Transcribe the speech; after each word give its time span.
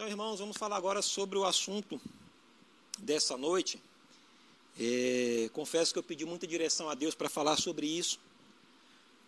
Então, 0.00 0.08
irmãos, 0.08 0.40
vamos 0.40 0.56
falar 0.56 0.78
agora 0.78 1.02
sobre 1.02 1.36
o 1.36 1.44
assunto 1.44 2.00
dessa 3.00 3.36
noite. 3.36 3.78
É, 4.80 5.50
confesso 5.52 5.92
que 5.92 5.98
eu 5.98 6.02
pedi 6.02 6.24
muita 6.24 6.46
direção 6.46 6.88
a 6.88 6.94
Deus 6.94 7.14
para 7.14 7.28
falar 7.28 7.58
sobre 7.58 7.86
isso, 7.86 8.18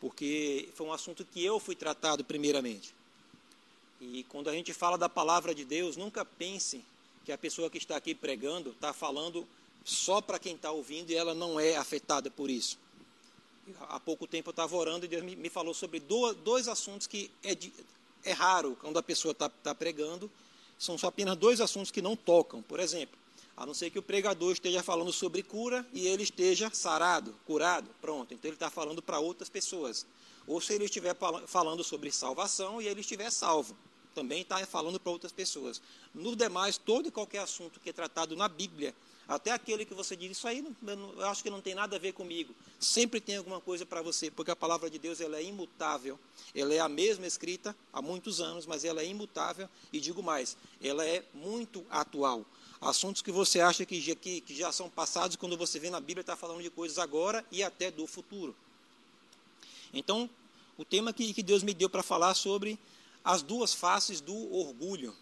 porque 0.01 0.71
foi 0.75 0.87
um 0.87 0.93
assunto 0.95 1.27
que 1.27 1.45
eu 1.45 1.61
fui 1.61 1.77
tratado 1.77 2.25
primeiramente. 2.25 2.95
E 4.01 4.25
quando 4.31 4.49
a 4.49 4.55
gente 4.55 4.73
fala 4.73 4.97
da 4.97 5.11
palavra 5.11 5.55
de 5.55 5.63
Deus, 5.63 5.99
nunca 5.99 6.25
pense 6.25 6.83
que 7.27 7.33
a 7.33 7.37
pessoa 7.37 7.69
que 7.69 7.77
está 7.77 7.95
aqui 7.95 8.15
pregando 8.15 8.71
está 8.71 8.95
falando 8.95 9.47
só 9.85 10.23
para 10.23 10.39
quem 10.39 10.55
está 10.55 10.71
ouvindo 10.71 11.11
e 11.11 11.15
ela 11.15 11.35
não 11.35 11.61
é 11.61 11.77
afetada 11.77 12.31
por 12.31 12.49
isso. 12.49 12.79
Há 13.79 14.01
pouco 14.01 14.27
tempo 14.27 14.49
eu 14.49 14.53
estava 14.53 14.75
orando 14.75 15.05
e 15.05 15.09
Deus 15.09 15.23
me, 15.23 15.51
falou 15.51 15.75
sobre 15.75 16.01
dois 16.01 16.67
assuntos 16.67 17.07
que 17.07 17.31
é, 17.43 17.55
de, 17.55 17.71
é 18.25 18.33
raro 18.33 18.75
quando 18.81 18.99
a 18.99 19.03
pessoa 19.03 19.33
está 19.33 19.51
tá 19.51 19.75
pregando 19.75 20.31
são 20.83 20.99
só 20.99 21.07
apenas 21.07 21.37
dois 21.37 21.61
assuntos 21.61 21.93
que 21.93 22.03
não 22.03 22.17
tocam. 22.17 22.61
Por 22.61 22.81
exemplo, 22.81 23.17
a 23.57 23.65
não 23.65 23.73
ser 23.73 23.89
que 23.91 24.01
o 24.01 24.03
pregador 24.03 24.53
esteja 24.53 24.83
falando 24.83 25.13
sobre 25.13 25.41
cura 25.41 25.87
e 25.93 26.09
ele 26.09 26.25
esteja 26.25 26.69
sarado, 26.73 27.33
curado, 27.47 27.89
pronto. 28.01 28.35
Então 28.35 28.49
ele 28.49 28.57
está 28.57 28.69
falando 28.69 29.01
para 29.01 29.21
outras 29.21 29.49
pessoas. 29.49 30.05
Ou 30.45 30.61
se 30.61 30.73
ele 30.73 30.87
estiver 30.87 31.15
falando 31.47 31.85
sobre 31.85 32.11
salvação 32.11 32.83
e 32.83 32.89
ele 32.89 33.01
estiver 33.01 33.31
salvo, 33.31 33.77
também 34.13 34.43
está 34.43 34.59
falando 34.67 34.99
para 34.99 35.13
outras 35.13 35.31
pessoas. 35.31 35.81
No 36.13 36.35
demais, 36.35 36.79
todo 36.79 37.07
e 37.07 37.13
qualquer 37.13 37.39
assunto 37.39 37.79
que 37.79 37.91
é 37.91 37.93
tratado 37.93 38.35
na 38.35 38.49
Bíblia, 38.49 38.93
até 39.29 39.51
aquele 39.51 39.85
que 39.85 39.95
você 39.95 40.17
diz, 40.17 40.33
isso 40.33 40.49
aí 40.49 40.65
eu 40.87 41.27
acho 41.27 41.43
que 41.43 41.51
não 41.51 41.61
tem 41.61 41.75
nada 41.75 41.97
a 41.97 41.99
ver 41.99 42.13
comigo, 42.13 42.55
sempre 42.81 43.21
tem 43.21 43.37
alguma 43.37 43.61
coisa 43.61 43.87
para 43.87 44.03
você, 44.03 44.31
porque 44.31 44.51
a 44.51 44.57
palavra 44.57 44.91
de 44.91 44.99
Deus 44.99 45.21
ela 45.21 45.37
é 45.37 45.43
imutável, 45.43 46.19
ela 46.55 46.75
é 46.75 46.81
a 46.81 46.89
mesma 46.89 47.27
escrita 47.27 47.75
há 47.93 48.03
muitos 48.03 48.41
anos, 48.41 48.67
mas 48.67 48.85
ela 48.85 49.01
é 49.01 49.07
imutável 49.07 49.69
e 49.93 50.01
digo 50.01 50.23
mais, 50.23 50.57
ela 50.83 51.05
é 51.05 51.25
muito 51.33 51.85
atual. 51.91 52.45
Assuntos 52.81 53.23
que 53.23 53.31
você 53.31 53.61
acha 53.61 53.87
que 53.87 54.01
já, 54.01 54.15
que, 54.17 54.41
que 54.41 54.55
já 54.57 54.73
são 54.73 54.91
passados, 54.91 55.37
quando 55.37 55.57
você 55.57 55.79
vê 55.79 55.89
na 55.89 56.01
Bíblia, 56.01 56.23
está 56.23 56.37
falando 56.37 56.61
de 56.63 56.69
coisas 56.69 56.99
agora 56.99 57.45
e 57.51 57.63
até 57.63 57.93
do 57.93 58.09
futuro. 58.09 58.57
Então, 59.95 60.29
o 60.77 60.85
tema 60.85 61.13
que, 61.13 61.33
que 61.33 61.43
Deus 61.45 61.63
me 61.63 61.73
deu 61.73 61.89
para 61.89 62.03
falar 62.03 62.35
sobre 62.35 62.77
as 63.25 63.43
duas 63.43 63.73
faces 63.73 64.21
do 64.21 64.53
orgulho. 64.53 65.15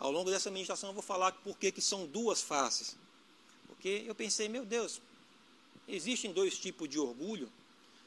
Ao 0.00 0.10
longo 0.10 0.30
dessa 0.30 0.50
ministração 0.50 0.88
eu 0.88 0.94
vou 0.94 1.02
falar 1.02 1.30
por 1.32 1.58
que 1.58 1.78
são 1.78 2.06
duas 2.06 2.40
faces. 2.40 2.96
Porque 3.68 4.02
eu 4.06 4.14
pensei, 4.14 4.48
meu 4.48 4.64
Deus, 4.64 4.98
existem 5.86 6.32
dois 6.32 6.58
tipos 6.58 6.88
de 6.88 6.98
orgulho. 6.98 7.52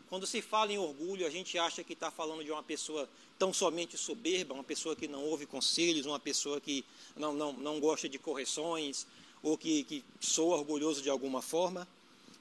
Quando 0.09 0.25
se 0.25 0.41
fala 0.41 0.73
em 0.73 0.77
orgulho, 0.79 1.25
a 1.25 1.29
gente 1.29 1.55
acha 1.55 1.83
que 1.83 1.93
está 1.93 2.09
falando 2.09 2.43
de 2.43 2.51
uma 2.51 2.63
pessoa 2.63 3.07
tão 3.37 3.53
somente 3.53 3.95
soberba, 3.95 4.55
uma 4.55 4.63
pessoa 4.63 4.95
que 4.95 5.07
não 5.07 5.23
ouve 5.23 5.45
conselhos, 5.45 6.07
uma 6.07 6.19
pessoa 6.19 6.59
que 6.59 6.83
não, 7.15 7.31
não, 7.31 7.53
não 7.53 7.79
gosta 7.79 8.09
de 8.09 8.17
correções, 8.17 9.05
ou 9.43 9.55
que, 9.55 9.83
que 9.83 10.03
soa 10.19 10.57
orgulhoso 10.57 10.99
de 10.99 11.11
alguma 11.11 11.43
forma. 11.43 11.87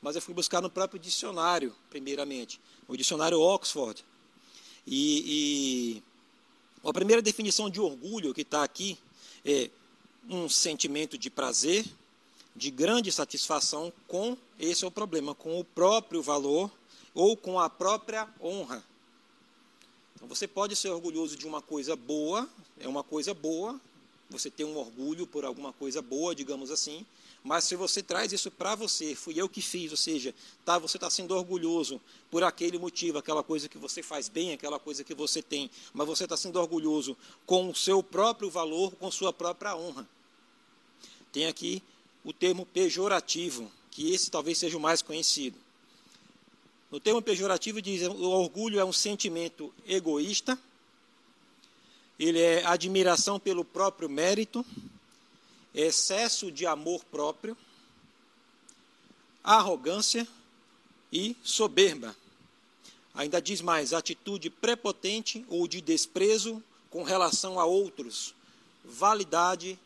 Mas 0.01 0.17
eu 0.17 0.23
fui 0.23 0.33
buscar 0.33 0.63
no 0.63 0.71
próprio 0.71 0.99
dicionário, 0.99 1.77
primeiramente, 1.91 2.59
o 2.89 2.97
dicionário 2.97 3.39
Oxford. 3.39 4.03
E, 4.87 6.01
e 6.83 6.89
a 6.89 6.93
primeira 6.93 7.21
definição 7.21 7.69
de 7.69 7.81
orgulho 7.81 8.33
que 8.33 8.41
está 8.41 8.65
aqui 8.65 8.99
é 9.45 9.71
um 10.29 10.49
sentimento 10.49 11.19
de 11.19 11.31
prazer, 11.31 11.85
de 12.55 12.71
grande 12.71 13.11
satisfação 13.11 13.93
com, 14.07 14.37
esse 14.59 14.85
é 14.85 14.87
o 14.87 14.91
problema, 14.91 15.35
com 15.35 15.59
o 15.59 15.65
próprio 15.65 16.23
valor 16.23 16.71
ou 17.15 17.37
com 17.37 17.59
a 17.59 17.69
própria 17.69 18.29
honra. 18.41 18.83
Então, 20.15 20.29
você 20.29 20.47
pode 20.47 20.77
ser 20.77 20.91
orgulhoso 20.91 21.37
de 21.37 21.47
uma 21.47 21.61
coisa 21.61 21.97
boa, 21.97 22.49
é 22.79 22.87
uma 22.87 23.03
coisa 23.03 23.35
boa, 23.35 23.81
você 24.31 24.51
tem 24.51 24.65
um 24.65 24.77
orgulho 24.77 25.27
por 25.27 25.45
alguma 25.45 25.73
coisa 25.73 26.01
boa, 26.01 26.35
digamos 26.35 26.71
assim, 26.71 27.05
mas 27.45 27.65
se 27.65 27.75
você 27.75 28.03
traz 28.03 28.33
isso 28.33 28.51
para 28.51 28.75
você, 28.77 29.17
fui 29.17 29.41
eu 29.41 29.49
que 29.49 29.61
fiz, 29.61 29.91
ou 29.91 29.97
seja, 29.97 30.33
tá, 30.65 30.79
você 30.79 30.97
está 30.97 31.11
sendo 31.11 31.35
orgulhoso 31.35 32.01
por 32.31 32.45
aquele 32.45 32.79
motivo, 32.79 33.19
aquela 33.19 33.43
coisa 33.43 33.69
que 33.69 33.77
você 33.77 34.03
faz 34.03 34.29
bem, 34.29 34.53
aquela 34.53 34.79
coisa 34.79 35.03
que 35.03 35.13
você 35.13 35.43
tem, 35.43 35.69
mas 35.93 36.07
você 36.07 36.25
está 36.25 36.37
sendo 36.37 36.61
orgulhoso 36.61 37.17
com 37.45 37.69
o 37.69 37.75
seu 37.75 38.01
próprio 38.03 38.49
valor, 38.49 38.93
com 38.93 39.11
sua 39.11 39.33
própria 39.33 39.75
honra. 39.75 40.09
Tem 41.33 41.47
aqui 41.47 41.83
o 42.25 42.33
termo 42.33 42.65
pejorativo, 42.65 43.71
que 43.91 44.13
esse 44.13 44.31
talvez 44.31 44.59
seja 44.59 44.77
o 44.77 44.81
mais 44.81 45.03
conhecido. 45.03 45.59
No 46.93 47.01
termo 47.01 47.21
pejorativo 47.21 47.83
diz 47.83 48.03
o 48.03 48.31
orgulho 48.31 48.79
é 48.79 48.85
um 48.85 48.93
sentimento 48.93 49.75
egoísta, 49.85 50.57
ele 52.19 52.39
é 52.39 52.65
admiração 52.65 53.41
pelo 53.41 53.65
próprio 53.65 54.09
mérito, 54.09 54.65
excesso 55.75 56.51
de 56.51 56.67
amor 56.67 57.05
próprio, 57.05 57.57
arrogância 59.43 60.27
e 61.13 61.37
soberba. 61.43 62.17
Ainda 63.15 63.41
diz 63.41 63.61
mais, 63.61 63.93
atitude 63.93 64.49
prepotente 64.49 65.45
ou 65.49 65.69
de 65.69 65.81
desprezo 65.81 66.63
com 66.91 67.03
relação 67.03 67.61
a 67.61 67.65
outros, 67.65 68.35
validade, 68.85 69.79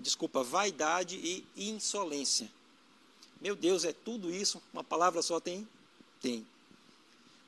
desculpa, 0.00 0.42
vaidade 0.42 1.16
e 1.16 1.70
insolência. 1.70 2.50
Meu 3.40 3.56
Deus, 3.56 3.84
é 3.84 3.92
tudo 3.92 4.32
isso? 4.32 4.62
Uma 4.72 4.84
palavra 4.84 5.22
só 5.22 5.40
tem? 5.40 5.66
Tem. 6.20 6.46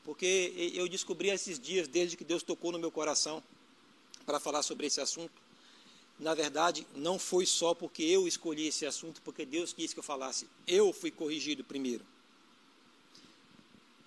Porque 0.04 0.72
eu 0.74 0.88
descobri 0.88 1.30
esses 1.30 1.58
dias, 1.58 1.88
desde 1.88 2.16
que 2.16 2.24
Deus 2.24 2.42
tocou 2.42 2.72
no 2.72 2.78
meu 2.78 2.90
coração 2.90 3.42
para 4.26 4.40
falar 4.40 4.62
sobre 4.62 4.86
esse 4.86 5.00
assunto, 5.00 5.32
na 6.18 6.34
verdade, 6.34 6.86
não 6.94 7.18
foi 7.18 7.44
só 7.44 7.74
porque 7.74 8.02
eu 8.02 8.26
escolhi 8.26 8.68
esse 8.68 8.86
assunto, 8.86 9.20
porque 9.22 9.44
Deus 9.44 9.72
quis 9.72 9.92
que 9.92 9.98
eu 9.98 10.02
falasse. 10.02 10.48
Eu 10.66 10.92
fui 10.92 11.10
corrigido 11.10 11.64
primeiro. 11.64 12.04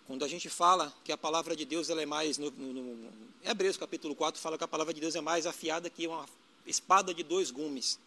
Quando 0.08 0.24
a 0.24 0.28
gente 0.28 0.50
fala 0.50 0.94
que 1.04 1.12
a 1.12 1.18
palavra 1.18 1.56
de 1.56 1.66
Deus 1.66 1.90
ela 1.90 2.02
é 2.02 2.06
mais. 2.06 2.38
No, 2.38 2.50
no, 2.52 2.74
no 2.74 3.12
Hebreus 3.44 3.76
capítulo 3.76 4.16
4 4.16 4.40
fala 4.40 4.58
que 4.58 4.64
a 4.64 4.68
palavra 4.68 4.94
de 4.94 5.02
Deus 5.02 5.16
é 5.16 5.22
mais 5.22 5.46
afiada 5.46 5.90
que 5.90 6.08
uma 6.08 6.26
espada 6.66 7.14
de 7.14 7.24
dois 7.24 7.52
gumes. 7.52 8.00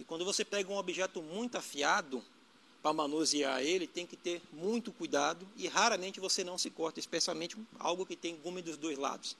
E 0.00 0.04
quando 0.04 0.24
você 0.24 0.44
pega 0.44 0.72
um 0.72 0.76
objeto 0.76 1.22
muito 1.22 1.56
afiado, 1.56 2.22
para 2.86 2.92
manusear 2.92 3.60
ele, 3.62 3.86
tem 3.86 4.06
que 4.06 4.16
ter 4.16 4.40
muito 4.52 4.92
cuidado 4.92 5.44
e 5.56 5.66
raramente 5.66 6.20
você 6.20 6.44
não 6.44 6.56
se 6.56 6.70
corta, 6.70 7.00
especialmente 7.00 7.56
algo 7.80 8.06
que 8.06 8.14
tem 8.14 8.36
gume 8.36 8.62
dos 8.62 8.76
dois 8.76 8.96
lados. 8.96 9.36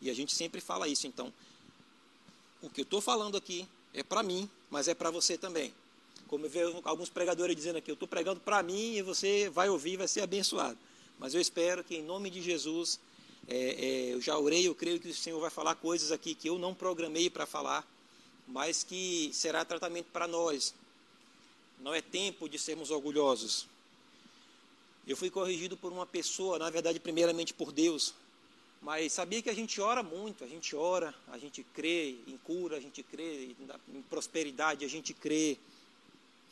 E 0.00 0.10
a 0.10 0.14
gente 0.14 0.34
sempre 0.34 0.60
fala 0.60 0.86
isso. 0.86 1.06
Então, 1.06 1.32
o 2.62 2.70
que 2.70 2.80
eu 2.80 2.84
estou 2.84 3.00
falando 3.00 3.36
aqui 3.36 3.68
é 3.92 4.02
para 4.02 4.22
mim, 4.22 4.48
mas 4.70 4.88
é 4.88 4.94
para 4.94 5.10
você 5.10 5.36
também. 5.36 5.74
Como 6.28 6.46
eu 6.46 6.50
vejo 6.50 6.80
alguns 6.84 7.10
pregadores 7.10 7.54
dizendo 7.54 7.76
aqui, 7.76 7.90
eu 7.90 7.94
estou 7.94 8.08
pregando 8.08 8.40
para 8.40 8.62
mim 8.62 8.94
e 8.94 9.02
você 9.02 9.50
vai 9.50 9.68
ouvir, 9.68 9.96
vai 9.96 10.08
ser 10.08 10.22
abençoado. 10.22 10.78
Mas 11.18 11.34
eu 11.34 11.40
espero 11.40 11.84
que 11.84 11.96
em 11.96 12.02
nome 12.02 12.30
de 12.30 12.40
Jesus, 12.40 12.98
é, 13.48 13.56
é, 13.56 14.14
eu 14.14 14.20
já 14.20 14.38
orei, 14.38 14.66
eu 14.66 14.74
creio 14.74 14.98
que 14.98 15.08
o 15.08 15.14
Senhor 15.14 15.40
vai 15.40 15.50
falar 15.50 15.74
coisas 15.74 16.10
aqui 16.10 16.34
que 16.34 16.48
eu 16.48 16.58
não 16.58 16.74
programei 16.74 17.28
para 17.28 17.44
falar, 17.44 17.86
mas 18.46 18.82
que 18.82 19.30
será 19.32 19.64
tratamento 19.64 20.06
para 20.12 20.26
nós, 20.26 20.74
não 21.80 21.92
é 21.92 22.00
tempo 22.00 22.48
de 22.48 22.58
sermos 22.58 22.90
orgulhosos. 22.90 23.66
Eu 25.06 25.16
fui 25.16 25.30
corrigido 25.30 25.76
por 25.76 25.92
uma 25.92 26.06
pessoa, 26.06 26.58
na 26.58 26.70
verdade, 26.70 27.00
primeiramente 27.00 27.52
por 27.52 27.72
Deus. 27.72 28.14
Mas 28.82 29.12
sabia 29.12 29.40
que 29.40 29.48
a 29.48 29.54
gente 29.54 29.80
ora 29.80 30.02
muito, 30.02 30.42
a 30.42 30.48
gente 30.48 30.74
ora, 30.74 31.14
a 31.28 31.38
gente 31.38 31.62
crê 31.62 32.16
em 32.26 32.36
cura, 32.38 32.76
a 32.76 32.80
gente 32.80 33.00
crê 33.02 33.54
em 33.88 34.02
prosperidade, 34.02 34.84
a 34.84 34.88
gente 34.88 35.14
crê 35.14 35.56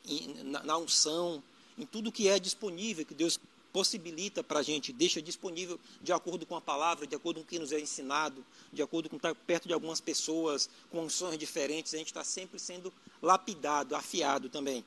em, 0.07 0.45
na, 0.45 0.63
na 0.63 0.79
unção, 0.79 1.43
em 1.77 1.85
tudo 1.85 2.13
que 2.13 2.29
é 2.29 2.39
disponível, 2.39 3.05
que 3.05 3.15
Deus 3.15 3.41
possibilita 3.73 4.45
para 4.45 4.61
a 4.61 4.63
gente, 4.63 4.93
deixa 4.93 5.21
disponível 5.21 5.79
de 6.01 6.13
acordo 6.13 6.47
com 6.47 6.55
a 6.55 6.61
palavra, 6.61 7.07
de 7.07 7.17
acordo 7.17 7.41
com 7.41 7.45
o 7.45 7.49
que 7.49 7.59
nos 7.59 7.73
é 7.73 7.81
ensinado, 7.81 8.45
de 8.73 8.83
acordo 8.83 9.09
com 9.09 9.17
estar 9.17 9.35
perto 9.35 9.67
de 9.67 9.75
algumas 9.75 10.01
pessoas 10.01 10.69
com 10.91 11.03
unções 11.03 11.39
diferentes, 11.39 11.95
a 11.95 11.99
gente 11.99 12.09
está 12.09 12.23
sempre 12.23 12.59
sendo 12.59 12.93
lapidado, 13.21 13.97
afiado 13.97 14.49
também. 14.49 14.85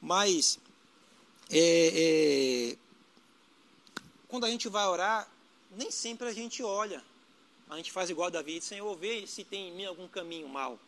Mas 0.00 0.58
é, 1.50 2.72
é, 2.72 2.76
quando 4.28 4.44
a 4.44 4.50
gente 4.50 4.68
vai 4.68 4.86
orar, 4.86 5.31
nem 5.76 5.90
sempre 5.90 6.28
a 6.28 6.32
gente 6.32 6.62
olha. 6.62 7.02
A 7.68 7.76
gente 7.76 7.90
faz 7.90 8.10
igual 8.10 8.30
Davi, 8.30 8.60
Senhor, 8.60 8.94
vê 8.96 9.26
se 9.26 9.44
tem 9.44 9.68
em 9.68 9.72
mim 9.72 9.84
algum 9.86 10.06
caminho 10.06 10.48
mal. 10.48 10.78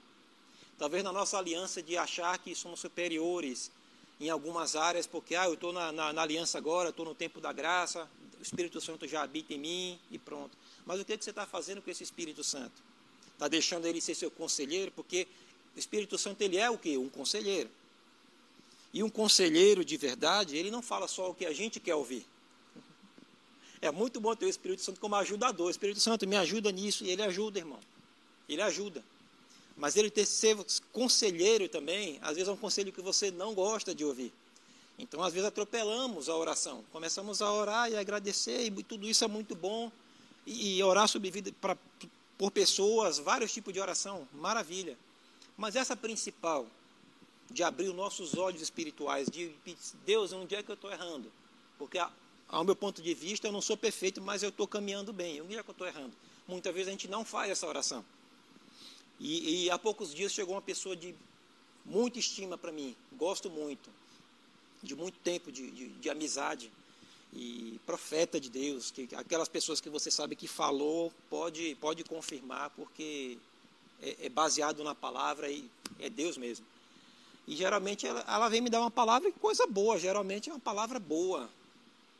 Talvez 0.78 1.02
na 1.02 1.12
nossa 1.12 1.38
aliança 1.38 1.82
de 1.82 1.96
achar 1.96 2.36
que 2.38 2.54
somos 2.54 2.80
superiores 2.80 3.70
em 4.20 4.28
algumas 4.28 4.76
áreas, 4.76 5.06
porque 5.06 5.34
ah, 5.34 5.46
eu 5.46 5.54
estou 5.54 5.72
na, 5.72 5.90
na, 5.92 6.12
na, 6.12 6.22
aliança 6.22 6.58
agora, 6.58 6.90
estou 6.90 7.04
no 7.04 7.14
tempo 7.14 7.40
da 7.40 7.52
graça, 7.52 8.08
o 8.38 8.42
Espírito 8.42 8.80
Santo 8.80 9.06
já 9.08 9.22
habita 9.22 9.54
em 9.54 9.58
mim 9.58 10.00
e 10.10 10.18
pronto. 10.18 10.56
Mas 10.84 11.00
o 11.00 11.04
que, 11.04 11.12
é 11.12 11.16
que 11.16 11.24
você 11.24 11.30
está 11.30 11.46
fazendo 11.46 11.80
com 11.80 11.90
esse 11.90 12.02
Espírito 12.02 12.44
Santo? 12.44 12.82
Está 13.32 13.48
deixando 13.48 13.86
ele 13.86 14.00
ser 14.00 14.14
seu 14.14 14.30
conselheiro? 14.30 14.92
Porque 14.92 15.26
o 15.74 15.78
Espírito 15.78 16.18
Santo 16.18 16.42
ele 16.42 16.56
é 16.56 16.70
o 16.70 16.78
que? 16.78 16.96
Um 16.96 17.08
conselheiro. 17.08 17.70
E 18.92 19.02
um 19.02 19.08
conselheiro 19.08 19.84
de 19.84 19.96
verdade, 19.96 20.56
ele 20.56 20.70
não 20.70 20.82
fala 20.82 21.08
só 21.08 21.30
o 21.30 21.34
que 21.34 21.46
a 21.46 21.52
gente 21.52 21.80
quer 21.80 21.94
ouvir. 21.94 22.24
É 23.84 23.90
muito 23.90 24.18
bom 24.18 24.34
ter 24.34 24.46
o 24.46 24.48
Espírito 24.48 24.80
Santo 24.80 24.98
como 24.98 25.14
ajudador. 25.16 25.66
O 25.66 25.70
Espírito 25.70 26.00
Santo 26.00 26.26
me 26.26 26.36
ajuda 26.36 26.72
nisso 26.72 27.04
e 27.04 27.10
ele 27.10 27.20
ajuda, 27.20 27.58
irmão. 27.58 27.78
Ele 28.48 28.62
ajuda. 28.62 29.04
Mas 29.76 29.94
ele 29.94 30.08
ter 30.08 30.24
ser 30.24 30.56
conselheiro 30.90 31.68
também, 31.68 32.18
às 32.22 32.34
vezes 32.34 32.48
é 32.48 32.52
um 32.52 32.56
conselho 32.56 32.90
que 32.90 33.02
você 33.02 33.30
não 33.30 33.52
gosta 33.52 33.94
de 33.94 34.02
ouvir. 34.02 34.32
Então, 34.98 35.22
às 35.22 35.34
vezes, 35.34 35.46
atropelamos 35.46 36.30
a 36.30 36.34
oração. 36.34 36.82
Começamos 36.92 37.42
a 37.42 37.52
orar 37.52 37.90
e 37.90 37.96
agradecer, 37.96 38.64
e 38.64 38.82
tudo 38.82 39.06
isso 39.06 39.22
é 39.22 39.28
muito 39.28 39.54
bom. 39.54 39.92
E, 40.46 40.78
e 40.78 40.82
orar 40.82 41.06
sobre 41.06 41.30
vida 41.30 41.52
pra, 41.60 41.76
por 42.38 42.50
pessoas, 42.50 43.18
vários 43.18 43.52
tipos 43.52 43.74
de 43.74 43.80
oração, 43.80 44.26
maravilha. 44.32 44.96
Mas 45.58 45.76
essa 45.76 45.94
principal, 45.94 46.66
de 47.50 47.62
abrir 47.62 47.90
os 47.90 47.94
nossos 47.94 48.34
olhos 48.34 48.62
espirituais, 48.62 49.28
de 49.28 49.52
Deus, 50.06 50.32
onde 50.32 50.54
é 50.54 50.62
que 50.62 50.70
eu 50.70 50.74
estou 50.74 50.90
errando? 50.90 51.30
Porque, 51.78 51.98
ao 52.48 52.64
meu 52.64 52.76
ponto 52.76 53.02
de 53.02 53.14
vista, 53.14 53.48
eu 53.48 53.52
não 53.52 53.60
sou 53.60 53.76
perfeito, 53.76 54.20
mas 54.20 54.42
eu 54.42 54.50
estou 54.50 54.66
caminhando 54.66 55.12
bem. 55.12 55.40
Onde 55.40 55.56
é 55.56 55.62
que 55.62 55.70
eu 55.70 55.72
estou 55.72 55.86
errando? 55.86 56.12
Muitas 56.46 56.72
vezes 56.72 56.88
a 56.88 56.92
gente 56.92 57.08
não 57.08 57.24
faz 57.24 57.50
essa 57.50 57.66
oração. 57.66 58.04
E, 59.18 59.64
e 59.64 59.70
há 59.70 59.78
poucos 59.78 60.14
dias 60.14 60.32
chegou 60.32 60.54
uma 60.54 60.62
pessoa 60.62 60.96
de 60.96 61.14
muita 61.84 62.18
estima 62.18 62.56
para 62.56 62.72
mim, 62.72 62.96
gosto 63.12 63.50
muito, 63.50 63.90
de 64.82 64.94
muito 64.94 65.18
tempo 65.18 65.52
de, 65.52 65.70
de, 65.70 65.88
de, 65.88 66.10
amizade 66.10 66.70
e 67.32 67.78
profeta 67.86 68.40
de 68.40 68.48
Deus, 68.48 68.90
que 68.90 69.08
aquelas 69.14 69.48
pessoas 69.48 69.80
que 69.80 69.90
você 69.90 70.10
sabe 70.10 70.36
que 70.36 70.48
falou 70.48 71.12
pode 71.28 71.74
pode 71.76 72.04
confirmar 72.04 72.70
porque 72.70 73.38
é, 74.02 74.26
é 74.26 74.28
baseado 74.28 74.82
na 74.82 74.94
palavra 74.94 75.50
e 75.50 75.68
é 75.98 76.08
Deus 76.08 76.36
mesmo. 76.36 76.64
E 77.46 77.54
geralmente 77.54 78.06
ela, 78.06 78.24
ela 78.26 78.48
vem 78.48 78.60
me 78.62 78.70
dar 78.70 78.80
uma 78.80 78.90
palavra 78.90 79.28
e 79.28 79.32
coisa 79.32 79.66
boa, 79.66 79.98
geralmente 79.98 80.48
é 80.48 80.52
uma 80.52 80.60
palavra 80.60 80.98
boa. 80.98 81.48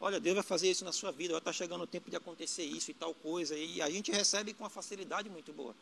Olha, 0.05 0.21
Deus 0.21 0.35
vai 0.35 0.45
fazer 0.45 0.71
isso 0.71 0.85
na 0.85 0.93
sua 0.93 1.11
vida, 1.11 1.35
estar 1.35 1.53
chegando 1.55 1.85
o 1.85 1.87
tempo 1.87 2.11
de 2.11 2.17
acontecer 2.17 2.63
isso 2.63 2.91
e 2.91 2.95
tal 2.95 3.15
coisa. 3.15 3.57
E 3.57 3.81
a 3.81 3.89
gente 3.89 4.13
recebe 4.13 4.53
com 4.53 4.63
uma 4.63 4.69
facilidade 4.69 5.31
muito 5.31 5.51
boa. 5.51 5.75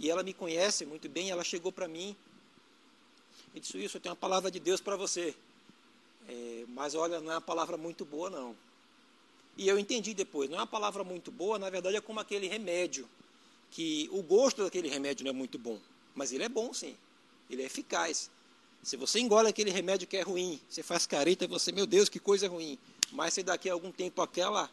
E 0.00 0.10
ela 0.10 0.24
me 0.24 0.34
conhece 0.34 0.84
muito 0.84 1.08
bem, 1.08 1.30
ela 1.30 1.44
chegou 1.44 1.70
para 1.70 1.86
mim 1.86 2.16
e 3.54 3.60
disse: 3.60 3.78
Isso, 3.78 3.98
eu 3.98 4.00
tenho 4.00 4.14
uma 4.14 4.20
palavra 4.20 4.50
de 4.50 4.58
Deus 4.58 4.80
para 4.80 4.96
você. 4.96 5.32
É, 6.28 6.64
mas 6.70 6.96
olha, 6.96 7.20
não 7.20 7.30
é 7.30 7.34
uma 7.36 7.40
palavra 7.40 7.76
muito 7.76 8.04
boa, 8.04 8.28
não. 8.28 8.56
E 9.56 9.68
eu 9.68 9.78
entendi 9.78 10.12
depois, 10.12 10.50
não 10.50 10.56
é 10.56 10.60
uma 10.62 10.66
palavra 10.66 11.04
muito 11.04 11.30
boa, 11.30 11.56
na 11.56 11.70
verdade 11.70 11.94
é 11.94 12.00
como 12.00 12.18
aquele 12.18 12.48
remédio, 12.48 13.08
que 13.70 14.08
o 14.10 14.24
gosto 14.24 14.64
daquele 14.64 14.88
remédio 14.88 15.22
não 15.22 15.30
é 15.30 15.32
muito 15.32 15.56
bom, 15.56 15.78
mas 16.16 16.32
ele 16.32 16.42
é 16.42 16.48
bom 16.48 16.74
sim, 16.74 16.96
ele 17.48 17.62
é 17.62 17.66
eficaz. 17.66 18.28
Se 18.82 18.96
você 18.96 19.20
engole 19.20 19.48
aquele 19.48 19.70
remédio 19.70 20.08
que 20.08 20.16
é 20.16 20.22
ruim, 20.22 20.60
você 20.68 20.82
faz 20.82 21.06
careta, 21.06 21.46
você, 21.46 21.70
meu 21.70 21.86
Deus, 21.86 22.08
que 22.08 22.18
coisa 22.18 22.48
ruim. 22.48 22.76
Mas 23.12 23.34
se 23.34 23.42
daqui 23.42 23.68
a 23.68 23.72
algum 23.72 23.90
tempo 23.90 24.22
aquela, 24.22 24.70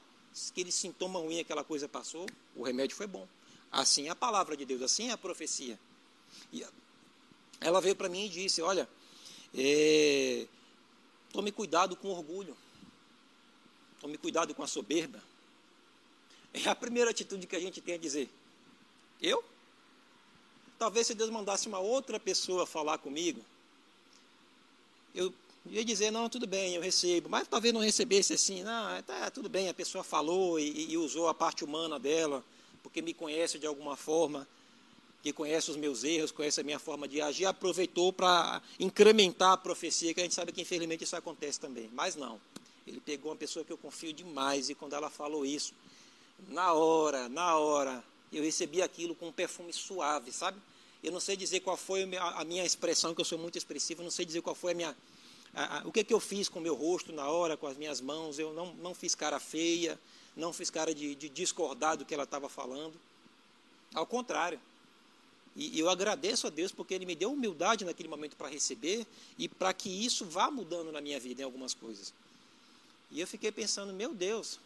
aquele 0.49 0.71
sintoma 0.71 1.19
ruim, 1.19 1.39
aquela 1.39 1.63
coisa 1.63 1.87
passou, 1.87 2.25
o 2.55 2.63
remédio 2.63 2.95
foi 2.95 3.07
bom. 3.07 3.27
Assim 3.71 4.07
é 4.07 4.09
a 4.11 4.15
palavra 4.15 4.55
de 4.55 4.65
Deus, 4.65 4.81
assim 4.81 5.09
é 5.09 5.11
a 5.11 5.17
profecia. 5.17 5.79
E 6.51 6.65
ela 7.59 7.81
veio 7.81 7.95
para 7.95 8.09
mim 8.09 8.25
e 8.25 8.29
disse: 8.29 8.61
Olha, 8.61 8.87
é, 9.55 10.47
tome 11.31 11.51
cuidado 11.51 11.95
com 11.95 12.09
orgulho, 12.09 12.55
tome 13.99 14.17
cuidado 14.17 14.53
com 14.53 14.63
a 14.63 14.67
soberba. 14.67 15.21
É 16.53 16.69
a 16.69 16.75
primeira 16.75 17.11
atitude 17.11 17.45
que 17.47 17.55
a 17.55 17.59
gente 17.59 17.81
tem 17.81 17.95
a 17.95 17.97
dizer: 17.97 18.29
Eu? 19.21 19.43
Talvez 20.79 21.07
se 21.07 21.15
Deus 21.15 21.31
mandasse 21.31 21.67
uma 21.67 21.79
outra 21.79 22.19
pessoa 22.19 22.67
falar 22.67 22.99
comigo, 22.99 23.43
eu 25.13 25.33
ia 25.71 25.85
dizer, 25.85 26.11
não, 26.11 26.29
tudo 26.29 26.47
bem, 26.47 26.75
eu 26.75 26.81
recebo, 26.81 27.29
mas 27.29 27.47
talvez 27.47 27.73
não 27.73 27.81
recebesse 27.81 28.33
assim, 28.33 28.63
não, 28.63 29.01
tá, 29.03 29.29
tudo 29.31 29.49
bem, 29.49 29.69
a 29.69 29.73
pessoa 29.73 30.03
falou 30.03 30.59
e, 30.59 30.91
e 30.91 30.97
usou 30.97 31.27
a 31.27 31.33
parte 31.33 31.63
humana 31.63 31.99
dela, 31.99 32.43
porque 32.83 33.01
me 33.01 33.13
conhece 33.13 33.57
de 33.59 33.65
alguma 33.65 33.95
forma, 33.95 34.47
que 35.21 35.33
conhece 35.33 35.69
os 35.69 35.77
meus 35.77 36.03
erros, 36.03 36.31
conhece 36.31 36.61
a 36.61 36.63
minha 36.63 36.79
forma 36.79 37.07
de 37.07 37.21
agir, 37.21 37.45
aproveitou 37.45 38.13
para 38.13 38.61
incrementar 38.79 39.53
a 39.53 39.57
profecia, 39.57 40.13
que 40.13 40.19
a 40.19 40.23
gente 40.23 40.35
sabe 40.35 40.51
que 40.51 40.61
infelizmente 40.61 41.03
isso 41.03 41.15
acontece 41.15 41.59
também. 41.59 41.89
Mas 41.93 42.15
não. 42.15 42.39
Ele 42.85 43.01
pegou 43.01 43.31
uma 43.31 43.37
pessoa 43.37 43.65
que 43.65 43.71
eu 43.71 43.77
confio 43.77 44.13
demais 44.13 44.69
e 44.69 44.75
quando 44.75 44.93
ela 44.93 45.09
falou 45.09 45.45
isso, 45.45 45.73
na 46.47 46.71
hora, 46.73 47.27
na 47.27 47.57
hora, 47.57 48.01
eu 48.31 48.43
recebi 48.43 48.81
aquilo 48.81 49.15
com 49.15 49.27
um 49.27 49.31
perfume 49.31 49.73
suave, 49.73 50.31
sabe? 50.31 50.57
Eu 51.03 51.11
não 51.11 51.19
sei 51.19 51.35
dizer 51.35 51.59
qual 51.59 51.75
foi 51.75 52.03
a 52.03 52.43
minha 52.45 52.65
expressão, 52.65 53.13
que 53.13 53.21
eu 53.21 53.25
sou 53.25 53.37
muito 53.37 53.57
expressivo, 53.57 54.03
não 54.03 54.11
sei 54.11 54.25
dizer 54.25 54.41
qual 54.41 54.55
foi 54.55 54.71
a 54.71 54.75
minha. 54.75 54.97
O 55.85 55.91
que, 55.91 56.03
que 56.03 56.13
eu 56.13 56.19
fiz 56.19 56.47
com 56.47 56.59
o 56.59 56.61
meu 56.61 56.75
rosto 56.75 57.11
na 57.11 57.27
hora, 57.27 57.57
com 57.57 57.65
as 57.65 57.77
minhas 57.77 57.99
mãos. 57.99 58.37
Eu 58.37 58.53
não, 58.53 58.73
não 58.75 58.93
fiz 58.93 59.15
cara 59.15 59.39
feia, 59.39 59.99
não 60.35 60.53
fiz 60.53 60.69
cara 60.69 60.93
de, 60.93 61.15
de 61.15 61.29
discordar 61.29 61.97
do 61.97 62.05
que 62.05 62.13
ela 62.13 62.23
estava 62.23 62.47
falando. 62.47 62.93
Ao 63.93 64.05
contrário. 64.05 64.59
E 65.55 65.79
eu 65.79 65.89
agradeço 65.89 66.45
a 66.45 66.51
Deus 66.51 66.71
porque 66.71 66.93
Ele 66.93 67.05
me 67.05 67.15
deu 67.15 67.31
humildade 67.31 67.83
naquele 67.83 68.07
momento 68.07 68.35
para 68.35 68.47
receber 68.47 69.07
e 69.39 69.49
para 69.49 69.73
que 69.73 69.89
isso 69.89 70.23
vá 70.23 70.51
mudando 70.51 70.91
na 70.91 71.01
minha 71.01 71.19
vida 71.19 71.41
em 71.41 71.45
algumas 71.45 71.73
coisas. 71.73 72.13
E 73.09 73.19
eu 73.19 73.25
fiquei 73.25 73.51
pensando, 73.51 73.91
meu 73.91 74.13
Deus, 74.13 74.59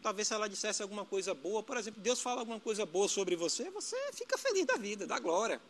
talvez 0.00 0.28
se 0.28 0.34
ela 0.34 0.48
dissesse 0.48 0.80
alguma 0.80 1.04
coisa 1.04 1.34
boa, 1.34 1.60
por 1.60 1.76
exemplo, 1.76 2.00
Deus 2.00 2.20
fala 2.20 2.42
alguma 2.42 2.60
coisa 2.60 2.86
boa 2.86 3.08
sobre 3.08 3.34
você, 3.34 3.68
você 3.70 3.96
fica 4.12 4.38
feliz 4.38 4.64
da 4.64 4.76
vida, 4.76 5.08
da 5.08 5.18
glória. 5.18 5.60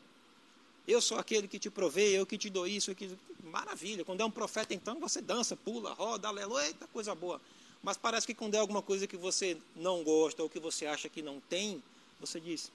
Eu 0.86 1.00
sou 1.00 1.18
aquele 1.18 1.48
que 1.48 1.58
te 1.58 1.68
provei, 1.68 2.16
eu 2.16 2.24
que 2.24 2.38
te 2.38 2.48
dou 2.48 2.66
isso, 2.66 2.90
eu 2.90 2.94
que... 2.94 3.10
maravilha. 3.42 4.04
Quando 4.04 4.20
é 4.20 4.24
um 4.24 4.30
profeta, 4.30 4.72
então, 4.72 5.00
você 5.00 5.20
dança, 5.20 5.56
pula, 5.56 5.92
roda, 5.92 6.28
aleluia, 6.28 6.66
eita, 6.66 6.86
coisa 6.88 7.14
boa. 7.14 7.40
Mas 7.82 7.96
parece 7.96 8.26
que 8.26 8.34
quando 8.34 8.54
é 8.54 8.58
alguma 8.58 8.82
coisa 8.82 9.06
que 9.06 9.16
você 9.16 9.56
não 9.74 10.02
gosta 10.02 10.42
ou 10.42 10.48
que 10.48 10.58
você 10.58 10.86
acha 10.86 11.08
que 11.08 11.22
não 11.22 11.40
tem, 11.40 11.82
você 12.20 12.40
diz: 12.40 12.70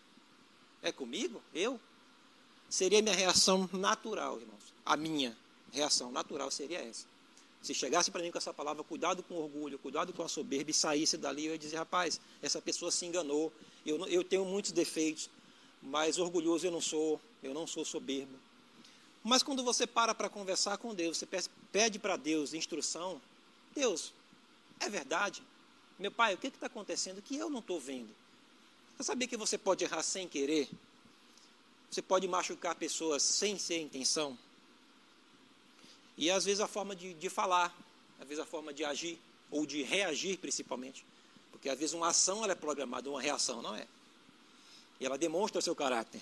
É 0.81 0.91
comigo? 0.91 1.41
Eu? 1.53 1.79
Seria 2.69 3.01
minha 3.01 3.15
reação 3.15 3.69
natural, 3.73 4.39
irmãos. 4.39 4.73
A 4.85 4.95
minha 4.95 5.37
reação 5.71 6.11
natural 6.11 6.49
seria 6.51 6.79
essa. 6.79 7.05
Se 7.61 7.73
chegasse 7.73 8.09
para 8.09 8.21
mim 8.23 8.31
com 8.31 8.37
essa 8.37 8.53
palavra, 8.53 8.83
cuidado 8.83 9.21
com 9.21 9.35
o 9.35 9.43
orgulho, 9.43 9.77
cuidado 9.77 10.13
com 10.13 10.23
a 10.23 10.27
soberba, 10.27 10.71
e 10.71 10.73
saísse 10.73 11.17
dali, 11.17 11.45
eu 11.45 11.51
ia 11.53 11.59
dizer: 11.59 11.77
Rapaz, 11.77 12.19
essa 12.41 12.61
pessoa 12.61 12.91
se 12.91 13.05
enganou. 13.05 13.51
Eu, 13.85 14.07
eu 14.07 14.23
tenho 14.23 14.45
muitos 14.45 14.71
defeitos, 14.71 15.29
mas 15.81 16.17
orgulhoso 16.17 16.65
eu 16.65 16.71
não 16.71 16.81
sou, 16.81 17.19
eu 17.41 17.53
não 17.53 17.65
sou 17.65 17.83
soberbo. 17.83 18.37
Mas 19.23 19.43
quando 19.43 19.63
você 19.63 19.85
para 19.85 20.15
para 20.15 20.29
conversar 20.29 20.77
com 20.77 20.93
Deus, 20.95 21.17
você 21.17 21.27
pede 21.71 21.99
para 21.99 22.15
Deus 22.15 22.53
instrução, 22.53 23.21
Deus, 23.75 24.13
é 24.79 24.89
verdade. 24.89 25.43
Meu 25.99 26.11
pai, 26.11 26.33
o 26.33 26.37
que 26.37 26.47
está 26.47 26.65
acontecendo 26.65 27.21
que 27.21 27.35
eu 27.35 27.49
não 27.49 27.59
estou 27.59 27.79
vendo? 27.79 28.09
Você 28.97 29.03
sabia 29.03 29.27
que 29.27 29.37
você 29.37 29.57
pode 29.57 29.83
errar 29.83 30.01
sem 30.01 30.27
querer? 30.27 30.69
Você 31.89 32.01
pode 32.01 32.27
machucar 32.27 32.75
pessoas 32.75 33.21
sem 33.21 33.57
ser 33.57 33.79
intenção? 33.79 34.37
E 36.17 36.29
às 36.29 36.45
vezes 36.45 36.59
a 36.59 36.67
forma 36.67 36.95
de, 36.95 37.13
de 37.13 37.29
falar, 37.29 37.75
às 38.19 38.27
vezes 38.27 38.43
a 38.43 38.45
forma 38.45 38.73
de 38.73 38.83
agir, 38.83 39.19
ou 39.49 39.65
de 39.65 39.83
reagir 39.83 40.37
principalmente. 40.37 41.05
Porque 41.51 41.69
às 41.69 41.77
vezes 41.77 41.93
uma 41.93 42.07
ação 42.07 42.43
ela 42.43 42.53
é 42.53 42.55
programada, 42.55 43.09
uma 43.09 43.21
reação 43.21 43.61
não 43.61 43.75
é. 43.75 43.87
E 44.99 45.05
ela 45.05 45.17
demonstra 45.17 45.59
o 45.59 45.61
seu 45.61 45.75
caráter. 45.75 46.21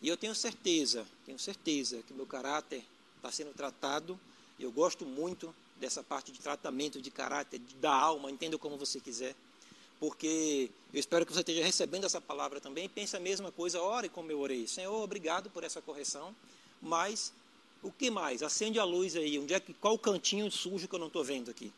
E 0.00 0.08
eu 0.08 0.16
tenho 0.16 0.34
certeza, 0.34 1.06
tenho 1.24 1.38
certeza 1.38 2.02
que 2.02 2.12
meu 2.12 2.26
caráter 2.26 2.84
está 3.16 3.32
sendo 3.32 3.54
tratado. 3.54 4.18
Eu 4.58 4.70
gosto 4.70 5.04
muito 5.04 5.54
dessa 5.78 6.02
parte 6.02 6.32
de 6.32 6.38
tratamento 6.38 7.00
de 7.00 7.10
caráter, 7.10 7.60
da 7.80 7.92
alma, 7.92 8.30
entenda 8.30 8.58
como 8.58 8.76
você 8.76 9.00
quiser. 9.00 9.34
Porque 9.98 10.70
eu 10.92 11.00
espero 11.00 11.24
que 11.24 11.32
você 11.32 11.40
esteja 11.40 11.64
recebendo 11.64 12.04
essa 12.04 12.20
palavra 12.20 12.60
também. 12.60 12.88
Pense 12.88 13.16
a 13.16 13.20
mesma 13.20 13.50
coisa, 13.50 13.80
ore 13.80 14.08
como 14.08 14.30
eu 14.30 14.40
orei. 14.40 14.66
Senhor, 14.66 14.94
obrigado 15.02 15.48
por 15.48 15.64
essa 15.64 15.80
correção. 15.80 16.34
Mas 16.82 17.32
o 17.82 17.90
que 17.90 18.10
mais? 18.10 18.42
Acende 18.42 18.78
a 18.78 18.84
luz 18.84 19.16
aí. 19.16 19.38
Onde 19.38 19.54
é 19.54 19.60
que, 19.60 19.72
qual 19.74 19.98
cantinho 19.98 20.50
sujo 20.50 20.86
que 20.86 20.94
eu 20.94 20.98
não 20.98 21.06
estou 21.06 21.24
vendo 21.24 21.50
aqui? 21.50 21.72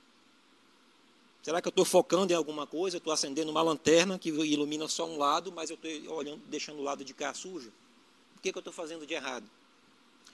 Será 1.42 1.62
que 1.62 1.68
eu 1.68 1.70
estou 1.70 1.84
focando 1.84 2.32
em 2.32 2.36
alguma 2.36 2.66
coisa? 2.66 2.96
Estou 2.96 3.12
acendendo 3.12 3.50
uma 3.50 3.62
lanterna 3.62 4.18
que 4.18 4.28
ilumina 4.28 4.88
só 4.88 5.06
um 5.06 5.16
lado, 5.16 5.52
mas 5.52 5.70
eu 5.70 5.78
estou 5.80 6.36
deixando 6.48 6.80
o 6.80 6.82
lado 6.82 7.04
de 7.04 7.14
cá 7.14 7.32
sujo? 7.32 7.72
O 8.38 8.40
que, 8.40 8.52
que 8.52 8.58
eu 8.58 8.60
estou 8.60 8.72
fazendo 8.72 9.04
de 9.04 9.14
errado? 9.14 9.48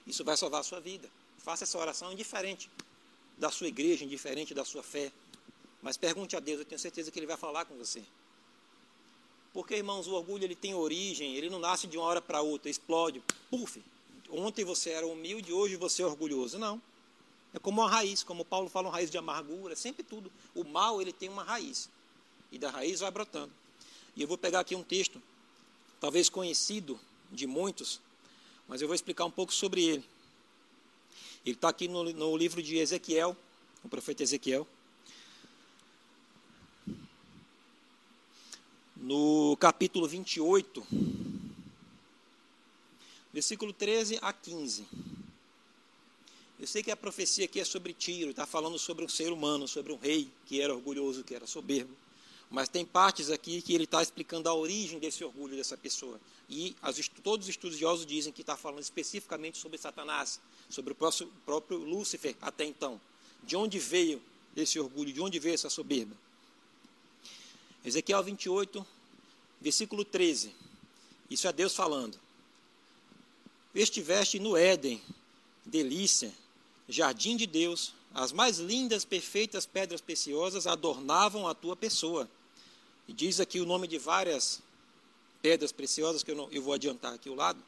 Isso 0.05 0.23
vai 0.23 0.37
salvar 0.37 0.61
a 0.61 0.63
sua 0.63 0.79
vida. 0.79 1.09
Faça 1.39 1.63
essa 1.63 1.77
oração 1.77 2.13
indiferente 2.13 2.69
da 3.37 3.49
sua 3.49 3.67
igreja, 3.67 4.05
indiferente 4.05 4.53
da 4.53 4.63
sua 4.63 4.83
fé. 4.83 5.11
Mas 5.81 5.97
pergunte 5.97 6.35
a 6.35 6.39
Deus, 6.39 6.59
eu 6.59 6.65
tenho 6.65 6.79
certeza 6.79 7.11
que 7.11 7.17
Ele 7.17 7.25
vai 7.25 7.37
falar 7.37 7.65
com 7.65 7.75
você. 7.75 8.03
Porque, 9.55 9.75
irmãos, 9.75 10.05
o 10.05 10.13
orgulho 10.13 10.43
ele 10.43 10.53
tem 10.53 10.75
origem, 10.75 11.33
ele 11.35 11.49
não 11.49 11.59
nasce 11.59 11.87
de 11.87 11.97
uma 11.97 12.05
hora 12.05 12.21
para 12.21 12.41
outra, 12.41 12.69
explode, 12.69 13.23
puf. 13.49 13.81
Ontem 14.29 14.65
você 14.65 14.89
era 14.89 15.07
humilde, 15.07 15.53
hoje 15.53 15.77
você 15.77 16.01
é 16.01 16.05
orgulhoso. 16.05 16.59
Não. 16.59 16.81
É 17.53 17.59
como 17.59 17.81
uma 17.81 17.89
raiz, 17.89 18.21
como 18.21 18.43
Paulo 18.43 18.69
fala, 18.69 18.87
uma 18.87 18.93
raiz 18.93 19.09
de 19.09 19.17
amargura, 19.17 19.73
sempre 19.73 20.03
tudo. 20.03 20.29
O 20.53 20.65
mal, 20.65 21.01
ele 21.01 21.13
tem 21.13 21.29
uma 21.29 21.41
raiz. 21.41 21.89
E 22.51 22.59
da 22.59 22.69
raiz 22.69 22.99
vai 22.99 23.09
brotando. 23.09 23.51
E 24.13 24.21
eu 24.21 24.27
vou 24.27 24.37
pegar 24.37 24.59
aqui 24.59 24.75
um 24.75 24.83
texto, 24.83 25.21
talvez 26.01 26.27
conhecido 26.27 26.99
de 27.31 27.47
muitos, 27.47 27.99
mas 28.67 28.81
eu 28.81 28.87
vou 28.87 28.95
explicar 28.95 29.25
um 29.25 29.31
pouco 29.31 29.53
sobre 29.53 29.83
ele. 29.83 30.03
Ele 31.45 31.55
está 31.55 31.69
aqui 31.69 31.87
no, 31.87 32.03
no 32.11 32.35
livro 32.35 32.61
de 32.61 32.77
Ezequiel, 32.77 33.37
o 33.83 33.89
profeta 33.89 34.23
Ezequiel. 34.23 34.67
No 38.95 39.55
capítulo 39.59 40.07
28, 40.07 40.85
versículo 43.31 43.71
13 43.71 44.17
a 44.21 44.33
15. 44.33 44.87
Eu 46.57 46.65
sei 46.65 46.81
que 46.81 46.89
a 46.89 46.95
profecia 46.95 47.45
aqui 47.45 47.59
é 47.59 47.65
sobre 47.65 47.93
Tiro, 47.93 48.31
está 48.31 48.47
falando 48.47 48.79
sobre 48.79 49.03
um 49.03 49.09
ser 49.09 49.31
humano, 49.31 49.67
sobre 49.67 49.91
um 49.91 49.97
rei 49.97 50.31
que 50.45 50.61
era 50.61 50.73
orgulhoso, 50.73 51.23
que 51.23 51.35
era 51.35 51.45
soberbo. 51.45 51.93
Mas 52.55 52.69
tem 52.69 52.85
partes 52.85 53.29
aqui 53.29 53.61
que 53.61 53.73
ele 53.73 53.83
está 53.83 54.01
explicando 54.01 54.47
a 54.47 54.53
origem 54.53 54.97
desse 54.97 55.25
orgulho 55.25 55.57
dessa 55.57 55.75
pessoa. 55.75 56.17
E 56.49 56.73
as, 56.81 57.05
todos 57.21 57.47
os 57.47 57.49
estudiosos 57.49 58.05
dizem 58.05 58.31
que 58.31 58.39
está 58.39 58.55
falando 58.55 58.81
especificamente 58.81 59.57
sobre 59.57 59.77
Satanás, 59.77 60.39
sobre 60.69 60.93
o 60.93 60.95
próprio, 60.95 61.27
próprio 61.45 61.77
Lúcifer 61.79 62.33
até 62.41 62.63
então. 62.63 63.01
De 63.43 63.57
onde 63.57 63.77
veio 63.77 64.21
esse 64.55 64.79
orgulho, 64.79 65.11
de 65.11 65.19
onde 65.19 65.37
veio 65.37 65.53
essa 65.53 65.69
soberba? 65.69 66.15
Ezequiel 67.83 68.23
28, 68.23 68.87
versículo 69.59 70.05
13. 70.05 70.55
Isso 71.29 71.49
é 71.49 71.51
Deus 71.51 71.75
falando. 71.75 72.17
Estiveste 73.75 74.39
no 74.39 74.55
Éden, 74.55 75.03
delícia, 75.65 76.33
jardim 76.87 77.35
de 77.35 77.45
Deus, 77.45 77.93
as 78.13 78.31
mais 78.31 78.59
lindas, 78.59 79.03
perfeitas 79.03 79.65
pedras 79.65 79.99
preciosas 79.99 80.65
adornavam 80.65 81.49
a 81.49 81.53
tua 81.53 81.75
pessoa. 81.75 82.29
E 83.07 83.13
diz 83.13 83.39
aqui 83.39 83.59
o 83.59 83.65
nome 83.65 83.87
de 83.87 83.97
várias 83.97 84.61
pedras 85.41 85.71
preciosas, 85.71 86.23
que 86.23 86.31
eu, 86.31 86.35
não, 86.35 86.49
eu 86.51 86.61
vou 86.61 86.73
adiantar 86.73 87.13
aqui 87.13 87.29
o 87.29 87.35
lado. 87.35 87.61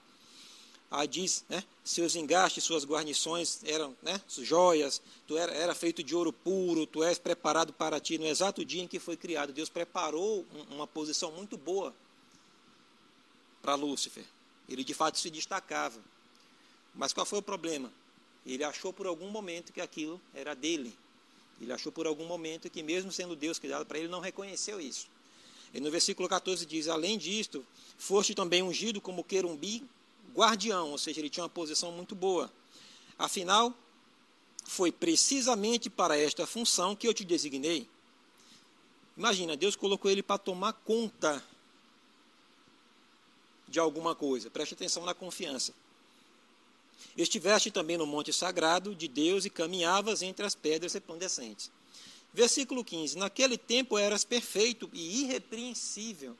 Aí 0.89 1.07
diz, 1.07 1.43
né, 1.49 1.63
seus 1.83 2.15
engastes, 2.15 2.63
suas 2.63 2.85
guarnições 2.85 3.61
eram 3.65 3.95
né, 4.01 4.21
joias, 4.39 5.01
tu 5.27 5.37
era, 5.37 5.53
era 5.53 5.75
feito 5.75 6.01
de 6.01 6.15
ouro 6.15 6.31
puro, 6.31 6.87
tu 6.87 7.03
és 7.03 7.19
preparado 7.19 7.73
para 7.73 7.99
ti 7.99 8.17
no 8.17 8.25
exato 8.25 8.63
dia 8.63 8.81
em 8.81 8.87
que 8.87 8.99
foi 8.99 9.17
criado. 9.17 9.51
Deus 9.51 9.69
preparou 9.69 10.45
um, 10.53 10.75
uma 10.75 10.87
posição 10.87 11.31
muito 11.33 11.57
boa 11.57 11.93
para 13.61 13.75
Lúcifer. 13.75 14.23
Ele 14.67 14.83
de 14.83 14.93
fato 14.93 15.19
se 15.19 15.29
destacava. 15.29 15.99
Mas 16.95 17.11
qual 17.11 17.25
foi 17.25 17.39
o 17.39 17.43
problema? 17.43 17.91
Ele 18.45 18.63
achou 18.63 18.93
por 18.93 19.07
algum 19.07 19.29
momento 19.29 19.73
que 19.73 19.81
aquilo 19.81 20.21
era 20.33 20.55
dele. 20.55 20.97
Ele 21.59 21.73
achou 21.73 21.91
por 21.91 22.07
algum 22.07 22.25
momento 22.25 22.69
que, 22.69 22.81
mesmo 22.81 23.11
sendo 23.11 23.35
Deus 23.35 23.59
criado 23.59 23.85
para 23.85 23.99
ele, 23.99 24.07
não 24.07 24.21
reconheceu 24.21 24.79
isso. 24.79 25.07
E 25.77 25.79
no 25.79 25.91
versículo 25.91 26.27
14 26.27 26.65
diz: 26.65 26.87
Além 26.87 27.19
disto, 27.19 27.63
foste 27.99 28.33
também 28.33 28.63
ungido 28.63 28.99
como 28.99 29.23
querumbi 29.23 29.85
guardião, 30.33 30.89
ou 30.89 30.97
seja, 30.97 31.19
ele 31.19 31.29
tinha 31.29 31.43
uma 31.43 31.49
posição 31.49 31.91
muito 31.91 32.15
boa. 32.15 32.51
Afinal, 33.15 33.71
foi 34.63 34.91
precisamente 34.91 35.87
para 35.87 36.17
esta 36.17 36.47
função 36.47 36.95
que 36.95 37.07
eu 37.07 37.13
te 37.13 37.23
designei. 37.23 37.87
Imagina, 39.15 39.55
Deus 39.55 39.75
colocou 39.75 40.09
ele 40.09 40.23
para 40.23 40.39
tomar 40.39 40.73
conta 40.73 41.43
de 43.67 43.79
alguma 43.79 44.15
coisa. 44.15 44.49
Preste 44.49 44.73
atenção 44.73 45.05
na 45.05 45.13
confiança. 45.13 45.75
Estiveste 47.15 47.69
também 47.69 47.97
no 47.97 48.07
monte 48.07 48.33
sagrado 48.33 48.95
de 48.95 49.07
Deus 49.07 49.45
e 49.45 49.49
caminhavas 49.51 50.23
entre 50.23 50.43
as 50.43 50.55
pedras 50.55 50.93
resplandecentes. 50.93 51.69
Versículo 52.33 52.83
15: 52.83 53.17
Naquele 53.17 53.57
tempo 53.57 53.97
eras 53.97 54.23
perfeito 54.23 54.89
e 54.93 55.23
irrepreensível. 55.23 56.35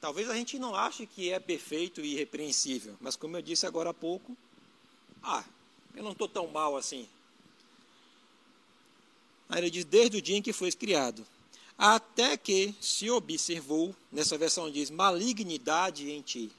Talvez 0.00 0.28
a 0.28 0.34
gente 0.34 0.58
não 0.58 0.74
ache 0.74 1.06
que 1.06 1.30
é 1.30 1.38
perfeito 1.38 2.00
e 2.00 2.12
irrepreensível, 2.12 2.96
mas 3.00 3.16
como 3.16 3.36
eu 3.36 3.42
disse 3.42 3.66
agora 3.66 3.90
há 3.90 3.94
pouco, 3.94 4.36
ah, 5.22 5.44
eu 5.94 6.04
não 6.04 6.12
estou 6.12 6.28
tão 6.28 6.46
mal 6.46 6.76
assim. 6.76 7.08
Aí 9.48 9.58
ele 9.58 9.70
diz: 9.70 9.84
desde 9.84 10.18
o 10.18 10.22
dia 10.22 10.36
em 10.36 10.42
que 10.42 10.52
foi 10.52 10.70
criado, 10.72 11.26
até 11.78 12.36
que 12.36 12.74
se 12.80 13.10
observou, 13.10 13.94
nessa 14.10 14.38
versão 14.38 14.70
diz 14.70 14.90
malignidade 14.90 16.10
em 16.10 16.22
ti. 16.22 16.50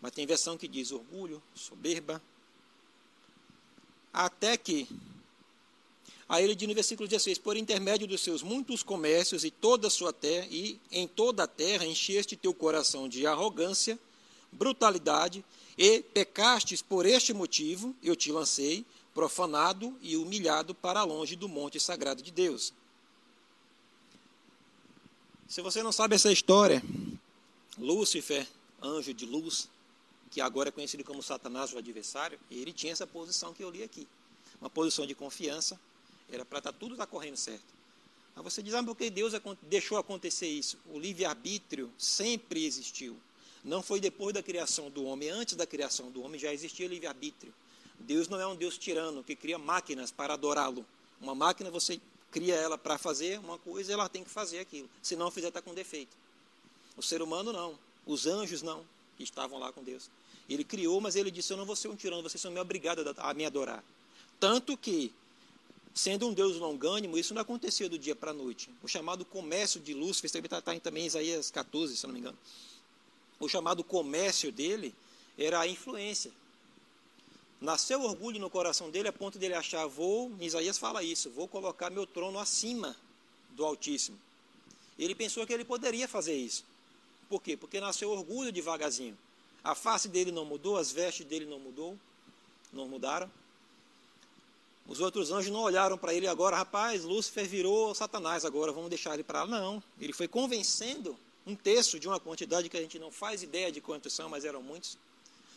Mas 0.00 0.12
tem 0.12 0.26
versão 0.26 0.56
que 0.56 0.66
diz 0.66 0.90
orgulho, 0.90 1.42
soberba. 1.54 2.22
Até 4.12 4.56
que. 4.56 4.88
Aí 6.30 6.44
ele 6.44 6.54
diz 6.54 6.68
no 6.68 6.74
versículo 6.76 7.08
16: 7.08 7.38
Por 7.38 7.56
intermédio 7.56 8.06
dos 8.06 8.20
seus 8.20 8.40
muitos 8.40 8.84
comércios 8.84 9.44
e 9.44 9.50
toda 9.50 9.88
a 9.88 9.90
sua 9.90 10.12
terra, 10.12 10.46
e 10.48 10.78
em 10.92 11.08
toda 11.08 11.42
a 11.42 11.46
terra 11.48 11.84
encheste 11.84 12.36
teu 12.36 12.54
coração 12.54 13.08
de 13.08 13.26
arrogância, 13.26 13.98
brutalidade, 14.52 15.44
e 15.76 16.00
pecastes 16.00 16.80
por 16.80 17.04
este 17.04 17.32
motivo, 17.32 17.96
eu 18.00 18.14
te 18.14 18.30
lancei, 18.30 18.86
profanado 19.12 19.98
e 20.00 20.16
humilhado 20.16 20.72
para 20.72 21.02
longe 21.02 21.34
do 21.34 21.48
monte 21.48 21.80
sagrado 21.80 22.22
de 22.22 22.30
Deus. 22.30 22.72
Se 25.48 25.60
você 25.60 25.82
não 25.82 25.90
sabe 25.90 26.14
essa 26.14 26.30
história, 26.30 26.80
Lúcifer, 27.76 28.46
anjo 28.80 29.12
de 29.12 29.26
luz, 29.26 29.68
que 30.30 30.40
agora 30.40 30.68
é 30.68 30.72
conhecido 30.72 31.02
como 31.02 31.24
Satanás, 31.24 31.72
o 31.72 31.78
adversário, 31.78 32.38
ele 32.48 32.72
tinha 32.72 32.92
essa 32.92 33.04
posição 33.04 33.52
que 33.52 33.64
eu 33.64 33.70
li 33.70 33.82
aqui. 33.82 34.06
Uma 34.60 34.70
posição 34.70 35.04
de 35.04 35.14
confiança, 35.14 35.80
era 36.30 36.44
para 36.44 36.58
estar 36.58 36.72
tá 36.72 36.78
tudo 36.78 36.94
estar 36.94 37.06
tá 37.06 37.10
correndo 37.10 37.36
certo. 37.36 37.80
Aí 38.36 38.42
você 38.42 38.62
diz, 38.62 38.74
ah, 38.74 38.82
por 38.82 38.96
que 38.96 39.10
Deus 39.10 39.32
deixou 39.62 39.98
acontecer 39.98 40.48
isso? 40.48 40.78
O 40.92 40.98
livre-arbítrio 40.98 41.90
sempre 41.98 42.64
existiu. 42.64 43.16
Não 43.62 43.82
foi 43.82 44.00
depois 44.00 44.32
da 44.32 44.42
criação 44.42 44.90
do 44.90 45.04
homem, 45.04 45.28
antes 45.28 45.54
da 45.54 45.66
criação 45.66 46.10
do 46.10 46.22
homem 46.22 46.40
já 46.40 46.52
existia 46.52 46.88
livre-arbítrio. 46.88 47.52
Deus 47.98 48.28
não 48.28 48.40
é 48.40 48.46
um 48.46 48.56
Deus 48.56 48.78
tirano 48.78 49.22
que 49.22 49.36
cria 49.36 49.58
máquinas 49.58 50.10
para 50.10 50.34
adorá-lo. 50.34 50.86
Uma 51.20 51.34
máquina 51.34 51.70
você 51.70 52.00
cria 52.30 52.54
ela 52.54 52.78
para 52.78 52.96
fazer 52.96 53.38
uma 53.38 53.58
coisa, 53.58 53.92
ela 53.92 54.08
tem 54.08 54.24
que 54.24 54.30
fazer 54.30 54.60
aquilo. 54.60 54.88
Se 55.02 55.16
não 55.16 55.30
fizer, 55.30 55.48
está 55.48 55.60
com 55.60 55.74
defeito. 55.74 56.16
O 56.96 57.02
ser 57.02 57.20
humano 57.20 57.52
não. 57.52 57.78
Os 58.06 58.26
anjos 58.26 58.62
não, 58.62 58.84
que 59.16 59.22
estavam 59.22 59.58
lá 59.58 59.72
com 59.72 59.82
Deus. 59.82 60.08
Ele 60.48 60.64
criou, 60.64 61.00
mas 61.00 61.16
ele 61.16 61.30
disse: 61.30 61.52
Eu 61.52 61.56
não 61.56 61.66
vou 61.66 61.76
ser 61.76 61.88
um 61.88 61.96
tirano, 61.96 62.22
vocês 62.22 62.40
são 62.40 62.50
me 62.50 62.58
obrigados 62.58 63.04
a 63.18 63.34
me 63.34 63.44
adorar. 63.44 63.84
Tanto 64.38 64.76
que, 64.76 65.12
sendo 65.94 66.28
um 66.28 66.32
Deus 66.32 66.56
longânimo, 66.56 67.18
isso 67.18 67.34
não 67.34 67.42
acontecia 67.42 67.88
do 67.88 67.98
dia 67.98 68.14
para 68.14 68.30
a 68.30 68.34
noite. 68.34 68.70
O 68.82 68.88
chamado 68.88 69.24
comércio 69.24 69.80
de 69.80 69.92
Lúcifer, 69.94 70.30
está 70.42 70.60
tá, 70.60 70.78
também 70.80 71.04
em 71.04 71.06
Isaías 71.06 71.50
14, 71.50 71.96
se 71.96 72.06
não 72.06 72.14
me 72.14 72.20
engano. 72.20 72.38
O 73.38 73.48
chamado 73.48 73.82
comércio 73.82 74.52
dele 74.52 74.94
era 75.38 75.60
a 75.60 75.66
influência. 75.66 76.30
Nasceu 77.60 78.02
orgulho 78.02 78.38
no 78.38 78.48
coração 78.48 78.90
dele 78.90 79.08
a 79.08 79.12
ponto 79.12 79.38
dele 79.38 79.54
achar, 79.54 79.86
vou, 79.86 80.32
Isaías 80.40 80.78
fala 80.78 81.02
isso, 81.02 81.28
vou 81.30 81.46
colocar 81.46 81.90
meu 81.90 82.06
trono 82.06 82.38
acima 82.38 82.96
do 83.50 83.64
Altíssimo. 83.64 84.18
Ele 84.98 85.14
pensou 85.14 85.46
que 85.46 85.52
ele 85.52 85.64
poderia 85.64 86.06
fazer 86.06 86.34
isso. 86.34 86.64
Por 87.28 87.42
quê? 87.42 87.56
Porque 87.56 87.80
nasceu 87.80 88.10
orgulho 88.10 88.50
devagarzinho. 88.52 89.16
A 89.62 89.74
face 89.74 90.08
dele 90.08 90.32
não 90.32 90.44
mudou, 90.44 90.76
as 90.76 90.90
vestes 90.90 91.26
dele 91.26 91.44
não 91.44 91.58
mudou, 91.58 91.98
não 92.72 92.88
mudaram. 92.88 93.30
Os 94.90 94.98
outros 94.98 95.30
anjos 95.30 95.52
não 95.52 95.60
olharam 95.60 95.96
para 95.96 96.12
ele 96.12 96.26
agora, 96.26 96.56
rapaz, 96.56 97.04
Lúcifer 97.04 97.46
virou 97.46 97.94
Satanás 97.94 98.44
agora, 98.44 98.72
vamos 98.72 98.90
deixar 98.90 99.14
ele 99.14 99.22
para 99.22 99.44
lá. 99.44 99.60
Não, 99.60 99.80
ele 100.00 100.12
foi 100.12 100.26
convencendo 100.26 101.16
um 101.46 101.54
terço 101.54 102.00
de 102.00 102.08
uma 102.08 102.18
quantidade 102.18 102.68
que 102.68 102.76
a 102.76 102.80
gente 102.80 102.98
não 102.98 103.12
faz 103.12 103.40
ideia 103.40 103.70
de 103.70 103.80
quantos 103.80 104.12
são, 104.12 104.28
mas 104.28 104.44
eram 104.44 104.60
muitos. 104.60 104.98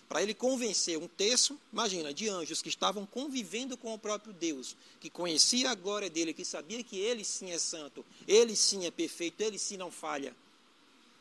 Para 0.07 0.21
ele 0.21 0.35
convencer 0.35 0.99
um 0.99 1.07
terço, 1.07 1.59
imagina, 1.71 2.13
de 2.13 2.29
anjos 2.29 2.61
que 2.61 2.69
estavam 2.69 3.07
convivendo 3.07 3.75
com 3.75 3.91
o 3.91 3.97
próprio 3.97 4.31
Deus, 4.33 4.77
que 4.99 5.09
conhecia 5.09 5.71
a 5.71 5.75
glória 5.75 6.11
dele, 6.11 6.31
que 6.31 6.45
sabia 6.45 6.83
que 6.83 6.99
ele 6.99 7.25
sim 7.25 7.49
é 7.49 7.57
santo, 7.57 8.05
ele 8.27 8.55
sim 8.55 8.85
é 8.85 8.91
perfeito, 8.91 9.41
ele 9.41 9.57
sim 9.57 9.77
não 9.77 9.89
falha. 9.89 10.35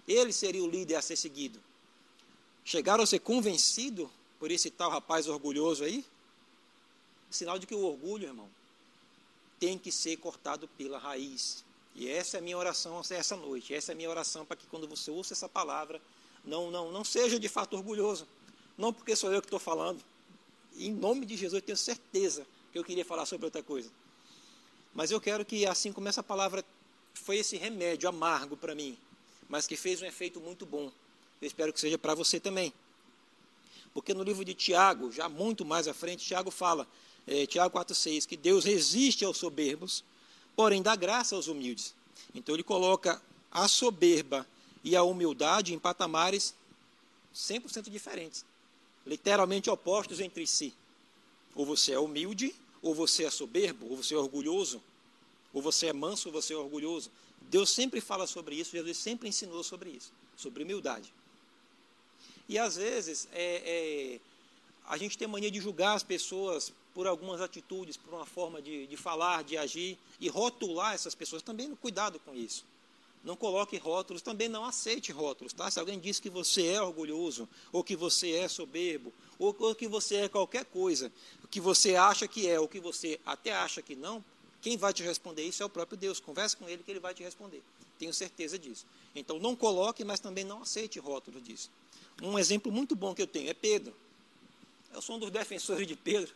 Ele 0.07 0.35
seria 0.35 0.62
o 0.62 0.69
líder 0.69 0.97
a 0.97 1.02
ser 1.02 1.16
seguido. 1.16 1.59
Chegaram 2.62 3.04
a 3.04 3.07
ser 3.07 3.21
convencidos 3.21 4.07
por 4.38 4.50
esse 4.50 4.69
tal 4.69 4.90
rapaz 4.90 5.28
orgulhoso 5.28 5.83
aí? 5.83 6.04
Sinal 7.33 7.59
de 7.59 7.67
que 7.67 7.75
o 7.75 7.85
orgulho, 7.85 8.27
irmão, 8.27 8.49
tem 9.59 9.79
que 9.79 9.91
ser 9.91 10.17
cortado 10.17 10.69
pela 10.77 10.99
raiz. 10.99 11.65
E 11.95 12.09
essa 12.09 12.37
é 12.37 12.41
a 12.41 12.43
minha 12.43 12.57
oração 12.57 13.01
essa 13.11 13.37
noite. 13.37 13.75
Essa 13.75 13.93
é 13.93 13.95
a 13.95 13.97
minha 13.97 14.11
oração 14.11 14.45
para 14.45 14.57
que 14.57 14.67
quando 14.67 14.87
você 14.87 15.11
ouça 15.11 15.33
essa 15.33 15.49
palavra, 15.49 16.01
não, 16.45 16.71
não, 16.71 16.91
não 16.91 17.05
seja 17.05 17.39
de 17.39 17.49
fato 17.49 17.77
orgulhoso. 17.77 18.27
Não 18.77 18.93
porque 18.93 19.15
sou 19.15 19.33
eu 19.33 19.41
que 19.41 19.47
estou 19.47 19.59
falando. 19.59 20.03
Em 20.77 20.93
nome 20.93 21.27
de 21.27 21.37
Jesus, 21.37 21.61
eu 21.61 21.67
tenho 21.67 21.77
certeza 21.77 22.47
que 22.73 22.79
eu 22.79 22.85
queria 22.85 23.05
falar 23.05 23.27
sobre 23.27 23.47
outra 23.47 23.62
coisa. 23.62 23.91
Mas 24.95 25.11
eu 25.11 25.21
quero 25.21 25.45
que, 25.45 25.67
assim 25.67 25.93
como 25.93 26.09
essa 26.09 26.23
palavra 26.23 26.65
foi 27.15 27.39
esse 27.39 27.57
remédio 27.57 28.09
amargo 28.09 28.57
para 28.57 28.75
mim, 28.75 28.99
mas 29.49 29.67
que 29.67 29.77
fez 29.77 30.01
um 30.01 30.07
efeito 30.07 30.41
muito 30.41 30.65
bom, 30.65 30.91
eu 31.41 31.47
espero 31.47 31.73
que 31.73 31.81
seja 31.81 31.99
para 31.99 32.15
você 32.15 32.41
também. 32.41 32.73
Porque 33.93 34.15
no 34.15 34.23
livro 34.23 34.45
de 34.45 34.55
Tiago, 34.55 35.12
já 35.12 35.29
muito 35.29 35.65
mais 35.65 35.87
à 35.87 35.95
frente, 35.95 36.25
Tiago 36.25 36.51
fala, 36.51 36.87
é, 37.26 37.47
Tiago 37.47 37.79
4,6, 37.79 38.26
que 38.26 38.37
Deus 38.37 38.64
resiste 38.64 39.25
aos 39.25 39.37
soberbos, 39.37 40.05
porém 40.57 40.83
dá 40.83 40.97
graça 40.97 41.35
aos 41.35 41.47
humildes. 41.47 41.95
Então 42.35 42.55
ele 42.55 42.62
coloca 42.62 43.21
a 43.50 43.69
soberba 43.69 44.47
e 44.83 44.97
a 44.97 45.02
humildade 45.02 45.75
em 45.75 45.79
patamares 45.79 46.55
100% 47.35 47.88
diferentes, 47.91 48.45
literalmente 49.07 49.71
opostos 49.71 50.21
entre 50.21 50.47
si. 50.47 50.75
Ou 51.55 51.64
você 51.64 51.93
é 51.93 51.99
humilde, 51.99 52.55
ou 52.81 52.95
você 52.95 53.25
é 53.25 53.31
soberbo, 53.31 53.87
ou 53.88 53.97
você 53.97 54.14
é 54.14 54.19
orgulhoso, 54.19 54.83
ou 55.52 55.62
você 55.62 55.87
é 55.87 55.93
manso, 55.93 56.29
ou 56.29 56.33
você 56.33 56.55
é 56.55 56.57
orgulhoso. 56.57 57.11
Deus 57.43 57.71
sempre 57.71 58.00
fala 58.00 58.26
sobre 58.26 58.55
isso, 58.55 58.73
Jesus 58.73 58.97
sempre 58.97 59.29
ensinou 59.29 59.62
sobre 59.62 59.91
isso, 59.91 60.12
sobre 60.37 60.62
humildade. 60.62 61.12
E 62.49 62.59
às 62.59 62.76
vezes 62.76 63.29
é, 63.33 63.62
é, 63.64 64.21
a 64.87 64.97
gente 64.97 65.17
tem 65.17 65.29
mania 65.29 65.50
de 65.50 65.61
julgar 65.61 65.95
as 65.95 66.02
pessoas 66.02 66.73
por 66.95 67.07
algumas 67.07 67.41
atitudes, 67.41 67.97
por 67.97 68.13
uma 68.15 68.27
forma 68.27 68.61
de, 68.61 68.87
de 68.87 68.97
falar, 68.97 69.43
de 69.45 69.57
agir, 69.57 69.99
e 70.21 70.29
rotular 70.29 70.95
essas 70.95 71.15
pessoas. 71.15 71.43
Também 71.43 71.75
cuidado 71.77 72.19
com 72.21 72.35
isso. 72.35 72.65
Não 73.25 73.37
coloque 73.37 73.77
rótulos, 73.77 74.21
também 74.21 74.49
não 74.49 74.65
aceite 74.65 75.13
rótulos, 75.13 75.53
tá? 75.53 75.71
Se 75.71 75.79
alguém 75.79 75.99
diz 75.99 76.19
que 76.19 76.29
você 76.29 76.67
é 76.67 76.83
orgulhoso, 76.83 77.49
ou 77.71 77.85
que 77.85 77.95
você 77.95 78.33
é 78.33 78.49
soberbo, 78.49 79.13
ou, 79.39 79.55
ou 79.61 79.75
que 79.75 79.87
você 79.87 80.17
é 80.17 80.29
qualquer 80.29 80.65
coisa, 80.65 81.13
o 81.43 81.47
que 81.47 81.61
você 81.61 81.95
acha 81.95 82.27
que 82.27 82.49
é, 82.49 82.59
ou 82.59 82.67
que 82.67 82.81
você 82.81 83.21
até 83.25 83.53
acha 83.53 83.81
que 83.81 83.95
não, 83.95 84.25
quem 84.61 84.77
vai 84.77 84.93
te 84.93 85.03
responder 85.03 85.43
isso 85.43 85.63
é 85.63 85.67
o 85.67 85.69
próprio 85.69 85.99
Deus. 85.99 86.21
Converse 86.21 86.57
com 86.57 86.69
ele 86.69 86.83
que 86.83 86.91
ele 86.91 87.01
vai 87.01 87.15
te 87.15 87.23
responder. 87.23 87.63
Tenho 87.99 88.15
certeza 88.15 88.59
disso. 88.59 88.87
Então 89.15 89.39
não 89.39 89.55
coloque, 89.55 90.05
mas 90.05 90.21
também 90.21 90.45
não 90.45 90.63
aceite 90.63 90.99
rótulos 90.99 91.43
disso. 91.43 91.71
Um 92.23 92.39
exemplo 92.39 92.71
muito 92.71 92.95
bom 92.95 93.15
que 93.15 93.23
eu 93.23 93.27
tenho 93.27 93.51
é 93.51 93.55
Pedro. 93.55 93.95
Eu 94.95 95.03
sou 95.03 95.17
um 95.17 95.19
dos 95.19 95.31
defensores 95.33 95.87
de 95.87 95.97
Pedro, 95.97 96.33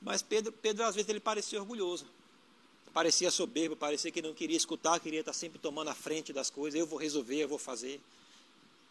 mas 0.00 0.22
Pedro, 0.22 0.52
Pedro 0.52 0.84
às 0.84 0.94
vezes 0.94 1.08
ele 1.08 1.20
parecia 1.20 1.60
orgulhoso 1.60 2.06
parecia 2.98 3.30
soberbo, 3.30 3.76
parecia 3.76 4.10
que 4.10 4.20
não 4.20 4.34
queria 4.34 4.56
escutar, 4.56 4.98
queria 4.98 5.20
estar 5.20 5.32
sempre 5.32 5.56
tomando 5.58 5.86
a 5.86 5.94
frente 5.94 6.32
das 6.32 6.50
coisas. 6.50 6.80
Eu 6.80 6.84
vou 6.84 6.98
resolver, 6.98 7.36
eu 7.36 7.46
vou 7.46 7.58
fazer. 7.58 8.00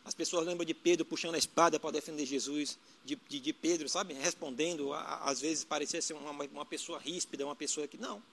As 0.06 0.14
pessoas 0.14 0.46
lembram 0.46 0.66
de 0.66 0.74
Pedro 0.74 1.06
puxando 1.06 1.36
a 1.36 1.38
espada 1.38 1.78
para 1.78 1.92
defender 1.92 2.26
Jesus, 2.26 2.80
de, 3.04 3.18
de, 3.28 3.40
de 3.42 3.52
Pedro, 3.52 3.90
sabe, 3.90 4.14
respondendo. 4.14 4.94
às 4.94 5.42
vezes 5.42 5.66
parecia 5.66 6.02
ser 6.02 6.14
uma, 6.14 6.32
uma 6.32 6.66
pessoa 6.66 7.00
ríspida, 7.00 7.46
uma 7.46 7.56
pessoa 7.56 7.86
que 7.86 7.98
não. 7.98 8.24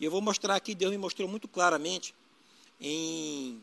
E 0.00 0.04
eu 0.04 0.10
vou 0.10 0.20
mostrar 0.20 0.56
aqui, 0.56 0.74
Deus 0.74 0.90
me 0.90 0.98
mostrou 0.98 1.28
muito 1.28 1.46
claramente 1.46 2.12
em, 2.80 3.60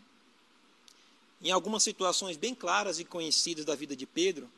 em 1.41 1.51
algumas 1.51 1.83
situações 1.83 2.37
bem 2.37 2.55
claras 2.55 2.97
e 2.97 3.03
conhecidas 3.03 3.65
da 3.65 3.75
vida 3.75 3.93
de 3.93 4.05
Pedro, 4.05 4.49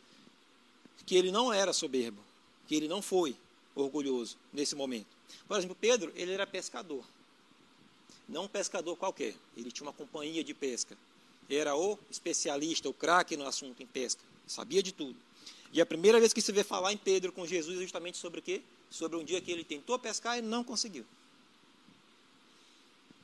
que 1.07 1.15
ele 1.15 1.31
não 1.31 1.51
era 1.51 1.73
soberbo, 1.73 2.21
que 2.67 2.75
ele 2.75 2.87
não 2.87 3.01
foi 3.01 3.35
orgulhoso 3.75 4.37
nesse 4.51 4.75
momento. 4.75 5.07
Por 5.47 5.57
exemplo, 5.57 5.77
Pedro, 5.79 6.11
ele 6.15 6.31
era 6.31 6.45
pescador. 6.45 7.03
Não 8.27 8.43
um 8.43 8.47
pescador 8.47 8.95
qualquer. 8.97 9.35
Ele 9.55 9.71
tinha 9.71 9.87
uma 9.87 9.93
companhia 9.93 10.43
de 10.43 10.53
pesca. 10.53 10.97
Era 11.49 11.75
o 11.75 11.97
especialista, 12.11 12.89
o 12.89 12.93
craque 12.93 13.37
no 13.37 13.47
assunto 13.47 13.81
em 13.81 13.85
pesca. 13.85 14.21
Sabia 14.45 14.83
de 14.83 14.91
tudo. 14.91 15.15
E 15.71 15.81
a 15.81 15.85
primeira 15.85 16.19
vez 16.19 16.33
que 16.33 16.41
se 16.41 16.51
vê 16.51 16.63
falar 16.63 16.91
em 16.91 16.97
Pedro 16.97 17.31
com 17.31 17.45
Jesus 17.45 17.77
é 17.77 17.81
justamente 17.81 18.17
sobre 18.17 18.39
o 18.39 18.43
quê? 18.43 18.61
Sobre 18.89 19.17
um 19.17 19.23
dia 19.23 19.39
que 19.41 19.51
ele 19.51 19.63
tentou 19.63 19.97
pescar 19.97 20.37
e 20.37 20.41
não 20.41 20.63
conseguiu. 20.63 21.05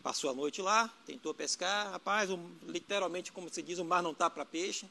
Passou 0.02 0.30
a 0.30 0.34
noite 0.34 0.62
lá, 0.62 0.94
tentou 1.06 1.34
pescar. 1.34 1.92
Rapaz, 1.92 2.30
literalmente, 2.68 3.32
como 3.32 3.50
se 3.50 3.62
diz, 3.62 3.80
o 3.80 3.86
mar 3.86 4.04
não 4.04 4.12
está 4.12 4.30
para 4.30 4.46
peixe. 4.46 4.86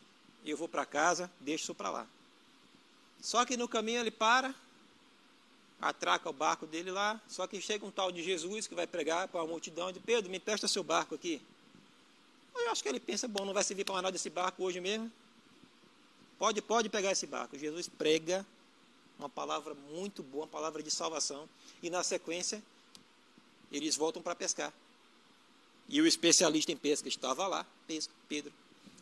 Eu 0.44 0.56
vou 0.56 0.68
para 0.68 0.84
casa, 0.84 1.30
deixo 1.40 1.64
isso 1.64 1.74
para 1.74 1.90
lá. 1.90 2.06
Só 3.22 3.44
que 3.46 3.56
no 3.56 3.68
caminho 3.68 4.00
ele 4.00 4.10
para, 4.10 4.52
atraca 5.80 6.28
o 6.28 6.32
barco 6.32 6.66
dele 6.66 6.90
lá, 6.90 7.20
só 7.28 7.46
que 7.46 7.60
chega 7.60 7.86
um 7.86 7.90
tal 7.90 8.10
de 8.10 8.20
Jesus 8.20 8.66
que 8.66 8.74
vai 8.74 8.86
pregar 8.86 9.28
para 9.28 9.40
a 9.40 9.46
multidão 9.46 9.88
e 9.88 9.92
diz, 9.92 10.02
Pedro, 10.04 10.28
me 10.28 10.40
presta 10.40 10.66
seu 10.66 10.82
barco 10.82 11.14
aqui. 11.14 11.40
Eu 12.54 12.72
acho 12.72 12.82
que 12.82 12.88
ele 12.88 12.98
pensa, 12.98 13.28
bom, 13.28 13.44
não 13.44 13.54
vai 13.54 13.62
servir 13.62 13.84
para 13.84 14.02
nada 14.02 14.16
esse 14.16 14.28
barco 14.28 14.64
hoje 14.64 14.80
mesmo. 14.80 15.10
Pode, 16.36 16.60
pode 16.60 16.88
pegar 16.88 17.12
esse 17.12 17.24
barco. 17.24 17.56
Jesus 17.56 17.88
prega 17.88 18.44
uma 19.16 19.28
palavra 19.28 19.72
muito 19.72 20.20
boa, 20.24 20.44
uma 20.44 20.50
palavra 20.50 20.82
de 20.82 20.90
salvação, 20.90 21.48
e 21.80 21.88
na 21.88 22.02
sequência 22.02 22.60
eles 23.70 23.96
voltam 23.96 24.20
para 24.20 24.34
pescar. 24.34 24.72
E 25.88 26.00
o 26.00 26.06
especialista 26.08 26.72
em 26.72 26.76
pesca 26.76 27.08
estava 27.08 27.46
lá, 27.46 27.64
Pedro. 28.28 28.52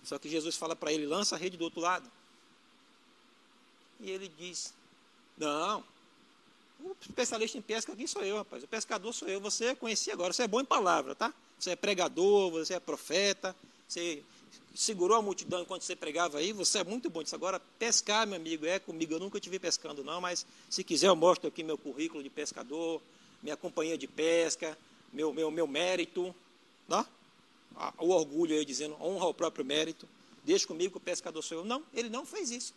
Só 0.05 0.19
que 0.19 0.29
Jesus 0.29 0.57
fala 0.57 0.77
para 0.77 0.93
ele, 0.93 1.07
lança 1.07 1.37
a 1.37 1.39
rede 1.39 1.57
do 1.57 1.65
outro 1.65 1.81
lado. 1.81 2.11
E 4.01 4.11
ele 4.11 4.31
diz, 4.39 4.73
não, 5.37 5.85
o 6.83 6.97
especialista 7.01 7.59
em 7.59 7.63
pesca 7.63 7.93
aqui 7.93 8.09
sou 8.09 8.23
eu, 8.23 8.39
rapaz. 8.39 8.63
O 8.65 8.69
pescador 8.69 9.13
sou 9.13 9.29
eu. 9.29 9.41
Você 9.41 9.75
conhecia 9.75 10.15
agora. 10.15 10.33
Você 10.33 10.43
é 10.43 10.49
bom 10.49 10.61
em 10.61 10.65
palavra, 10.65 11.15
tá? 11.15 11.33
Você 11.59 11.71
é 11.71 11.77
pregador, 11.77 12.51
você 12.51 12.75
é 12.75 12.81
profeta. 12.81 13.55
Você 13.87 14.23
segurou 14.75 15.19
a 15.19 15.23
multidão 15.23 15.61
enquanto 15.61 15.83
você 15.83 15.95
pregava 15.95 16.39
aí. 16.39 16.53
Você 16.53 16.79
é 16.79 16.85
muito 16.85 17.11
bom 17.11 17.23
disso. 17.23 17.35
Agora, 17.35 17.61
pescar, 17.79 18.27
meu 18.27 18.37
amigo, 18.37 18.65
é 18.65 18.79
comigo. 18.79 19.13
Eu 19.13 19.21
nunca 19.21 19.39
te 19.39 19.51
vi 19.51 19.59
pescando, 19.59 20.03
não. 20.03 20.21
Mas 20.21 20.47
se 20.71 20.83
quiser, 20.83 21.09
eu 21.09 21.17
mostro 21.17 21.49
aqui 21.49 21.63
meu 21.63 21.77
currículo 21.77 22.23
de 22.23 22.31
pescador, 22.31 23.03
minha 23.43 23.57
companhia 23.57 23.99
de 23.99 24.07
pesca, 24.07 24.77
meu, 25.13 25.35
meu, 25.35 25.51
meu 25.51 25.67
mérito. 25.67 26.35
Tá? 26.89 27.07
O 27.99 28.09
orgulho 28.09 28.57
aí 28.57 28.65
dizendo, 28.65 28.97
honra 29.01 29.27
o 29.27 29.35
próprio 29.35 29.65
mérito. 29.65 30.09
Deixa 30.45 30.67
comigo 30.67 30.93
que 30.93 30.97
o 30.97 31.01
pescador 31.01 31.43
sou 31.43 31.59
eu. 31.59 31.65
Não, 31.65 31.83
ele 31.93 32.09
não 32.09 32.25
fez 32.25 32.51
isso. 32.51 32.73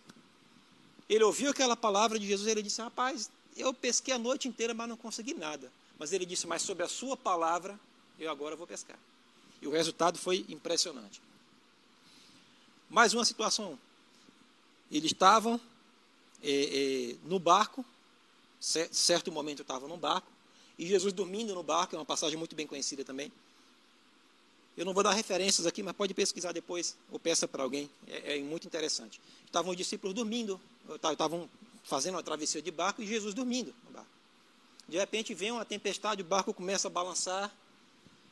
Ele 1.13 1.23
ouviu 1.23 1.51
aquela 1.51 1.77
palavra 1.77 2.17
de 2.17 2.25
Jesus 2.25 2.47
e 2.47 2.51
ele 2.51 2.63
disse: 2.63 2.81
Rapaz, 2.81 3.29
eu 3.55 3.71
pesquei 3.71 4.15
a 4.15 4.17
noite 4.17 4.47
inteira, 4.47 4.73
mas 4.73 4.89
não 4.89 4.97
consegui 4.97 5.35
nada. 5.35 5.71
Mas 5.99 6.11
ele 6.11 6.25
disse: 6.25 6.47
Mas 6.47 6.63
sobre 6.63 6.83
a 6.83 6.87
sua 6.87 7.15
palavra, 7.15 7.79
eu 8.19 8.31
agora 8.31 8.55
vou 8.55 8.65
pescar. 8.65 8.97
E 9.61 9.67
o 9.67 9.71
resultado 9.71 10.17
foi 10.17 10.43
impressionante. 10.49 11.21
Mais 12.89 13.13
uma 13.13 13.23
situação. 13.23 13.77
Eles 14.91 15.11
estavam 15.11 15.61
é, 16.41 17.11
é, 17.11 17.15
no 17.25 17.37
barco, 17.37 17.85
certo 18.59 19.31
momento 19.31 19.61
estavam 19.61 19.87
no 19.87 19.97
barco, 19.97 20.31
e 20.79 20.87
Jesus 20.87 21.13
dormindo 21.13 21.53
no 21.53 21.61
barco, 21.61 21.95
é 21.95 21.99
uma 21.99 22.05
passagem 22.05 22.39
muito 22.39 22.55
bem 22.55 22.65
conhecida 22.65 23.05
também. 23.05 23.31
Eu 24.75 24.85
não 24.85 24.93
vou 24.93 25.03
dar 25.03 25.13
referências 25.13 25.67
aqui, 25.67 25.83
mas 25.83 25.95
pode 25.95 26.13
pesquisar 26.13 26.51
depois, 26.51 26.97
ou 27.11 27.19
peça 27.19 27.47
para 27.47 27.61
alguém, 27.61 27.89
é, 28.07 28.37
é, 28.37 28.41
muito 28.41 28.65
interessante. 28.65 29.21
Estavam 29.45 29.71
os 29.71 29.77
discípulos 29.77 30.15
dormindo, 30.15 30.59
estavam 31.11 31.47
fazendo 31.83 32.15
uma 32.15 32.23
travessia 32.23 32.61
de 32.61 32.71
barco 32.71 33.01
e 33.01 33.05
Jesus 33.05 33.33
dormindo 33.33 33.73
no 33.85 33.91
barco. 33.91 34.09
De 34.87 34.97
repente 34.97 35.33
vem 35.33 35.51
uma 35.51 35.63
tempestade, 35.63 36.21
o 36.21 36.25
barco 36.25 36.53
começa 36.53 36.87
a 36.87 36.91
balançar. 36.91 37.53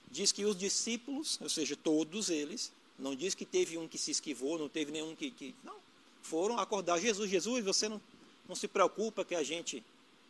Diz 0.10 0.32
que 0.32 0.44
os 0.44 0.58
discípulos, 0.58 1.40
ou 1.42 1.50
seja, 1.50 1.76
todos 1.76 2.30
eles, 2.30 2.72
não 3.00 3.16
diz 3.16 3.34
que 3.34 3.46
teve 3.46 3.78
um 3.78 3.88
que 3.88 3.98
se 3.98 4.12
esquivou, 4.12 4.58
não 4.60 4.68
teve 4.68 4.92
nenhum 4.92 5.16
que. 5.16 5.32
que 5.32 5.56
não, 5.64 5.76
foram 6.22 6.60
acordar 6.60 7.00
Jesus. 7.00 7.30
Jesus, 7.30 7.64
você 7.64 7.88
não, 7.88 8.02
não 8.48 8.56
se 8.56 8.68
preocupa 8.68 9.24
que 9.24 9.34
a 9.34 9.44
gente 9.44 9.84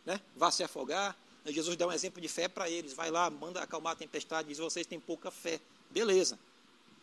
né, 0.06 0.22
vá 0.36 0.52
se 0.52 0.64
afogar. 0.64 1.18
Jesus 1.48 1.76
dá 1.76 1.88
um 1.88 1.92
exemplo 1.92 2.22
de 2.22 2.28
fé 2.28 2.48
para 2.48 2.70
eles. 2.70 2.94
Vai 2.94 3.10
lá, 3.10 3.30
manda 3.30 3.62
acalmar 3.62 3.94
a 3.94 3.96
tempestade, 3.96 4.50
diz: 4.50 4.60
vocês 4.60 4.86
têm 4.86 5.00
pouca 5.00 5.32
fé. 5.32 5.60
Beleza, 5.92 6.40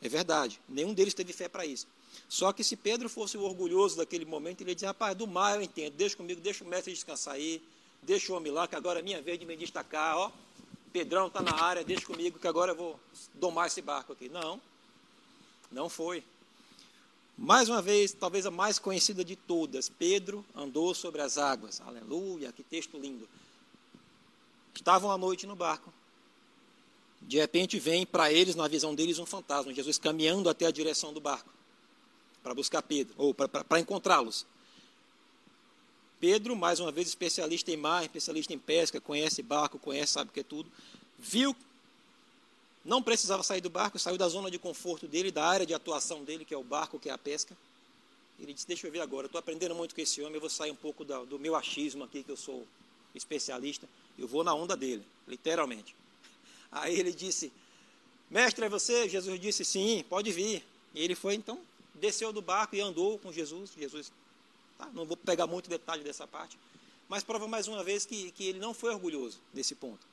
é 0.02 0.08
verdade. 0.08 0.60
Nenhum 0.68 0.94
deles 0.94 1.14
teve 1.14 1.32
fé 1.32 1.48
para 1.48 1.64
isso. 1.66 1.86
Só 2.28 2.52
que 2.52 2.64
se 2.64 2.76
Pedro 2.76 3.08
fosse 3.08 3.36
o 3.36 3.42
orgulhoso 3.42 3.96
daquele 3.96 4.24
momento, 4.24 4.60
ele 4.60 4.70
ia 4.70 4.74
dizer, 4.74 4.86
rapaz, 4.86 5.16
do 5.16 5.26
mar 5.26 5.56
eu 5.56 5.62
entendo, 5.62 5.94
deixa 5.94 6.16
comigo, 6.16 6.40
deixa 6.40 6.64
o 6.64 6.66
mestre 6.66 6.92
descansar 6.92 7.34
aí, 7.34 7.62
deixa 8.02 8.32
o 8.32 8.36
homem 8.36 8.52
lá, 8.52 8.66
que 8.66 8.74
agora 8.74 8.98
é 8.98 9.02
minha 9.02 9.22
vez 9.22 9.38
de 9.38 9.46
me 9.46 9.56
destacar, 9.56 10.16
ó, 10.16 10.32
Pedrão 10.92 11.26
está 11.26 11.40
na 11.42 11.54
área, 11.54 11.84
deixa 11.84 12.06
comigo, 12.06 12.38
que 12.38 12.48
agora 12.48 12.72
eu 12.72 12.76
vou 12.76 13.00
domar 13.34 13.66
esse 13.66 13.80
barco 13.82 14.12
aqui. 14.12 14.28
Não, 14.28 14.60
não 15.70 15.88
foi. 15.88 16.24
Mais 17.36 17.68
uma 17.68 17.80
vez, 17.80 18.12
talvez 18.12 18.46
a 18.46 18.50
mais 18.50 18.78
conhecida 18.78 19.24
de 19.24 19.36
todas, 19.36 19.88
Pedro 19.88 20.44
andou 20.56 20.94
sobre 20.94 21.20
as 21.20 21.38
águas. 21.38 21.80
Aleluia, 21.80 22.52
que 22.52 22.62
texto 22.62 22.98
lindo. 22.98 23.28
Estavam 24.74 25.10
à 25.10 25.18
noite 25.18 25.46
no 25.46 25.54
barco. 25.54 25.92
De 27.22 27.38
repente 27.38 27.78
vem 27.78 28.06
para 28.06 28.32
eles, 28.32 28.54
na 28.54 28.68
visão 28.68 28.94
deles, 28.94 29.18
um 29.18 29.26
fantasma, 29.26 29.74
Jesus 29.74 29.98
caminhando 29.98 30.48
até 30.48 30.66
a 30.66 30.70
direção 30.70 31.12
do 31.12 31.20
barco 31.20 31.58
para 32.42 32.54
buscar 32.54 32.82
Pedro, 32.82 33.14
ou 33.18 33.34
para 33.34 33.80
encontrá-los. 33.80 34.46
Pedro, 36.20 36.56
mais 36.56 36.80
uma 36.80 36.90
vez, 36.90 37.06
especialista 37.06 37.70
em 37.70 37.76
mar, 37.76 38.02
especialista 38.02 38.52
em 38.52 38.58
pesca, 38.58 39.00
conhece 39.00 39.42
barco, 39.42 39.78
conhece, 39.78 40.12
sabe 40.14 40.30
que 40.32 40.40
é 40.40 40.42
tudo, 40.42 40.70
viu, 41.18 41.54
não 42.84 43.02
precisava 43.02 43.42
sair 43.42 43.60
do 43.60 43.70
barco, 43.70 43.98
saiu 43.98 44.16
da 44.16 44.28
zona 44.28 44.50
de 44.50 44.58
conforto 44.58 45.06
dele, 45.06 45.30
da 45.30 45.44
área 45.44 45.66
de 45.66 45.74
atuação 45.74 46.24
dele, 46.24 46.44
que 46.44 46.54
é 46.54 46.56
o 46.56 46.64
barco, 46.64 46.98
que 46.98 47.08
é 47.08 47.12
a 47.12 47.18
pesca. 47.18 47.56
Ele 48.40 48.54
disse: 48.54 48.66
Deixa 48.66 48.86
eu 48.86 48.90
ver 48.90 49.00
agora, 49.00 49.26
estou 49.26 49.38
aprendendo 49.38 49.74
muito 49.74 49.94
com 49.94 50.00
esse 50.00 50.20
homem, 50.22 50.34
eu 50.34 50.40
vou 50.40 50.50
sair 50.50 50.70
um 50.70 50.76
pouco 50.76 51.04
do 51.04 51.38
meu 51.38 51.54
achismo 51.54 52.04
aqui, 52.04 52.22
que 52.22 52.30
eu 52.30 52.36
sou 52.36 52.66
especialista, 53.14 53.88
eu 54.18 54.26
vou 54.26 54.42
na 54.42 54.54
onda 54.54 54.76
dele, 54.76 55.04
literalmente. 55.26 55.94
Aí 56.70 56.98
ele 56.98 57.12
disse: 57.12 57.52
Mestre, 58.30 58.64
é 58.64 58.68
você? 58.68 59.08
Jesus 59.08 59.40
disse: 59.40 59.64
Sim, 59.64 60.04
pode 60.08 60.30
vir. 60.32 60.64
E 60.94 61.02
ele 61.02 61.14
foi 61.14 61.34
então 61.34 61.60
desceu 61.98 62.32
do 62.32 62.40
barco 62.40 62.74
e 62.74 62.80
andou 62.80 63.18
com 63.18 63.32
Jesus. 63.32 63.72
Jesus, 63.76 64.12
tá? 64.78 64.88
não 64.94 65.04
vou 65.04 65.16
pegar 65.16 65.46
muito 65.46 65.68
detalhe 65.68 66.02
dessa 66.02 66.26
parte, 66.26 66.58
mas 67.08 67.22
prova 67.22 67.46
mais 67.46 67.68
uma 67.68 67.82
vez 67.82 68.06
que, 68.06 68.30
que 68.32 68.44
ele 68.44 68.58
não 68.58 68.72
foi 68.72 68.92
orgulhoso 68.92 69.38
nesse 69.52 69.74
ponto. 69.74 70.06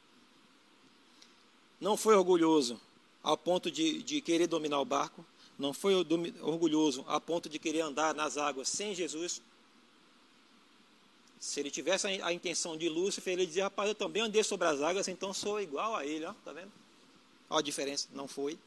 Não 1.80 1.96
foi 1.96 2.16
orgulhoso 2.16 2.80
ao 3.22 3.38
ponto 3.38 3.70
de, 3.70 4.02
de 4.04 4.22
querer 4.22 4.48
dominar 4.48 4.80
o 4.80 4.86
barco, 4.86 5.26
não 5.58 5.74
foi 5.74 5.96
orgulhoso 5.96 7.06
a 7.08 7.20
ponto 7.20 7.48
de 7.48 7.60
querer 7.60 7.82
andar 7.82 8.14
nas 8.14 8.38
águas 8.38 8.68
sem 8.68 8.94
Jesus. 8.94 9.42
Se 11.46 11.60
ele 11.60 11.70
tivesse 11.70 12.08
a, 12.08 12.34
intenção 12.34 12.76
de 12.76 12.90
Lúcifer, 12.90 13.34
ele 13.34 13.46
dizia, 13.46 13.66
rapaz, 13.66 13.88
eu 13.88 13.94
também 13.94 14.24
andei 14.24 14.44
sobre 14.44 14.68
as 14.68 14.82
águas, 14.82 15.08
então 15.08 15.32
sou 15.32 15.62
igual 15.62 15.96
a 15.96 16.04
ele, 16.04 16.26
ó, 16.26 16.34
tá 16.44 16.52
vendo? 16.52 16.72
Olha 17.48 17.60
a 17.60 17.62
diferença, 17.62 18.08
não 18.14 18.28
foi. 18.28 18.58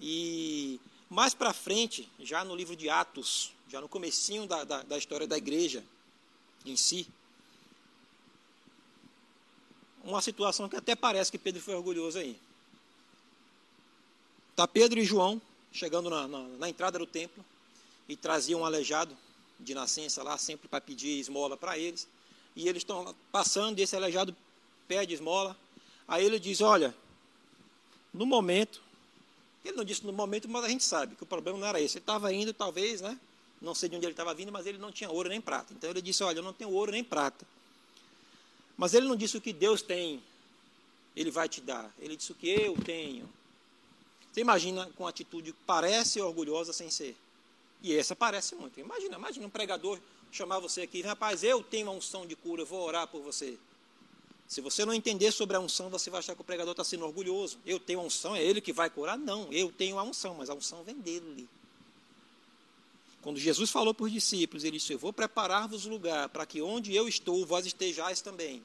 E 0.00 0.80
Mais 1.08 1.32
para 1.32 1.52
frente, 1.52 2.08
já 2.18 2.44
no 2.44 2.56
livro 2.56 2.74
de 2.74 2.90
Atos, 2.90 3.52
já 3.68 3.80
no 3.80 3.88
comecinho 3.88 4.44
da, 4.44 4.64
da, 4.64 4.82
da 4.82 4.98
história 4.98 5.24
da 5.24 5.38
igreja 5.38 5.84
em 6.66 6.76
si, 6.76 7.06
uma 10.02 10.20
situação 10.20 10.68
que 10.68 10.74
até 10.74 10.96
parece 10.96 11.30
que 11.30 11.38
Pedro 11.38 11.62
foi 11.62 11.76
orgulhoso 11.76 12.18
aí. 12.18 12.36
Está 14.50 14.66
Pedro 14.66 14.98
e 14.98 15.04
João 15.04 15.40
chegando 15.70 16.10
na, 16.10 16.26
na, 16.26 16.42
na, 16.42 16.68
entrada 16.68 16.98
do 16.98 17.06
templo 17.06 17.44
e 18.08 18.16
traziam 18.16 18.62
um 18.62 18.64
aleijado 18.64 19.16
de 19.60 19.74
nascença 19.74 20.22
lá, 20.22 20.36
sempre 20.38 20.68
para 20.68 20.80
pedir 20.80 21.18
esmola 21.18 21.56
para 21.56 21.78
eles. 21.78 22.08
E 22.56 22.68
eles 22.68 22.80
estão 22.80 23.14
passando 23.30 23.78
e 23.78 23.82
esse 23.82 23.94
aleijado 23.94 24.34
pede 24.88 25.14
esmola. 25.14 25.56
Aí 26.08 26.24
ele 26.24 26.38
diz: 26.38 26.60
Olha, 26.60 26.94
no 28.12 28.26
momento, 28.26 28.82
ele 29.64 29.76
não 29.76 29.84
disse 29.84 30.04
no 30.04 30.12
momento, 30.12 30.48
mas 30.48 30.64
a 30.64 30.68
gente 30.68 30.84
sabe 30.84 31.14
que 31.14 31.22
o 31.22 31.26
problema 31.26 31.58
não 31.58 31.66
era 31.66 31.80
esse. 31.80 31.98
Ele 31.98 32.02
estava 32.02 32.32
indo, 32.32 32.52
talvez, 32.52 33.00
né? 33.00 33.18
Não 33.60 33.74
sei 33.74 33.88
de 33.88 33.96
onde 33.96 34.06
ele 34.06 34.12
estava 34.12 34.32
vindo, 34.34 34.50
mas 34.50 34.66
ele 34.66 34.78
não 34.78 34.90
tinha 34.90 35.10
ouro 35.10 35.28
nem 35.28 35.40
prata. 35.40 35.72
Então 35.72 35.90
ele 35.90 36.02
disse: 36.02 36.22
Olha, 36.24 36.38
eu 36.38 36.42
não 36.42 36.52
tenho 36.52 36.70
ouro 36.70 36.90
nem 36.90 37.04
prata. 37.04 37.46
Mas 38.76 38.94
ele 38.94 39.06
não 39.06 39.14
disse 39.14 39.36
o 39.36 39.40
que 39.40 39.52
Deus 39.52 39.82
tem, 39.82 40.22
ele 41.14 41.30
vai 41.30 41.48
te 41.48 41.60
dar. 41.60 41.92
Ele 41.98 42.16
disse 42.16 42.32
o 42.32 42.34
que 42.34 42.48
eu 42.48 42.74
tenho. 42.82 43.28
Você 44.32 44.40
imagina 44.40 44.88
com 44.96 45.06
atitude 45.06 45.52
parece 45.66 46.20
orgulhosa 46.20 46.72
sem 46.72 46.90
ser. 46.90 47.16
E 47.82 47.96
essa 47.96 48.14
parece 48.14 48.54
muito. 48.54 48.78
Imagina, 48.78 49.16
imagina 49.16 49.46
um 49.46 49.50
pregador 49.50 49.98
chamar 50.30 50.58
você 50.58 50.82
aqui, 50.82 51.02
rapaz, 51.02 51.42
eu 51.42 51.62
tenho 51.62 51.86
uma 51.86 51.92
unção 51.92 52.26
de 52.26 52.36
cura, 52.36 52.64
vou 52.64 52.80
orar 52.80 53.06
por 53.08 53.20
você. 53.22 53.58
Se 54.46 54.60
você 54.60 54.84
não 54.84 54.92
entender 54.92 55.30
sobre 55.32 55.56
a 55.56 55.60
unção, 55.60 55.88
você 55.88 56.10
vai 56.10 56.18
achar 56.18 56.34
que 56.34 56.40
o 56.40 56.44
pregador 56.44 56.72
está 56.72 56.82
sendo 56.82 57.04
orgulhoso. 57.04 57.58
Eu 57.64 57.78
tenho 57.78 58.00
a 58.00 58.02
unção, 58.02 58.34
é 58.34 58.42
ele 58.42 58.60
que 58.60 58.72
vai 58.72 58.90
curar? 58.90 59.16
Não, 59.16 59.50
eu 59.52 59.70
tenho 59.70 59.98
a 59.98 60.02
unção, 60.02 60.34
mas 60.34 60.50
a 60.50 60.54
unção 60.54 60.82
vem 60.82 60.96
dele. 60.96 61.48
Quando 63.22 63.38
Jesus 63.38 63.70
falou 63.70 63.94
para 63.94 64.06
os 64.06 64.12
discípulos, 64.12 64.64
ele 64.64 64.78
disse: 64.78 64.92
Eu 64.92 64.98
vou 64.98 65.12
preparar-vos 65.12 65.84
lugar 65.84 66.28
para 66.30 66.46
que 66.46 66.60
onde 66.62 66.94
eu 66.94 67.06
estou, 67.06 67.46
vós 67.46 67.66
estejais 67.66 68.20
também. 68.20 68.62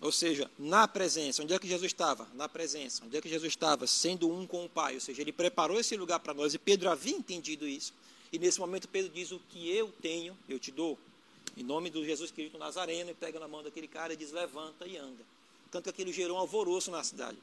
Ou 0.00 0.12
seja, 0.12 0.50
na 0.58 0.86
presença. 0.86 1.42
Onde 1.42 1.54
é 1.54 1.58
que 1.58 1.66
Jesus 1.66 1.90
estava? 1.90 2.26
Na 2.34 2.48
presença. 2.48 3.04
Onde 3.04 3.16
é 3.16 3.20
que 3.20 3.28
Jesus 3.28 3.52
estava? 3.52 3.86
Sendo 3.86 4.30
um 4.32 4.46
com 4.46 4.64
o 4.64 4.68
Pai. 4.68 4.94
Ou 4.94 5.00
seja, 5.00 5.22
ele 5.22 5.32
preparou 5.32 5.78
esse 5.78 5.96
lugar 5.96 6.20
para 6.20 6.32
nós. 6.32 6.54
E 6.54 6.58
Pedro 6.58 6.88
havia 6.88 7.16
entendido 7.16 7.66
isso. 7.66 7.92
E 8.32 8.38
nesse 8.38 8.60
momento 8.60 8.88
Pedro 8.88 9.10
diz: 9.12 9.32
O 9.32 9.40
que 9.48 9.70
eu 9.70 9.92
tenho, 10.00 10.36
eu 10.48 10.58
te 10.58 10.70
dou. 10.70 10.98
Em 11.56 11.62
nome 11.62 11.90
do 11.90 12.04
Jesus 12.04 12.30
Cristo 12.30 12.56
Nazareno, 12.58 13.10
e 13.10 13.14
pega 13.14 13.40
na 13.40 13.48
mão 13.48 13.62
daquele 13.62 13.88
cara 13.88 14.12
e 14.12 14.16
diz: 14.16 14.30
levanta 14.30 14.86
e 14.86 14.96
anda. 14.96 15.24
Tanto 15.70 15.84
que 15.84 15.90
aquilo 15.90 16.12
gerou 16.12 16.36
um 16.36 16.40
alvoroço 16.40 16.90
na 16.90 17.02
cidade. 17.02 17.38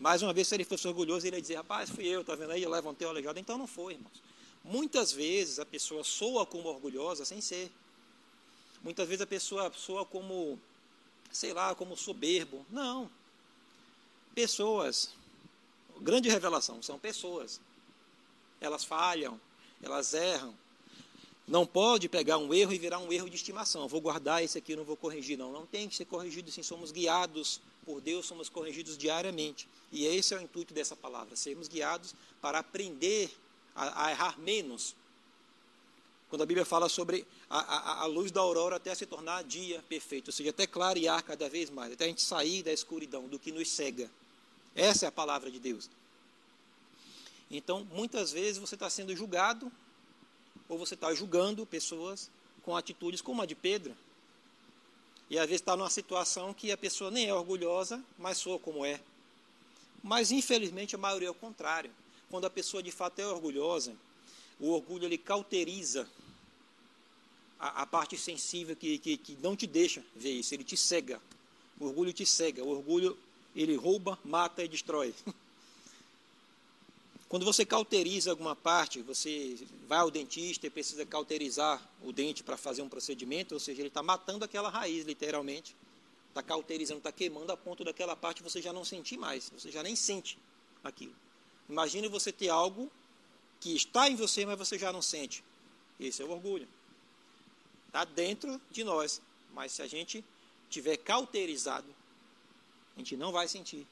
Mais 0.00 0.22
uma 0.22 0.32
vez, 0.32 0.48
se 0.48 0.54
ele 0.54 0.64
fosse 0.64 0.86
orgulhoso, 0.88 1.26
ele 1.26 1.36
ia 1.36 1.42
dizer: 1.42 1.56
rapaz, 1.56 1.90
fui 1.90 2.06
eu, 2.06 2.24
tá 2.24 2.34
vendo 2.34 2.50
aí? 2.50 2.62
Eu 2.62 2.70
levantei 2.70 3.06
o 3.06 3.10
aleijado. 3.10 3.38
Então 3.38 3.56
não 3.56 3.66
foi, 3.66 3.94
irmãos. 3.94 4.22
Muitas 4.64 5.12
vezes 5.12 5.58
a 5.58 5.64
pessoa 5.64 6.04
soa 6.04 6.44
como 6.44 6.68
orgulhosa 6.68 7.24
sem 7.24 7.40
ser. 7.40 7.70
Muitas 8.82 9.08
vezes 9.08 9.22
a 9.22 9.26
pessoa 9.26 9.72
soa 9.74 10.04
como, 10.04 10.58
sei 11.30 11.52
lá, 11.52 11.74
como 11.74 11.96
soberbo. 11.96 12.64
Não. 12.70 13.10
Pessoas. 14.34 15.10
Grande 16.00 16.28
revelação, 16.28 16.82
são 16.82 16.98
pessoas. 16.98 17.60
Elas 18.60 18.84
falham, 18.84 19.40
elas 19.82 20.14
erram, 20.14 20.54
não 21.48 21.66
pode 21.66 22.10
pegar 22.10 22.36
um 22.36 22.52
erro 22.52 22.74
e 22.74 22.78
virar 22.78 22.98
um 22.98 23.10
erro 23.10 23.30
de 23.30 23.36
estimação. 23.36 23.88
Vou 23.88 24.02
guardar 24.02 24.44
esse 24.44 24.58
aqui, 24.58 24.76
não 24.76 24.84
vou 24.84 24.96
corrigir. 24.96 25.38
Não, 25.38 25.50
não 25.50 25.64
tem 25.64 25.88
que 25.88 25.96
ser 25.96 26.04
corrigido 26.04 26.50
sim. 26.50 26.62
Somos 26.62 26.92
guiados 26.92 27.58
por 27.86 28.02
Deus, 28.02 28.26
somos 28.26 28.50
corrigidos 28.50 28.98
diariamente. 28.98 29.66
E 29.90 30.04
esse 30.04 30.34
é 30.34 30.36
o 30.36 30.42
intuito 30.42 30.74
dessa 30.74 30.94
palavra: 30.94 31.34
sermos 31.34 31.66
guiados 31.66 32.14
para 32.42 32.58
aprender 32.58 33.30
a, 33.74 34.06
a 34.06 34.10
errar 34.10 34.38
menos. 34.38 34.94
Quando 36.28 36.42
a 36.42 36.46
Bíblia 36.46 36.64
fala 36.64 36.88
sobre 36.88 37.26
a, 37.48 37.58
a, 37.58 38.02
a, 38.02 38.06
luz 38.06 38.30
da 38.30 38.40
aurora 38.40 38.76
até 38.76 38.94
se 38.94 39.06
tornar 39.06 39.42
dia 39.44 39.82
perfeito, 39.88 40.28
ou 40.28 40.32
seja, 40.32 40.50
até 40.50 40.66
clarear 40.66 41.24
cada 41.24 41.48
vez 41.48 41.70
mais, 41.70 41.92
até 41.92 42.04
a 42.04 42.08
gente 42.08 42.20
sair 42.20 42.62
da 42.62 42.72
escuridão, 42.72 43.26
do 43.28 43.38
que 43.38 43.50
nos 43.50 43.70
cega. 43.70 44.10
Essa 44.74 45.06
é 45.06 45.08
a 45.08 45.12
palavra 45.12 45.50
de 45.50 45.58
Deus. 45.58 45.88
Então, 47.50 47.86
muitas 47.92 48.30
vezes 48.30 48.58
você 48.58 48.74
está 48.74 48.90
sendo 48.90 49.16
julgado 49.16 49.72
ou 50.68 50.76
você 50.76 50.94
está 50.94 51.14
julgando 51.14 51.64
pessoas 51.64 52.30
com 52.62 52.76
atitudes 52.76 53.22
como 53.22 53.40
a 53.40 53.46
de 53.46 53.54
Pedro. 53.54 53.96
E 55.30 55.38
às 55.38 55.46
vezes 55.46 55.62
está 55.62 55.76
numa 55.76 55.88
situação 55.88 56.52
que 56.52 56.70
a 56.70 56.76
pessoa 56.76 57.10
nem 57.10 57.26
é 57.26 57.34
orgulhosa, 57.34 58.02
mas 58.18 58.36
soa 58.36 58.58
como 58.58 58.84
é. 58.84 59.00
Mas 60.02 60.30
infelizmente 60.30 60.94
a 60.94 60.98
maioria 60.98 61.28
é 61.28 61.30
o 61.30 61.34
contrário. 61.34 61.90
Quando 62.30 62.46
a 62.46 62.50
pessoa 62.50 62.82
de 62.82 62.92
fato 62.92 63.18
é 63.18 63.26
orgulhosa, 63.26 63.94
o 64.60 64.70
orgulho 64.70 65.04
ele 65.04 65.18
cauteriza 65.18 66.08
a, 67.58 67.82
a 67.82 67.86
parte 67.86 68.16
sensível 68.16 68.76
que, 68.76 68.98
que, 68.98 69.16
que 69.16 69.38
não 69.42 69.56
te 69.56 69.66
deixa 69.66 70.04
ver 70.14 70.32
isso, 70.32 70.54
ele 70.54 70.64
te 70.64 70.76
cega. 70.76 71.20
O 71.78 71.86
orgulho 71.86 72.12
te 72.12 72.26
cega, 72.26 72.62
o 72.62 72.68
orgulho 72.68 73.16
ele 73.54 73.76
rouba, 73.76 74.18
mata 74.24 74.64
e 74.64 74.68
destrói. 74.68 75.14
Quando 77.28 77.44
você 77.44 77.64
cauteriza 77.64 78.30
alguma 78.30 78.56
parte, 78.56 79.02
você 79.02 79.58
vai 79.86 79.98
ao 79.98 80.10
dentista 80.10 80.66
e 80.66 80.70
precisa 80.70 81.04
cauterizar 81.04 81.86
o 82.02 82.10
dente 82.10 82.42
para 82.42 82.56
fazer 82.56 82.80
um 82.80 82.88
procedimento, 82.88 83.52
ou 83.52 83.60
seja, 83.60 83.82
ele 83.82 83.88
está 83.88 84.02
matando 84.02 84.46
aquela 84.46 84.70
raiz, 84.70 85.04
literalmente. 85.04 85.76
Está 86.30 86.42
cauterizando, 86.42 86.98
está 86.98 87.12
queimando 87.12 87.52
a 87.52 87.56
ponta 87.56 87.84
daquela 87.84 88.16
parte, 88.16 88.42
você 88.42 88.62
já 88.62 88.72
não 88.72 88.84
sentir 88.84 89.18
mais, 89.18 89.50
você 89.50 89.70
já 89.70 89.82
nem 89.82 89.94
sente 89.94 90.38
aquilo. 90.82 91.14
Imagine 91.68 92.08
você 92.08 92.32
ter 92.32 92.48
algo 92.48 92.90
que 93.60 93.74
está 93.74 94.08
em 94.08 94.16
você, 94.16 94.46
mas 94.46 94.58
você 94.58 94.78
já 94.78 94.92
não 94.92 95.02
sente. 95.02 95.44
Esse 95.98 96.22
é 96.22 96.24
o 96.24 96.30
orgulho. 96.30 96.68
Está 97.86 98.04
dentro 98.04 98.60
de 98.70 98.84
nós, 98.84 99.20
mas 99.52 99.72
se 99.72 99.82
a 99.82 99.86
gente 99.86 100.24
tiver 100.70 100.96
cauterizado, 100.98 101.88
a 102.94 102.98
gente 102.98 103.16
não 103.16 103.32
vai 103.32 103.48
sentir. 103.48 103.86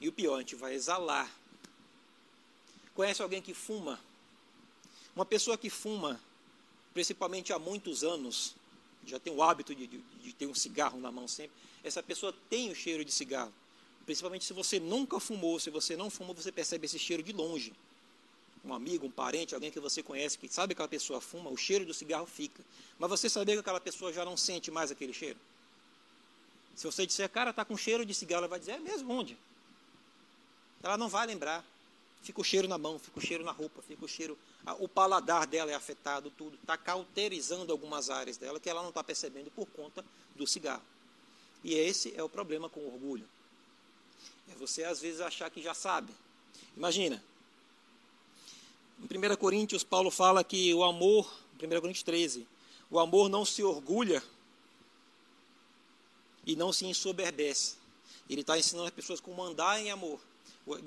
E 0.00 0.08
o 0.08 0.12
pior, 0.12 0.36
a 0.36 0.40
gente 0.40 0.56
vai 0.56 0.74
exalar 0.74 1.30
Conhece 2.94 3.20
alguém 3.20 3.42
que 3.42 3.52
fuma? 3.52 3.98
Uma 5.16 5.26
pessoa 5.26 5.58
que 5.58 5.68
fuma, 5.68 6.20
principalmente 6.92 7.52
há 7.52 7.58
muitos 7.58 8.04
anos, 8.04 8.54
já 9.04 9.18
tem 9.18 9.32
o 9.32 9.42
hábito 9.42 9.74
de, 9.74 9.86
de, 9.86 9.98
de, 9.98 10.32
ter 10.32 10.46
um 10.46 10.54
cigarro 10.54 11.00
na 11.00 11.10
mão 11.10 11.26
sempre, 11.26 11.52
essa 11.82 12.02
pessoa 12.02 12.32
tem 12.48 12.70
o 12.70 12.74
cheiro 12.74 13.04
de 13.04 13.10
cigarro. 13.10 13.52
Principalmente 14.06 14.44
se 14.44 14.52
você 14.52 14.78
nunca 14.78 15.18
fumou, 15.18 15.58
se 15.58 15.70
você 15.70 15.96
não 15.96 16.08
fumou, 16.08 16.34
você 16.34 16.52
percebe 16.52 16.86
esse 16.86 16.98
cheiro 16.98 17.22
de 17.22 17.32
longe. 17.32 17.72
Um 18.64 18.72
amigo, 18.72 19.06
um 19.06 19.10
parente, 19.10 19.54
alguém 19.54 19.70
que 19.70 19.78
você 19.78 20.02
conhece, 20.02 20.38
que 20.38 20.48
sabe 20.48 20.68
que 20.68 20.78
aquela 20.78 20.88
pessoa 20.88 21.20
fuma, 21.20 21.50
o 21.50 21.56
cheiro 21.56 21.84
do 21.84 21.92
cigarro 21.92 22.26
fica. 22.26 22.62
Mas 22.98 23.10
você 23.10 23.28
sabia 23.28 23.54
que 23.54 23.60
aquela 23.60 23.80
pessoa 23.80 24.12
já 24.12 24.24
não 24.24 24.36
sente 24.36 24.70
mais 24.70 24.90
aquele 24.90 25.12
cheiro? 25.12 25.38
Se 26.74 26.86
você 26.86 27.06
disser, 27.06 27.28
cara, 27.28 27.50
está 27.50 27.64
com 27.64 27.76
cheiro 27.76 28.04
de 28.06 28.14
cigarro, 28.14 28.40
ela 28.40 28.48
vai 28.48 28.58
dizer, 28.58 28.72
é 28.72 28.78
mesmo 28.78 29.12
onde? 29.12 29.36
Ela 30.82 30.96
não 30.96 31.08
vai 31.08 31.26
lembrar 31.26 31.64
fica 32.24 32.40
o 32.40 32.44
cheiro 32.44 32.66
na 32.66 32.78
mão, 32.78 32.98
fica 32.98 33.18
o 33.18 33.22
cheiro 33.22 33.44
na 33.44 33.52
roupa, 33.52 33.82
fica 33.82 34.04
o 34.04 34.08
cheiro. 34.08 34.36
O 34.80 34.88
paladar 34.88 35.46
dela 35.46 35.70
é 35.70 35.74
afetado, 35.74 36.30
tudo. 36.30 36.56
Está 36.56 36.76
cauterizando 36.76 37.70
algumas 37.70 38.08
áreas 38.08 38.38
dela 38.38 38.58
que 38.58 38.68
ela 38.68 38.80
não 38.80 38.88
está 38.88 39.04
percebendo 39.04 39.50
por 39.50 39.66
conta 39.66 40.02
do 40.34 40.46
cigarro. 40.46 40.82
E 41.62 41.74
esse 41.74 42.14
é 42.16 42.22
o 42.22 42.28
problema 42.28 42.68
com 42.68 42.80
o 42.80 42.86
orgulho. 42.86 43.28
É 44.50 44.54
você 44.54 44.84
às 44.84 45.00
vezes 45.00 45.20
achar 45.20 45.50
que 45.50 45.62
já 45.62 45.74
sabe. 45.74 46.12
Imagina. 46.74 47.22
Em 48.98 49.32
1 49.32 49.36
Coríntios, 49.36 49.84
Paulo 49.84 50.10
fala 50.10 50.42
que 50.44 50.72
o 50.74 50.84
amor, 50.84 51.32
1 51.62 51.68
Coríntios 51.80 52.02
13, 52.02 52.46
o 52.90 52.98
amor 52.98 53.28
não 53.28 53.44
se 53.44 53.62
orgulha 53.62 54.22
e 56.46 56.54
não 56.56 56.72
se 56.72 56.86
ensoberbece. 56.86 57.76
Ele 58.28 58.40
está 58.40 58.58
ensinando 58.58 58.86
as 58.86 58.94
pessoas 58.94 59.20
como 59.20 59.42
andar 59.42 59.80
em 59.80 59.90
amor. 59.90 60.20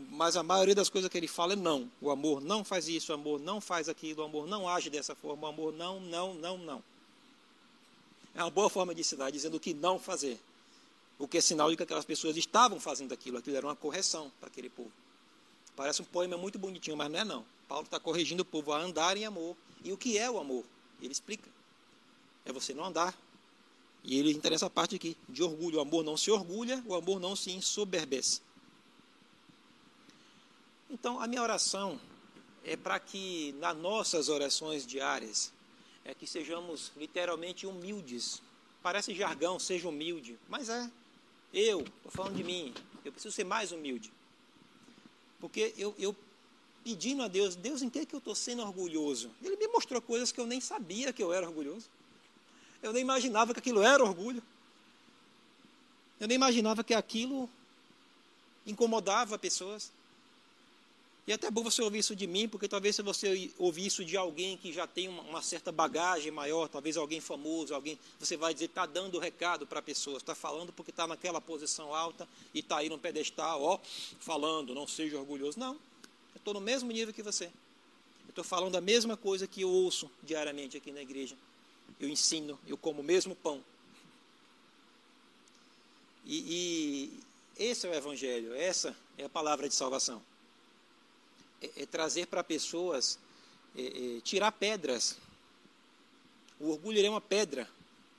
Mas 0.09 0.35
a 0.35 0.41
maioria 0.41 0.73
das 0.73 0.89
coisas 0.89 1.09
que 1.09 1.17
ele 1.17 1.27
fala 1.27 1.53
é 1.53 1.55
não. 1.55 1.89
O 2.01 2.09
amor 2.09 2.41
não 2.41 2.63
faz 2.63 2.87
isso, 2.87 3.11
o 3.11 3.15
amor 3.15 3.39
não 3.39 3.61
faz 3.61 3.87
aquilo, 3.87 4.23
o 4.23 4.25
amor 4.25 4.47
não 4.47 4.67
age 4.67 4.89
dessa 4.89 5.13
forma, 5.13 5.47
o 5.47 5.49
amor 5.49 5.73
não, 5.73 5.99
não, 5.99 6.33
não, 6.33 6.57
não. 6.57 6.83
É 8.33 8.43
uma 8.43 8.49
boa 8.49 8.69
forma 8.69 8.93
de 8.93 9.01
ensinar, 9.01 9.31
dizendo 9.31 9.57
o 9.57 9.59
que 9.59 9.73
não 9.73 9.99
fazer. 9.99 10.39
O 11.19 11.27
que 11.27 11.37
é 11.37 11.41
sinal 11.41 11.69
de 11.69 11.77
que 11.77 11.83
aquelas 11.83 12.05
pessoas 12.05 12.37
estavam 12.37 12.79
fazendo 12.79 13.13
aquilo, 13.13 13.37
aquilo 13.37 13.57
era 13.57 13.65
uma 13.65 13.75
correção 13.75 14.31
para 14.39 14.47
aquele 14.47 14.69
povo. 14.69 14.91
Parece 15.77 16.01
um 16.01 16.05
poema 16.05 16.35
muito 16.35 16.57
bonitinho, 16.57 16.97
mas 16.97 17.11
não 17.11 17.19
é 17.19 17.23
não. 17.23 17.45
Paulo 17.67 17.85
está 17.85 17.99
corrigindo 17.99 18.41
o 18.41 18.45
povo 18.45 18.73
a 18.73 18.79
andar 18.79 19.15
em 19.15 19.25
amor. 19.25 19.55
E 19.83 19.93
o 19.93 19.97
que 19.97 20.17
é 20.17 20.29
o 20.29 20.39
amor? 20.39 20.65
Ele 20.99 21.11
explica. 21.11 21.47
É 22.43 22.51
você 22.51 22.73
não 22.73 22.83
andar. 22.83 23.15
E 24.03 24.17
ele 24.17 24.31
interessa 24.31 24.65
a 24.65 24.69
parte 24.71 24.95
aqui, 24.95 25.15
de 25.29 25.43
orgulho. 25.43 25.77
O 25.77 25.81
amor 25.81 26.03
não 26.03 26.17
se 26.17 26.31
orgulha, 26.31 26.83
o 26.87 26.95
amor 26.95 27.19
não 27.19 27.35
se 27.35 27.51
ensoberbece. 27.51 28.41
Então, 30.89 31.21
a 31.21 31.27
minha 31.27 31.43
oração 31.43 32.01
é 32.63 32.75
para 32.75 32.99
que 32.99 33.53
nas 33.59 33.77
nossas 33.77 34.29
orações 34.29 34.83
diárias 34.83 35.53
é 36.03 36.15
que 36.15 36.25
sejamos 36.25 36.91
literalmente 36.97 37.67
humildes. 37.67 38.41
Parece 38.81 39.13
jargão, 39.13 39.59
seja 39.59 39.87
humilde, 39.87 40.39
mas 40.49 40.69
é. 40.69 40.89
Eu, 41.53 41.81
estou 41.81 42.11
falando 42.11 42.35
de 42.35 42.43
mim, 42.43 42.73
eu 43.05 43.11
preciso 43.11 43.35
ser 43.35 43.43
mais 43.43 43.71
humilde. 43.71 44.11
Porque 45.39 45.73
eu, 45.77 45.93
eu 45.97 46.15
pedindo 46.83 47.21
a 47.21 47.27
Deus, 47.27 47.55
Deus, 47.55 47.81
em 47.81 47.89
que, 47.89 48.05
que 48.05 48.15
eu 48.15 48.19
estou 48.19 48.33
sendo 48.33 48.61
orgulhoso? 48.61 49.29
Ele 49.43 49.57
me 49.57 49.67
mostrou 49.67 50.01
coisas 50.01 50.31
que 50.31 50.39
eu 50.39 50.47
nem 50.47 50.61
sabia 50.61 51.11
que 51.11 51.21
eu 51.21 51.33
era 51.33 51.47
orgulhoso. 51.47 51.89
Eu 52.81 52.93
nem 52.93 53.01
imaginava 53.01 53.53
que 53.53 53.59
aquilo 53.59 53.81
era 53.81 54.03
orgulho. 54.03 54.41
Eu 56.19 56.27
nem 56.27 56.35
imaginava 56.35 56.83
que 56.83 56.93
aquilo 56.93 57.49
incomodava 58.65 59.37
pessoas. 59.37 59.91
E 61.27 61.31
é 61.33 61.35
até 61.35 61.51
bom 61.51 61.61
você 61.61 61.81
ouvir 61.81 61.99
isso 61.99 62.15
de 62.15 62.25
mim, 62.25 62.47
porque 62.47 62.69
talvez 62.69 62.95
se 62.95 63.01
você 63.01 63.51
ouvir 63.57 63.85
isso 63.85 64.05
de 64.05 64.15
alguém 64.15 64.55
que 64.55 64.71
já 64.71 64.87
tem 64.87 65.09
uma, 65.09 65.21
uma 65.23 65.41
certa 65.41 65.73
bagagem 65.73 66.31
maior, 66.31 66.69
talvez 66.69 66.95
alguém 66.95 67.19
famoso, 67.19 67.75
alguém, 67.75 67.99
você 68.17 68.37
vai 68.37 68.53
dizer, 68.53 68.67
está 68.67 68.85
dando 68.85 69.19
recado 69.19 69.67
para 69.67 69.79
a 69.79 69.81
pessoa, 69.81 70.17
está 70.19 70.33
falando 70.33 70.71
porque 70.71 70.89
está 70.89 71.05
naquela 71.05 71.41
posição 71.41 71.93
alta 71.93 72.25
e 72.53 72.59
está 72.59 72.77
aí 72.77 72.87
no 72.87 72.97
pedestal, 72.97 73.61
ó, 73.61 73.77
falando, 74.21 74.73
não 74.73 74.87
seja 74.87 75.19
orgulhoso. 75.19 75.59
Não, 75.59 75.73
eu 75.73 76.37
estou 76.37 76.53
no 76.53 76.61
mesmo 76.61 76.89
nível 76.93 77.13
que 77.13 77.21
você. 77.21 77.47
Eu 77.47 78.29
estou 78.29 78.43
falando 78.45 78.77
a 78.77 78.81
mesma 78.81 79.17
coisa 79.17 79.45
que 79.45 79.63
eu 79.63 79.69
ouço 79.69 80.09
diariamente 80.23 80.77
aqui 80.77 80.93
na 80.93 81.01
igreja. 81.01 81.35
Eu 81.99 82.07
ensino, 82.07 82.57
eu 82.65 82.77
como 82.77 83.01
o 83.01 83.03
mesmo 83.03 83.35
pão. 83.35 83.61
E, 86.25 87.19
e 87.57 87.63
esse 87.65 87.85
é 87.85 87.89
o 87.89 87.93
Evangelho, 87.93 88.55
essa 88.55 88.95
é 89.17 89.25
a 89.25 89.29
palavra 89.29 89.67
de 89.67 89.75
salvação 89.75 90.21
é, 91.61 91.83
é 91.83 91.85
trazer 91.85 92.27
para 92.27 92.43
pessoas, 92.43 93.19
é, 93.75 93.81
é, 94.17 94.21
tirar 94.21 94.51
pedras. 94.51 95.17
O 96.59 96.71
orgulho 96.71 97.03
é 97.03 97.09
uma 97.09 97.21
pedra 97.21 97.67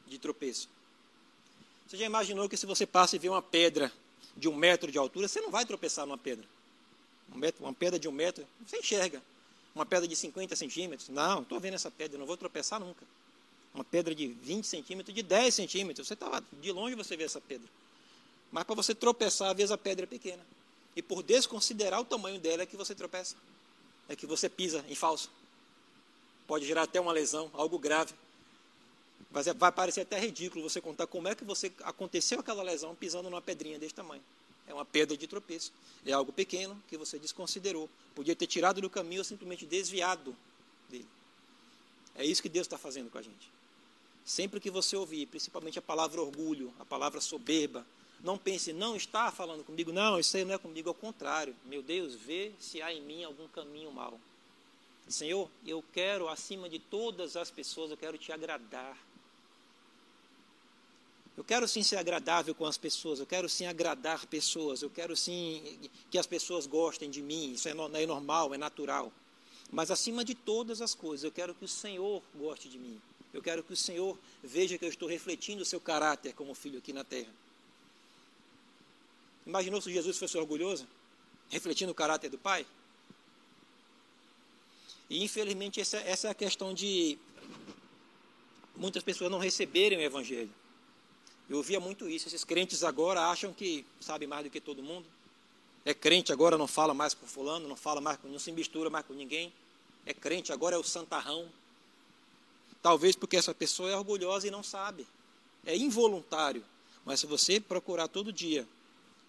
de 0.07 0.19
tropeço. 0.19 0.69
Você 1.87 1.97
já 1.97 2.07
imaginou 2.07 2.49
que 2.49 2.57
se 2.57 2.67
você 2.67 2.87
passa 2.87 3.17
e 3.17 3.19
vê 3.19 3.29
uma 3.29 3.43
pedra 3.43 3.93
de 4.37 4.49
um 4.49 4.55
metro 4.55 4.93
de 4.93 4.99
altura, 4.99 5.27
você 5.27 5.41
não 5.41 5.51
vai 5.51 5.65
tropeçar 5.65 6.07
numa 6.07 6.19
pedra? 6.19 6.45
Um 7.35 7.39
metro, 7.39 7.65
uma 7.65 7.73
pedra 7.73 7.99
de 7.99 8.09
um 8.09 8.13
metro, 8.13 8.47
você 8.67 8.79
enxerga. 8.79 9.23
Uma 9.75 9.87
pedra 9.87 10.09
de 10.09 10.17
50 10.17 10.57
centímetros, 10.57 11.09
não, 11.09 11.43
estou 11.43 11.61
vendo 11.61 11.75
essa 11.75 11.91
pedra, 11.91 12.19
não 12.19 12.27
vou 12.27 12.37
tropeçar 12.37 12.81
nunca. 12.81 13.05
Uma 13.75 13.85
pedra 13.85 14.15
de 14.15 14.27
20 14.29 14.67
centímetros, 14.67 15.15
de 15.15 15.23
10 15.23 15.55
centímetros, 15.55 16.07
você 16.07 16.15
está 16.15 16.43
de 16.61 16.73
longe 16.73 16.95
você 16.95 17.17
vê 17.17 17.25
essa 17.25 17.41
pedra. 17.41 17.69
Mas 18.51 18.65
para 18.65 18.75
você 18.75 18.95
tropeçar, 18.95 19.51
às 19.51 19.57
vezes 19.57 19.71
a 19.71 19.79
pedra 19.79 20.05
é 20.05 20.07
pequena. 20.07 20.45
E 20.99 21.03
por 21.03 21.23
desconsiderar 21.23 22.01
o 22.01 22.05
tamanho 22.05 22.41
dela 22.41 22.65
é 22.65 22.67
que 22.67 22.77
você 22.77 22.93
tropeça. 22.93 23.37
É 24.09 24.17
que 24.17 24.27
você 24.27 24.49
pisa 24.49 24.85
em 24.89 24.97
falso. 24.97 25.31
Pode 26.45 26.67
gerar 26.67 26.83
até 26.83 27.01
uma 27.01 27.13
lesão, 27.13 27.49
algo 27.55 27.79
grave. 27.79 28.13
Vai 29.31 29.71
parecer 29.71 30.01
até 30.01 30.19
ridículo 30.19 30.69
você 30.69 30.81
contar 30.81 31.07
como 31.07 31.29
é 31.29 31.37
que 31.37 31.45
você 31.45 31.71
aconteceu 31.85 32.41
aquela 32.41 32.65
lesão 32.65 32.97
pisando 32.97 33.31
numa 33.31 33.41
pedrinha 33.41 33.79
desse 33.79 33.95
tamanho. 33.95 34.25
É 34.67 34.75
uma 34.75 34.85
pedra 34.85 35.17
de 35.17 35.29
tropeço. 35.29 35.73
É 36.05 36.11
algo 36.11 36.33
pequeno 36.33 36.77
que 36.89 36.97
você 36.97 37.17
desconsiderou. 37.17 37.89
Podia 38.13 38.35
ter 38.35 38.49
tirado 38.49 38.81
do 38.81 38.91
caminho 38.91 39.21
ou 39.21 39.25
simplesmente 39.25 39.65
desviado 39.67 40.35
dele. 40.91 41.07
É 42.17 42.25
isso 42.27 42.43
que 42.43 42.49
Deus 42.49 42.67
está 42.67 42.77
fazendo 42.77 43.09
com 43.09 43.19
a 43.19 43.23
gente. 43.23 43.49
Sempre 44.25 44.59
que 44.59 44.69
você 44.69 44.97
ouvir, 44.97 45.27
principalmente 45.27 45.79
a 45.79 45.83
palavra 45.83 46.21
orgulho, 46.21 46.75
a 46.81 46.85
palavra 46.85 47.21
soberba, 47.21 47.87
não 48.23 48.37
pense, 48.37 48.73
não 48.73 48.97
está 48.97 49.31
falando 49.31 49.65
comigo, 49.65 49.93
não, 49.93 50.19
isso 50.19 50.37
aí 50.37 50.45
não 50.45 50.55
é 50.55 50.59
comigo, 50.59 50.89
ao 50.89 50.95
contrário. 50.95 51.55
Meu 51.65 51.83
Deus, 51.83 52.15
vê 52.15 52.53
se 52.59 52.83
há 52.83 52.93
em 52.93 53.01
mim 53.01 53.25
algum 53.25 53.47
caminho 53.49 53.93
mal. 53.93 54.19
Senhor, 55.09 55.49
eu 55.65 55.83
quero, 55.93 56.29
acima 56.29 56.69
de 56.69 56.79
todas 56.79 57.37
as 57.37 57.51
pessoas, 57.51 57.91
eu 57.91 57.97
quero 57.97 58.19
te 58.19 58.33
agradar. 58.33 58.97
Eu 61.37 61.45
quero 61.45 61.69
sim 61.69 61.85
ser 61.85 61.97
agradável 61.97 62.53
com 62.53 62.67
as 62.67 62.77
pessoas, 62.77 63.21
eu 63.21 63.27
quero 63.27 63.49
sim 63.49 63.65
agradar 63.65 64.27
pessoas, 64.27 64.83
eu 64.83 64.91
quero 64.91 65.17
sim 65.17 65.79
que 66.11 66.19
as 66.19 66.27
pessoas 66.27 66.67
gostem 66.67 67.09
de 67.09 67.23
mim, 67.23 67.53
isso 67.53 67.69
é, 67.69 67.71
é 67.71 68.07
normal, 68.07 68.53
é 68.53 68.59
natural. 68.59 69.13
Mas 69.71 69.91
acima 69.91 70.25
de 70.25 70.35
todas 70.35 70.83
as 70.83 70.95
coisas, 70.95 71.23
eu 71.23 71.31
quero 71.31 71.55
que 71.55 71.65
o 71.65 71.69
Senhor 71.69 72.21
goste 72.35 72.69
de 72.69 72.79
mim. 72.79 73.01
Eu 73.33 73.41
quero 73.41 73.63
que 73.63 73.73
o 73.73 73.77
Senhor 73.77 74.19
veja 74.43 74.77
que 74.77 74.85
eu 74.85 74.89
estou 74.89 75.09
refletindo 75.09 75.63
o 75.63 75.67
seu 75.67 75.81
caráter 75.81 76.35
como 76.35 76.55
filho 76.55 76.79
aqui 76.79 76.93
na 76.93 77.05
terra. 77.05 77.31
Imaginou 79.49 79.81
se 79.81 79.91
Jesus 79.91 80.19
fosse 80.19 80.37
orgulhoso, 80.37 80.87
refletindo 81.49 81.91
o 81.91 81.95
caráter 81.95 82.29
do 82.29 82.37
Pai? 82.37 82.67
E 85.09 85.25
infelizmente 85.25 85.81
essa, 85.81 85.97
essa 86.01 86.29
é 86.29 86.31
a 86.31 86.35
questão 86.35 86.75
de 86.75 87.19
muitas 88.77 89.03
pessoas 89.03 89.31
não 89.31 89.39
receberem 89.39 89.97
o 89.97 90.03
Evangelho. 90.03 90.51
Eu 91.49 91.57
ouvia 91.57 91.81
muito 91.81 92.11
isso. 92.11 92.29
Esses 92.29 92.45
crentes 92.45 92.85
agora 92.85 93.23
acham 93.23 93.51
que 93.51 93.87
sabem 93.99 94.29
mais 94.29 94.45
do 94.45 94.51
que 94.51 94.61
todo 94.61 94.83
mundo. 94.83 95.07
É 95.83 95.95
crente 95.95 96.31
agora, 96.31 96.59
não 96.59 96.67
fala 96.67 96.93
mais 96.93 97.15
com 97.15 97.27
fulano, 97.27 97.67
não 97.67 97.77
fala 97.77 98.03
mais 98.03 98.19
com, 98.19 98.29
não 98.29 98.39
se 98.39 98.53
mistura 98.53 98.91
mais 98.91 99.07
com 99.07 99.15
ninguém. 99.15 99.51
É 100.05 100.13
crente 100.13 100.53
agora 100.53 100.77
é 100.77 100.79
o 100.79 100.85
santarrão. 100.85 101.49
Talvez 102.83 103.17
porque 103.17 103.39
essa 103.39 103.55
pessoa 103.55 103.91
é 103.91 103.97
orgulhosa 103.97 104.47
e 104.47 104.51
não 104.51 104.63
sabe. 104.63 105.07
É 105.65 105.75
involuntário. 105.75 106.63
Mas 107.03 107.21
se 107.21 107.27
você 107.27 107.59
procurar 107.59 108.09
todo 108.09 108.31
dia 108.31 108.69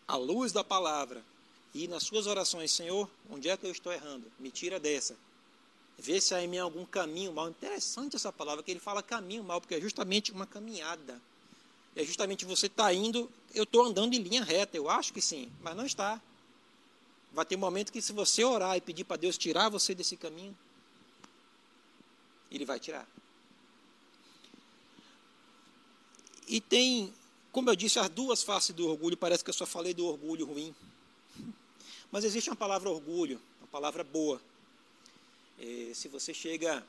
à 0.10 0.15
luz 0.15 0.52
da 0.52 0.63
palavra 0.63 1.24
e 1.72 1.88
nas 1.88 2.02
suas 2.02 2.26
orações, 2.26 2.72
Senhor, 2.72 3.08
onde 3.30 3.48
é 3.48 3.56
que 3.56 3.67
eu 3.67 3.72
estou 3.72 3.93
errando? 3.93 4.26
Me 4.39 4.50
tira 4.50 4.80
dessa. 4.80 5.15
Vê 6.00 6.19
se 6.19 6.34
há 6.34 6.43
em 6.43 6.48
mim 6.48 6.58
algum 6.58 6.84
caminho 6.84 7.32
mal. 7.32 7.48
Interessante 7.48 8.15
essa 8.15 8.34
palavra, 8.34 8.63
que 8.63 8.72
ele 8.72 8.80
fala 8.80 9.04
caminho 9.04 9.43
mal, 9.43 9.62
porque 9.62 9.76
é 9.76 9.80
justamente 9.80 10.32
uma 10.32 10.48
caminhada. 10.48 11.22
É 11.95 12.04
justamente 12.04 12.43
você 12.43 12.65
está 12.65 12.91
indo, 12.91 13.30
eu 13.54 13.65
estou 13.65 13.86
andando 13.86 14.15
em 14.15 14.19
linha 14.19 14.43
reta, 14.43 14.76
eu 14.76 14.89
acho 14.89 15.13
que 15.13 15.22
sim, 15.22 15.52
mas 15.62 15.78
não 15.78 15.86
está. 15.86 16.19
Vai 17.32 17.45
ter 17.45 17.56
um 17.56 17.60
momento 17.60 17.91
que 17.91 18.02
se 18.02 18.12
você 18.12 18.43
orar 18.43 18.76
e 18.78 18.82
pedir 18.82 19.04
para 19.04 19.17
Deus 19.17 19.38
tirar 19.38 19.69
você 19.69 19.93
desse 19.93 20.17
caminho, 20.17 20.58
Ele 22.50 22.65
vai 22.65 22.80
tirar. 22.80 23.08
E 26.48 26.60
tem 26.60 27.13
como 27.51 27.69
eu 27.69 27.75
disse, 27.75 27.97
as 27.99 28.09
duas 28.09 28.43
faces 28.43 28.75
do 28.75 28.88
orgulho, 28.88 29.17
parece 29.17 29.43
que 29.43 29.49
eu 29.49 29.53
só 29.53 29.65
falei 29.65 29.93
do 29.93 30.05
orgulho 30.05 30.45
ruim. 30.45 30.73
Mas 32.12 32.23
existe 32.23 32.49
uma 32.49 32.55
palavra 32.55 32.89
orgulho, 32.89 33.39
uma 33.59 33.67
palavra 33.67 34.03
boa. 34.03 34.41
É, 35.59 35.91
se 35.93 36.07
você 36.07 36.33
chega 36.33 36.85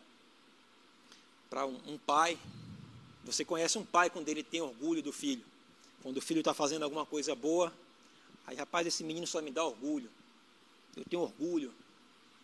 para 1.48 1.66
um, 1.66 1.78
um, 1.86 1.98
pai, 1.98 2.38
você 3.24 3.44
conhece 3.44 3.78
um 3.78 3.84
pai 3.84 4.10
quando 4.10 4.28
ele 4.28 4.42
tem 4.42 4.60
orgulho 4.60 5.02
do 5.02 5.12
filho. 5.12 5.44
Quando 6.02 6.18
o 6.18 6.22
filho 6.22 6.40
está 6.40 6.54
fazendo 6.54 6.84
alguma 6.84 7.04
coisa 7.04 7.34
boa, 7.34 7.72
aí, 8.46 8.56
rapaz, 8.56 8.86
esse 8.86 9.02
menino 9.02 9.26
só 9.26 9.42
me 9.42 9.50
dá 9.50 9.64
orgulho. 9.64 10.10
Eu 10.96 11.04
tenho 11.04 11.22
orgulho 11.22 11.72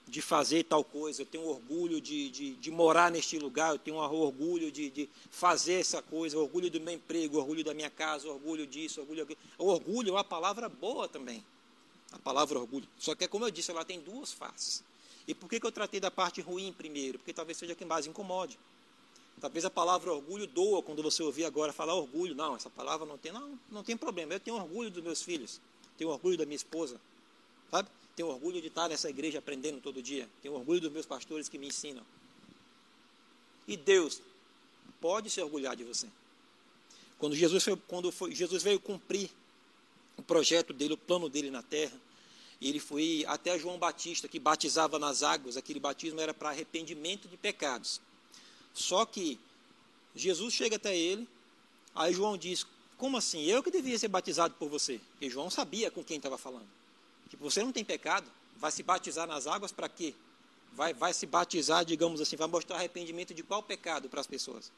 de 0.08 0.22
fazer 0.22 0.62
tal 0.64 0.84
coisa, 0.84 1.22
eu 1.22 1.26
tenho 1.26 1.44
orgulho 1.44 2.00
de, 2.00 2.30
de, 2.30 2.54
de 2.54 2.70
morar 2.70 3.10
neste 3.10 3.38
lugar, 3.38 3.72
eu 3.72 3.78
tenho 3.78 3.96
orgulho 3.96 4.70
de, 4.70 4.88
de, 4.88 5.08
fazer 5.30 5.80
essa 5.80 6.00
coisa, 6.00 6.38
orgulho 6.38 6.70
do 6.70 6.80
meu 6.80 6.94
emprego, 6.94 7.38
orgulho 7.38 7.64
da 7.64 7.74
minha 7.74 7.90
casa, 7.90 8.28
orgulho 8.28 8.66
disso, 8.66 9.00
orgulho 9.00 9.26
orgulho 9.58 10.10
é 10.10 10.12
uma 10.12 10.24
palavra 10.24 10.68
boa 10.68 11.08
também, 11.08 11.44
a 12.12 12.18
palavra 12.18 12.58
orgulho. 12.58 12.88
Só 12.96 13.16
que, 13.16 13.26
como 13.26 13.44
eu 13.44 13.50
disse, 13.50 13.72
ela 13.72 13.84
tem 13.84 13.98
duas 14.00 14.32
faces. 14.32 14.84
E 15.26 15.34
por 15.34 15.48
que, 15.48 15.58
que 15.58 15.66
eu 15.66 15.72
tratei 15.72 15.98
da 15.98 16.10
parte 16.10 16.40
ruim 16.40 16.72
primeiro? 16.72 17.18
Porque 17.18 17.32
talvez 17.32 17.58
seja 17.58 17.74
quem 17.74 17.86
mais 17.86 18.06
incomode. 18.06 18.56
Talvez 19.40 19.64
a 19.64 19.70
palavra 19.70 20.12
orgulho 20.12 20.46
doa 20.46 20.82
quando 20.82 21.02
você 21.02 21.22
ouvir 21.22 21.44
agora 21.44 21.72
falar 21.72 21.94
orgulho. 21.94 22.34
Não, 22.34 22.54
essa 22.54 22.70
palavra 22.70 23.04
não 23.04 23.18
tem, 23.18 23.32
não, 23.32 23.58
não 23.70 23.82
tem 23.82 23.96
problema. 23.96 24.32
Eu 24.32 24.40
tenho 24.40 24.56
orgulho 24.56 24.88
dos 24.88 25.02
meus 25.02 25.20
filhos, 25.20 25.60
tenho 25.98 26.10
orgulho 26.10 26.38
da 26.38 26.46
minha 26.46 26.56
esposa, 26.56 26.98
sabe? 27.70 27.88
Tenho 28.16 28.30
orgulho 28.30 28.62
de 28.62 28.68
estar 28.68 28.88
nessa 28.88 29.10
igreja 29.10 29.38
aprendendo 29.40 29.78
todo 29.78 30.02
dia. 30.02 30.26
Tenho 30.40 30.54
orgulho 30.54 30.80
dos 30.80 30.90
meus 30.90 31.04
pastores 31.04 31.50
que 31.50 31.58
me 31.58 31.66
ensinam. 31.66 32.02
E 33.68 33.76
Deus 33.76 34.22
pode 35.02 35.28
se 35.28 35.38
orgulhar 35.42 35.76
de 35.76 35.84
você. 35.84 36.08
Quando 37.18 37.36
Jesus, 37.36 37.62
foi, 37.62 37.76
quando 37.86 38.10
foi, 38.10 38.34
Jesus 38.34 38.62
veio 38.62 38.80
cumprir 38.80 39.30
o 40.16 40.22
projeto 40.22 40.72
dele, 40.72 40.94
o 40.94 40.96
plano 40.96 41.28
dele 41.28 41.50
na 41.50 41.62
terra, 41.62 42.00
ele 42.60 42.80
foi 42.80 43.22
até 43.28 43.58
João 43.58 43.78
Batista, 43.78 44.26
que 44.26 44.38
batizava 44.38 44.98
nas 44.98 45.22
águas, 45.22 45.58
aquele 45.58 45.78
batismo 45.78 46.18
era 46.18 46.32
para 46.32 46.48
arrependimento 46.48 47.28
de 47.28 47.36
pecados. 47.36 48.00
Só 48.72 49.04
que 49.04 49.38
Jesus 50.14 50.54
chega 50.54 50.76
até 50.76 50.96
ele, 50.96 51.28
aí 51.94 52.14
João 52.14 52.38
diz: 52.38 52.66
Como 52.96 53.18
assim? 53.18 53.44
Eu 53.44 53.62
que 53.62 53.70
devia 53.70 53.98
ser 53.98 54.08
batizado 54.08 54.54
por 54.54 54.70
você? 54.70 54.98
Porque 55.12 55.28
João 55.28 55.50
sabia 55.50 55.90
com 55.90 56.02
quem 56.02 56.16
estava 56.16 56.38
falando 56.38 56.66
que 57.28 57.36
você 57.36 57.62
não 57.62 57.72
tem 57.72 57.84
pecado, 57.84 58.30
vai 58.56 58.70
se 58.70 58.82
batizar 58.82 59.26
nas 59.26 59.46
águas 59.46 59.72
para 59.72 59.88
quê? 59.88 60.14
Vai, 60.72 60.92
vai 60.92 61.12
se 61.14 61.26
batizar, 61.26 61.84
digamos 61.84 62.20
assim, 62.20 62.36
vai 62.36 62.48
mostrar 62.48 62.76
arrependimento 62.76 63.32
de 63.32 63.42
qual 63.42 63.62
pecado 63.62 64.08
para 64.08 64.20
as 64.20 64.26
pessoas. 64.26 64.70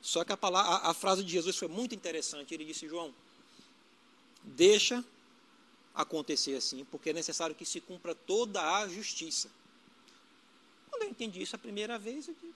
Só 0.00 0.24
que 0.24 0.32
a, 0.32 0.36
palavra, 0.36 0.70
a, 0.72 0.90
a 0.90 0.94
frase 0.94 1.24
de 1.24 1.30
Jesus 1.32 1.56
foi 1.56 1.68
muito 1.68 1.94
interessante. 1.94 2.52
Ele 2.52 2.64
disse, 2.64 2.88
João, 2.88 3.14
deixa 4.42 5.04
acontecer 5.94 6.54
assim, 6.56 6.84
porque 6.90 7.10
é 7.10 7.12
necessário 7.12 7.54
que 7.54 7.64
se 7.64 7.80
cumpra 7.80 8.14
toda 8.14 8.76
a 8.76 8.88
justiça. 8.88 9.48
Quando 10.90 11.04
eu 11.04 11.08
entendi 11.08 11.42
isso 11.42 11.56
a 11.56 11.58
primeira 11.58 11.98
vez, 11.98 12.28
eu 12.28 12.34
digo, 12.40 12.54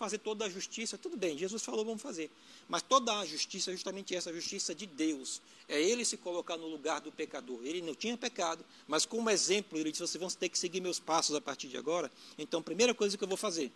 fazer 0.00 0.16
toda 0.16 0.46
a 0.46 0.48
justiça. 0.48 0.96
Tudo 0.96 1.14
bem, 1.14 1.36
Jesus 1.36 1.62
falou, 1.62 1.84
vamos 1.84 2.00
fazer. 2.00 2.30
Mas 2.66 2.80
toda 2.80 3.18
a 3.18 3.26
justiça 3.26 3.70
é 3.70 3.74
justamente 3.74 4.16
essa, 4.16 4.30
a 4.30 4.32
justiça 4.32 4.74
de 4.74 4.86
Deus. 4.86 5.42
É 5.68 5.78
ele 5.78 6.06
se 6.06 6.16
colocar 6.16 6.56
no 6.56 6.66
lugar 6.66 7.02
do 7.02 7.12
pecador. 7.12 7.60
Ele 7.62 7.82
não 7.82 7.94
tinha 7.94 8.16
pecado, 8.16 8.64
mas 8.88 9.04
como 9.04 9.28
exemplo, 9.28 9.78
ele 9.78 9.90
disse: 9.90 10.00
vocês 10.00 10.18
vão 10.18 10.30
ter 10.30 10.48
que 10.48 10.58
seguir 10.58 10.80
meus 10.80 10.98
passos 10.98 11.36
a 11.36 11.40
partir 11.40 11.68
de 11.68 11.76
agora. 11.76 12.10
Então, 12.38 12.62
primeira 12.62 12.94
coisa 12.94 13.18
que 13.18 13.22
eu 13.22 13.28
vou 13.28 13.36
fazer, 13.36 13.70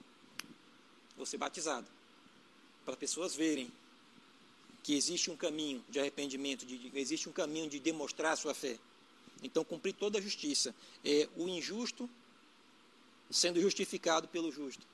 vou 1.15 1.27
ser 1.27 1.37
batizado. 1.37 1.87
Para 2.87 2.95
as 2.95 2.99
pessoas 2.99 3.35
verem 3.35 3.71
que 4.83 4.95
existe 4.95 5.31
um 5.31 5.37
caminho 5.37 5.85
de 5.91 6.01
arrependimento, 6.01 6.65
de, 6.65 6.91
existe 6.95 7.29
um 7.29 7.33
caminho 7.33 7.69
de 7.69 7.79
demonstrar 7.79 8.33
a 8.33 8.37
sua 8.37 8.55
fé. 8.55 8.79
Então, 9.43 9.63
cumprir 9.63 9.93
toda 9.93 10.19
a 10.19 10.23
justiça. 10.23 10.75
É 11.05 11.29
o 11.37 11.47
injusto 11.47 12.09
sendo 13.31 13.61
justificado 13.61 14.27
pelo 14.27 14.51
justo. 14.51 14.94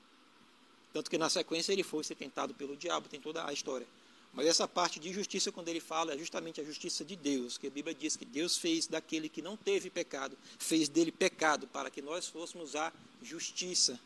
Tanto 0.93 1.09
que 1.09 1.17
na 1.17 1.29
sequência 1.29 1.71
ele 1.71 1.83
foi 1.83 2.03
ser 2.03 2.15
tentado 2.15 2.53
pelo 2.53 2.75
diabo, 2.75 3.07
tem 3.07 3.19
toda 3.19 3.45
a 3.47 3.53
história. 3.53 3.87
Mas 4.33 4.47
essa 4.47 4.67
parte 4.67 4.99
de 4.99 5.11
justiça, 5.11 5.51
quando 5.51 5.67
ele 5.67 5.81
fala, 5.81 6.13
é 6.13 6.17
justamente 6.17 6.61
a 6.61 6.63
justiça 6.63 7.03
de 7.03 7.15
Deus, 7.15 7.57
que 7.57 7.67
a 7.67 7.69
Bíblia 7.69 7.93
diz 7.93 8.15
que 8.15 8.23
Deus 8.23 8.57
fez 8.57 8.87
daquele 8.87 9.27
que 9.27 9.41
não 9.41 9.57
teve 9.57 9.89
pecado, 9.89 10.37
fez 10.57 10.87
dele 10.87 11.11
pecado, 11.11 11.67
para 11.67 11.89
que 11.89 12.01
nós 12.01 12.27
fôssemos 12.27 12.75
a 12.75 12.93
justiça 13.21 13.99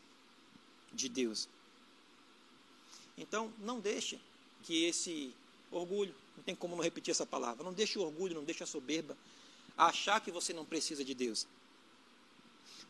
de 0.92 1.08
Deus. 1.08 1.48
Então, 3.16 3.52
não 3.58 3.78
deixe 3.78 4.18
que 4.64 4.84
esse 4.84 5.32
orgulho, 5.70 6.14
não 6.36 6.42
tem 6.42 6.54
como 6.54 6.74
não 6.74 6.82
repetir 6.82 7.12
essa 7.12 7.24
palavra, 7.24 7.64
não 7.64 7.72
deixe 7.72 7.98
o 7.98 8.02
orgulho, 8.02 8.34
não 8.34 8.44
deixe 8.44 8.64
a 8.64 8.66
soberba, 8.66 9.16
achar 9.76 10.20
que 10.20 10.30
você 10.30 10.52
não 10.52 10.64
precisa 10.64 11.04
de 11.04 11.14
Deus. 11.14 11.46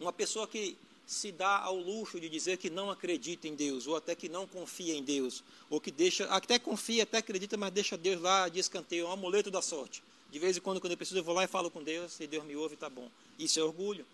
Uma 0.01 0.13
pessoa 0.13 0.49
que 0.49 0.77
se 1.07 1.31
dá 1.31 1.59
ao 1.59 1.77
luxo 1.77 2.19
de 2.19 2.29
dizer 2.29 2.57
que 2.57 2.69
não 2.69 2.91
acredita 2.91 3.47
em 3.47 3.55
Deus, 3.55 3.87
ou 3.87 3.95
até 3.95 4.15
que 4.15 4.29
não 4.29 4.47
confia 4.47 4.95
em 4.95 5.03
Deus, 5.03 5.45
ou 5.71 5.81
que 5.81 5.93
deixa, 5.93 6.25
até 6.27 6.59
confia, 6.59 7.05
até 7.05 7.19
acredita, 7.19 7.57
mas 7.57 7.73
deixa 7.73 7.97
Deus 7.97 8.21
lá 8.21 8.49
de 8.49 8.59
escanteio, 8.59 9.07
é 9.07 9.09
um 9.09 9.13
amuleto 9.13 9.51
da 9.51 9.63
sorte. 9.63 10.03
De 10.31 10.39
vez 10.41 10.57
em 10.57 10.61
quando, 10.61 10.81
quando 10.81 10.93
eu 10.93 10.97
preciso, 10.97 11.21
eu 11.21 11.25
vou 11.25 11.35
lá 11.35 11.45
e 11.45 11.47
falo 11.47 11.71
com 11.71 11.83
Deus, 11.83 12.19
e 12.19 12.27
Deus 12.27 12.45
me 12.45 12.57
ouve, 12.57 12.75
está 12.75 12.91
bom. 12.91 13.09
Isso 13.39 13.61
é 13.61 13.63
orgulho. 13.63 14.05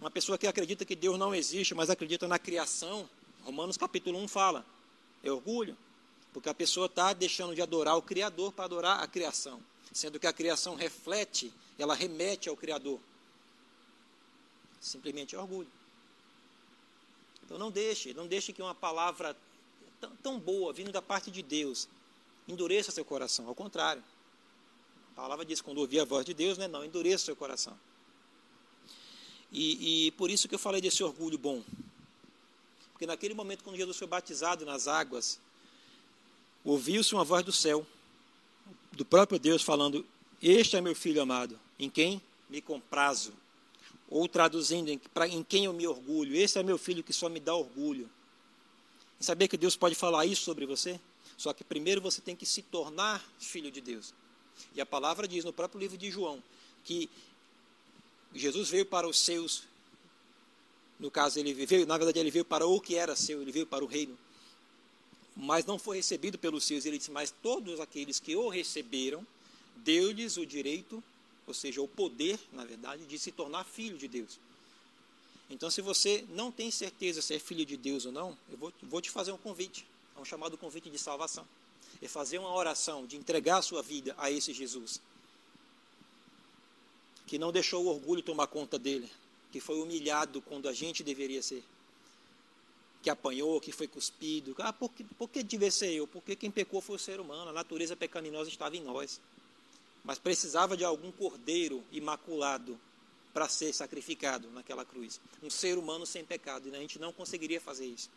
Uma 0.00 0.10
pessoa 0.10 0.36
que 0.36 0.48
acredita 0.48 0.84
que 0.84 0.96
Deus 0.96 1.16
não 1.16 1.32
existe, 1.32 1.74
mas 1.76 1.88
acredita 1.88 2.26
na 2.26 2.40
criação, 2.40 3.08
Romanos 3.44 3.76
capítulo 3.76 4.18
1 4.18 4.26
fala, 4.26 4.66
é 5.22 5.30
orgulho. 5.30 5.76
Porque 6.32 6.48
a 6.48 6.54
pessoa 6.54 6.86
está 6.86 7.12
deixando 7.12 7.54
de 7.54 7.62
adorar 7.62 7.96
o 7.96 8.02
Criador 8.02 8.52
para 8.52 8.64
adorar 8.64 9.00
a 9.00 9.06
criação. 9.06 9.60
Sendo 9.92 10.18
que 10.18 10.26
a 10.26 10.32
criação 10.32 10.74
reflete, 10.74 11.52
ela 11.78 11.94
remete 11.94 12.48
ao 12.48 12.56
Criador. 12.56 12.98
Simplesmente 14.82 15.36
orgulho. 15.36 15.70
Então 17.44 17.56
não 17.56 17.70
deixe, 17.70 18.12
não 18.12 18.26
deixe 18.26 18.52
que 18.52 18.60
uma 18.60 18.74
palavra 18.74 19.36
tão, 20.00 20.16
tão 20.16 20.40
boa, 20.40 20.72
vindo 20.72 20.90
da 20.90 21.00
parte 21.00 21.30
de 21.30 21.40
Deus, 21.40 21.88
endureça 22.48 22.90
seu 22.90 23.04
coração. 23.04 23.46
Ao 23.46 23.54
contrário. 23.54 24.02
A 25.12 25.14
palavra 25.14 25.44
diz, 25.44 25.60
quando 25.60 25.78
ouvir 25.78 26.00
a 26.00 26.04
voz 26.04 26.24
de 26.26 26.34
Deus, 26.34 26.58
né, 26.58 26.66
não, 26.66 26.84
endureça 26.84 27.26
seu 27.26 27.36
coração. 27.36 27.78
E, 29.52 30.06
e 30.06 30.10
por 30.12 30.30
isso 30.30 30.48
que 30.48 30.54
eu 30.54 30.58
falei 30.58 30.80
desse 30.80 31.04
orgulho 31.04 31.38
bom. 31.38 31.62
Porque 32.92 33.06
naquele 33.06 33.34
momento, 33.34 33.62
quando 33.62 33.76
Jesus 33.76 33.96
foi 33.96 34.08
batizado 34.08 34.64
nas 34.64 34.88
águas, 34.88 35.38
ouviu-se 36.64 37.14
uma 37.14 37.22
voz 37.22 37.44
do 37.44 37.52
céu, 37.52 37.86
do 38.90 39.04
próprio 39.04 39.38
Deus, 39.38 39.62
falando: 39.62 40.04
Este 40.42 40.76
é 40.76 40.80
meu 40.80 40.94
filho 40.94 41.22
amado, 41.22 41.60
em 41.78 41.90
quem 41.90 42.20
me 42.48 42.60
comprazo. 42.60 43.32
Ou 44.12 44.28
traduzindo, 44.28 44.90
em, 44.90 44.98
pra, 44.98 45.26
em 45.26 45.42
quem 45.42 45.64
eu 45.64 45.72
me 45.72 45.86
orgulho. 45.86 46.36
Esse 46.36 46.58
é 46.58 46.62
meu 46.62 46.76
filho 46.76 47.02
que 47.02 47.14
só 47.14 47.30
me 47.30 47.40
dá 47.40 47.54
orgulho. 47.54 48.10
Saber 49.18 49.48
que 49.48 49.56
Deus 49.56 49.74
pode 49.74 49.94
falar 49.94 50.26
isso 50.26 50.42
sobre 50.42 50.66
você? 50.66 51.00
Só 51.38 51.54
que 51.54 51.64
primeiro 51.64 51.98
você 51.98 52.20
tem 52.20 52.36
que 52.36 52.44
se 52.44 52.60
tornar 52.60 53.24
filho 53.38 53.70
de 53.70 53.80
Deus. 53.80 54.12
E 54.74 54.82
a 54.82 54.86
palavra 54.86 55.26
diz 55.26 55.46
no 55.46 55.52
próprio 55.52 55.80
livro 55.80 55.96
de 55.96 56.10
João 56.10 56.42
que 56.84 57.08
Jesus 58.34 58.68
veio 58.68 58.84
para 58.84 59.08
os 59.08 59.18
seus, 59.18 59.62
no 61.00 61.10
caso 61.10 61.38
ele 61.38 61.54
veio, 61.54 61.86
na 61.86 61.96
verdade 61.96 62.18
ele 62.18 62.30
veio 62.30 62.44
para 62.44 62.66
o 62.66 62.80
que 62.80 62.96
era 62.96 63.16
seu, 63.16 63.40
ele 63.40 63.52
veio 63.52 63.66
para 63.66 63.82
o 63.82 63.86
reino, 63.86 64.18
mas 65.34 65.64
não 65.64 65.78
foi 65.78 65.96
recebido 65.96 66.36
pelos 66.36 66.64
seus. 66.64 66.84
Ele 66.84 66.98
disse: 66.98 67.10
Mas 67.10 67.34
todos 67.42 67.80
aqueles 67.80 68.20
que 68.20 68.36
o 68.36 68.48
receberam, 68.48 69.26
deu-lhes 69.76 70.36
o 70.36 70.44
direito 70.44 71.02
ou 71.46 71.54
seja, 71.54 71.82
o 71.82 71.88
poder, 71.88 72.38
na 72.52 72.64
verdade, 72.64 73.04
de 73.04 73.18
se 73.18 73.32
tornar 73.32 73.64
filho 73.64 73.98
de 73.98 74.08
Deus. 74.08 74.38
Então, 75.50 75.70
se 75.70 75.80
você 75.80 76.24
não 76.30 76.50
tem 76.50 76.70
certeza 76.70 77.20
se 77.20 77.34
é 77.34 77.38
filho 77.38 77.66
de 77.66 77.76
Deus 77.76 78.06
ou 78.06 78.12
não, 78.12 78.36
eu 78.50 78.56
vou, 78.56 78.72
vou 78.84 79.00
te 79.00 79.10
fazer 79.10 79.32
um 79.32 79.36
convite, 79.36 79.86
é 80.16 80.20
um 80.20 80.24
chamado 80.24 80.56
convite 80.56 80.88
de 80.88 80.98
salvação. 80.98 81.46
É 82.00 82.08
fazer 82.08 82.38
uma 82.38 82.52
oração 82.54 83.06
de 83.06 83.16
entregar 83.16 83.58
a 83.58 83.62
sua 83.62 83.82
vida 83.82 84.14
a 84.16 84.30
esse 84.30 84.52
Jesus, 84.52 85.00
que 87.26 87.38
não 87.38 87.52
deixou 87.52 87.84
o 87.84 87.88
orgulho 87.88 88.22
tomar 88.22 88.46
conta 88.46 88.78
dele, 88.78 89.10
que 89.50 89.60
foi 89.60 89.80
humilhado 89.80 90.40
quando 90.40 90.68
a 90.68 90.72
gente 90.72 91.02
deveria 91.02 91.42
ser, 91.42 91.62
que 93.02 93.10
apanhou, 93.10 93.60
que 93.60 93.72
foi 93.72 93.86
cuspido. 93.86 94.54
Ah, 94.58 94.72
por 94.72 94.90
que, 94.90 95.04
por 95.04 95.28
que 95.28 95.42
devia 95.42 95.70
ser 95.70 95.92
eu? 95.92 96.06
Porque 96.06 96.34
quem 96.34 96.50
pecou 96.50 96.80
foi 96.80 96.96
o 96.96 96.98
ser 96.98 97.20
humano, 97.20 97.50
a 97.50 97.52
natureza 97.52 97.94
pecaminosa 97.94 98.48
estava 98.48 98.76
em 98.76 98.80
nós 98.80 99.20
mas 100.04 100.18
precisava 100.18 100.76
de 100.76 100.84
algum 100.84 101.12
cordeiro 101.12 101.82
imaculado 101.92 102.78
para 103.32 103.48
ser 103.48 103.72
sacrificado 103.72 104.50
naquela 104.50 104.84
cruz. 104.84 105.20
Um 105.42 105.50
ser 105.50 105.78
humano 105.78 106.04
sem 106.04 106.24
pecado, 106.24 106.68
e 106.68 106.74
a 106.74 106.78
gente 106.78 106.98
não 106.98 107.12
conseguiria 107.12 107.60
fazer 107.60 107.86
isso. 107.86 108.10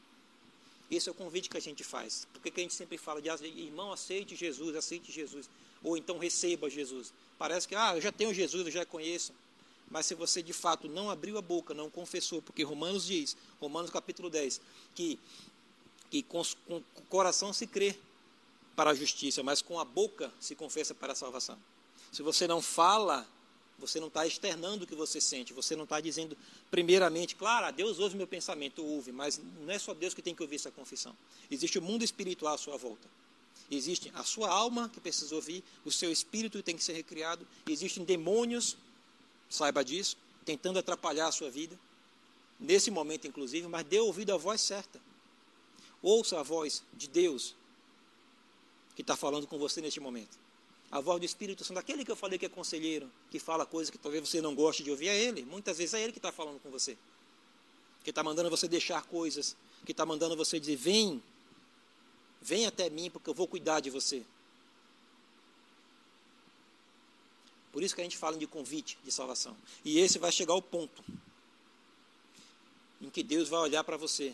Esse 0.90 1.10
é 1.10 1.12
o 1.12 1.16
convite 1.16 1.50
que 1.50 1.58
a 1.58 1.62
gente 1.62 1.84
faz. 1.84 2.28
Por 2.32 2.42
que 2.42 2.60
a 2.60 2.64
gente 2.64 2.74
sempre 2.74 2.98
fala 2.98 3.22
de 3.22 3.30
irmão, 3.30 3.92
aceite 3.92 4.36
Jesus, 4.36 4.76
aceite 4.76 5.12
Jesus, 5.12 5.50
ou 5.84 5.98
então 5.98 6.18
receba 6.18 6.70
Jesus? 6.70 7.14
Parece 7.38 7.68
que, 7.68 7.76
ah, 7.76 7.96
eu 7.96 8.02
já 8.02 8.12
tenho 8.12 8.34
Jesus, 8.34 8.66
eu 8.66 8.72
já 8.72 8.86
conheço. 8.86 9.34
Mas 9.90 10.06
se 10.06 10.16
você 10.16 10.42
de 10.42 10.54
fato 10.54 10.88
não 10.88 11.10
abriu 11.10 11.38
a 11.38 11.42
boca, 11.42 11.74
não 11.74 11.90
confessou, 11.90 12.42
porque 12.42 12.64
Romanos 12.64 13.06
diz, 13.06 13.38
Romanos 13.60 13.92
capítulo 13.92 14.30
10, 14.30 14.62
que, 14.94 15.20
que 16.10 16.24
com, 16.24 16.44
com 16.68 16.78
o 16.78 17.02
coração 17.08 17.54
se 17.54 17.68
crê 17.68 17.96
para 18.76 18.92
a 18.92 18.94
justiça, 18.94 19.42
mas 19.42 19.62
com 19.62 19.80
a 19.80 19.86
boca 19.86 20.32
se 20.40 20.56
confessa 20.56 20.94
para 20.94 21.14
a 21.14 21.16
salvação. 21.16 21.58
Se 22.16 22.24
você 22.24 22.48
não 22.48 22.62
fala, 22.62 23.28
você 23.78 24.00
não 24.00 24.08
está 24.08 24.26
externando 24.26 24.84
o 24.84 24.88
que 24.88 24.96
você 24.96 25.20
sente, 25.20 25.52
você 25.52 25.76
não 25.76 25.84
está 25.84 26.00
dizendo, 26.00 26.38
primeiramente, 26.72 27.36
claro, 27.36 27.76
Deus 27.76 28.00
ouve 28.00 28.16
meu 28.16 28.26
pensamento, 28.26 28.82
ouve, 28.82 29.12
mas 29.12 29.42
não 29.60 29.70
é 29.70 29.78
só 29.78 29.94
Deus 29.94 30.14
que 30.14 30.22
tem 30.22 30.34
que 30.34 30.42
ouvir 30.42 30.56
essa 30.56 30.72
confissão. 30.72 31.14
Existe 31.52 31.78
o 31.78 31.82
mundo 31.82 32.06
espiritual 32.06 32.54
à 32.54 32.58
sua 32.58 32.78
volta. 32.78 33.06
Existe 33.70 34.10
a 34.16 34.24
sua 34.24 34.50
alma 34.50 34.88
que 34.88 35.02
precisa 35.02 35.36
ouvir, 35.36 35.62
o 35.84 35.92
seu 35.92 36.10
espírito 36.10 36.64
tem 36.64 36.78
que 36.78 36.84
ser 36.86 36.94
recriado, 36.94 37.46
existem 37.68 38.06
demônios, 38.06 38.78
saiba 39.50 39.84
disso, 39.84 40.16
tentando 40.46 40.80
atrapalhar 40.80 41.28
a 41.28 41.34
sua 41.34 41.52
vida, 41.52 41.78
nesse 42.58 42.90
momento 42.90 43.28
inclusive, 43.28 43.68
mas 43.68 43.84
dê 43.84 44.00
ouvido 44.00 44.34
à 44.34 44.38
voz 44.38 44.62
certa. 44.62 45.02
Ouça 46.02 46.40
a 46.40 46.44
voz 46.44 46.82
de 46.94 47.10
Deus 47.10 47.54
que 48.96 49.02
está 49.02 49.18
falando 49.18 49.46
com 49.46 49.60
você 49.60 49.82
neste 49.82 50.00
momento 50.00 50.45
a 50.92 51.00
voz 51.00 51.20
do 51.20 51.26
Espírito 51.26 51.64
Santo, 51.64 51.80
aquele 51.80 52.06
que 52.06 52.12
eu 52.12 52.16
falei 52.16 52.38
que 52.38 52.46
é 52.46 52.50
conselheiro, 52.50 53.12
que 53.30 53.40
fala 53.40 53.66
coisas 53.66 53.90
que 53.90 53.98
talvez 53.98 54.28
você 54.28 54.42
não 54.42 54.56
goste 54.56 54.84
de 54.84 54.92
ouvir, 54.92 55.10
é 55.10 55.18
ele. 55.18 55.44
Muitas 55.44 55.78
vezes 55.78 55.94
é 55.94 56.02
ele 56.02 56.12
que 56.12 56.20
está 56.20 56.32
falando 56.32 56.60
com 56.60 56.70
você. 56.70 56.98
Que 58.04 58.12
está 58.12 58.24
mandando 58.24 58.50
você 58.50 58.68
deixar 58.68 59.04
coisas, 59.04 59.56
que 59.86 59.92
está 59.92 60.06
mandando 60.06 60.36
você 60.36 60.60
dizer: 60.60 60.76
vem, 60.76 61.22
vem 62.42 62.66
até 62.66 62.90
mim, 62.90 63.10
porque 63.10 63.30
eu 63.30 63.34
vou 63.34 63.48
cuidar 63.48 63.80
de 63.80 63.90
você. 63.90 64.24
Por 67.72 67.84
isso 67.84 67.94
que 67.94 68.00
a 68.00 68.04
gente 68.06 68.18
fala 68.18 68.38
de 68.38 68.48
convite 68.48 68.98
de 69.04 69.12
salvação. 69.12 69.58
E 69.84 70.00
esse 70.00 70.18
vai 70.18 70.32
chegar 70.32 70.54
ao 70.54 70.62
ponto 70.62 71.04
em 73.02 73.10
que 73.10 73.22
Deus 73.22 73.50
vai 73.50 73.60
olhar 73.60 73.84
para 73.84 73.98
você 73.98 74.34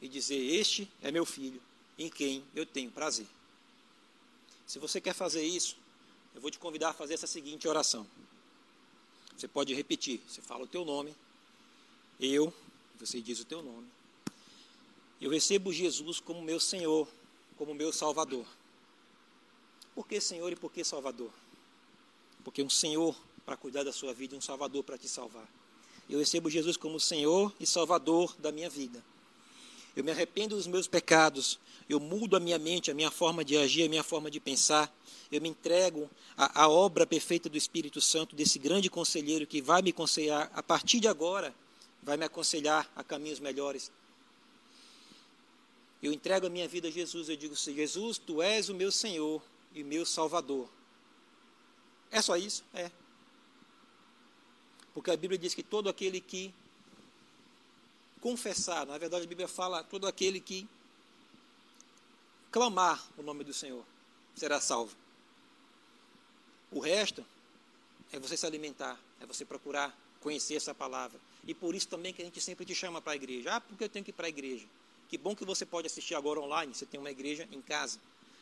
e 0.00 0.08
dizer: 0.08 0.36
Este 0.36 0.90
é 1.02 1.10
meu 1.10 1.26
filho, 1.26 1.60
em 1.98 2.08
quem 2.08 2.42
eu 2.54 2.64
tenho 2.64 2.90
prazer. 2.90 3.26
Se 4.66 4.78
você 4.78 5.00
quer 5.00 5.12
fazer 5.12 5.42
isso, 5.42 5.76
eu 6.34 6.40
vou 6.40 6.50
te 6.50 6.58
convidar 6.58 6.90
a 6.90 6.92
fazer 6.92 7.14
essa 7.14 7.26
seguinte 7.26 7.66
oração. 7.66 8.06
Você 9.36 9.46
pode 9.46 9.72
repetir. 9.74 10.20
Você 10.28 10.42
fala 10.42 10.64
o 10.64 10.66
teu 10.66 10.84
nome. 10.84 11.14
Eu, 12.20 12.52
você 12.98 13.20
diz 13.20 13.40
o 13.40 13.44
teu 13.44 13.62
nome. 13.62 13.86
Eu 15.20 15.30
recebo 15.30 15.72
Jesus 15.72 16.20
como 16.20 16.42
meu 16.42 16.58
Senhor, 16.58 17.08
como 17.56 17.74
meu 17.74 17.92
Salvador. 17.92 18.46
Por 19.94 20.06
que 20.06 20.20
Senhor 20.20 20.52
e 20.52 20.56
por 20.56 20.72
que 20.72 20.84
Salvador? 20.84 21.30
Porque 22.44 22.62
um 22.62 22.70
Senhor 22.70 23.16
para 23.44 23.56
cuidar 23.56 23.82
da 23.82 23.92
sua 23.92 24.12
vida 24.12 24.34
e 24.34 24.38
um 24.38 24.40
Salvador 24.40 24.84
para 24.84 24.98
te 24.98 25.08
salvar. 25.08 25.48
Eu 26.08 26.18
recebo 26.18 26.48
Jesus 26.48 26.76
como 26.76 26.98
Senhor 26.98 27.52
e 27.60 27.66
Salvador 27.66 28.34
da 28.38 28.50
minha 28.50 28.70
vida. 28.70 29.02
Eu 29.98 30.04
me 30.04 30.12
arrependo 30.12 30.54
dos 30.54 30.68
meus 30.68 30.86
pecados, 30.86 31.58
eu 31.88 31.98
mudo 31.98 32.36
a 32.36 32.40
minha 32.40 32.56
mente, 32.56 32.88
a 32.88 32.94
minha 32.94 33.10
forma 33.10 33.44
de 33.44 33.56
agir, 33.56 33.82
a 33.82 33.88
minha 33.88 34.04
forma 34.04 34.30
de 34.30 34.38
pensar, 34.38 34.96
eu 35.28 35.40
me 35.40 35.48
entrego 35.48 36.08
à, 36.36 36.62
à 36.62 36.68
obra 36.68 37.04
perfeita 37.04 37.48
do 37.48 37.58
Espírito 37.58 38.00
Santo, 38.00 38.36
desse 38.36 38.60
grande 38.60 38.88
conselheiro 38.88 39.44
que 39.44 39.60
vai 39.60 39.82
me 39.82 39.90
aconselhar, 39.90 40.52
a 40.54 40.62
partir 40.62 41.00
de 41.00 41.08
agora, 41.08 41.52
vai 42.00 42.16
me 42.16 42.24
aconselhar 42.24 42.88
a 42.94 43.02
caminhos 43.02 43.40
melhores. 43.40 43.90
eu 46.00 46.12
entrego 46.12 46.46
a 46.46 46.50
minha 46.50 46.68
vida 46.68 46.86
a 46.86 46.92
Jesus, 46.92 47.28
eu 47.28 47.36
digo 47.36 47.54
assim, 47.54 47.74
Jesus, 47.74 48.18
tu 48.18 48.40
és 48.40 48.68
o 48.68 48.74
meu 48.76 48.92
Senhor 48.92 49.42
e 49.74 49.82
meu 49.82 50.06
Salvador. 50.06 50.68
É 52.08 52.22
só 52.22 52.36
isso? 52.36 52.62
É. 52.72 52.88
Porque 54.94 55.10
a 55.10 55.16
Bíblia 55.16 55.36
diz 55.36 55.54
que 55.54 55.62
todo 55.64 55.88
aquele 55.88 56.20
que 56.20 56.54
confessar, 58.18 58.86
na 58.86 58.98
verdade 58.98 59.24
a 59.24 59.28
Bíblia 59.28 59.48
fala, 59.48 59.82
todo 59.82 60.06
aquele 60.06 60.40
que 60.40 60.68
clamar 62.50 63.02
o 63.16 63.22
nome 63.22 63.44
do 63.44 63.52
Senhor 63.52 63.84
será 64.34 64.60
salvo. 64.60 64.94
O 66.70 66.80
resto 66.80 67.24
é 68.12 68.18
você 68.18 68.36
se 68.36 68.46
alimentar, 68.46 68.98
é 69.20 69.26
você 69.26 69.44
procurar 69.44 69.96
conhecer 70.20 70.54
essa 70.54 70.74
palavra. 70.74 71.18
E 71.46 71.54
por 71.54 71.74
isso 71.74 71.88
também 71.88 72.12
que 72.12 72.20
a 72.20 72.24
gente 72.24 72.40
sempre 72.40 72.64
te 72.64 72.74
chama 72.74 73.00
para 73.00 73.12
a 73.12 73.16
igreja. 73.16 73.54
Ah, 73.54 73.60
porque 73.60 73.84
eu 73.84 73.88
tenho 73.88 74.04
que 74.04 74.10
ir 74.10 74.14
para 74.14 74.26
a 74.26 74.28
igreja. 74.28 74.66
Que 75.08 75.16
bom 75.16 75.34
que 75.34 75.44
você 75.44 75.64
pode 75.64 75.86
assistir 75.86 76.14
agora 76.14 76.40
online, 76.40 76.74
você 76.74 76.84
tem 76.84 77.00
uma 77.00 77.10
igreja 77.10 77.48
em 77.50 77.62
casa. 77.62 77.98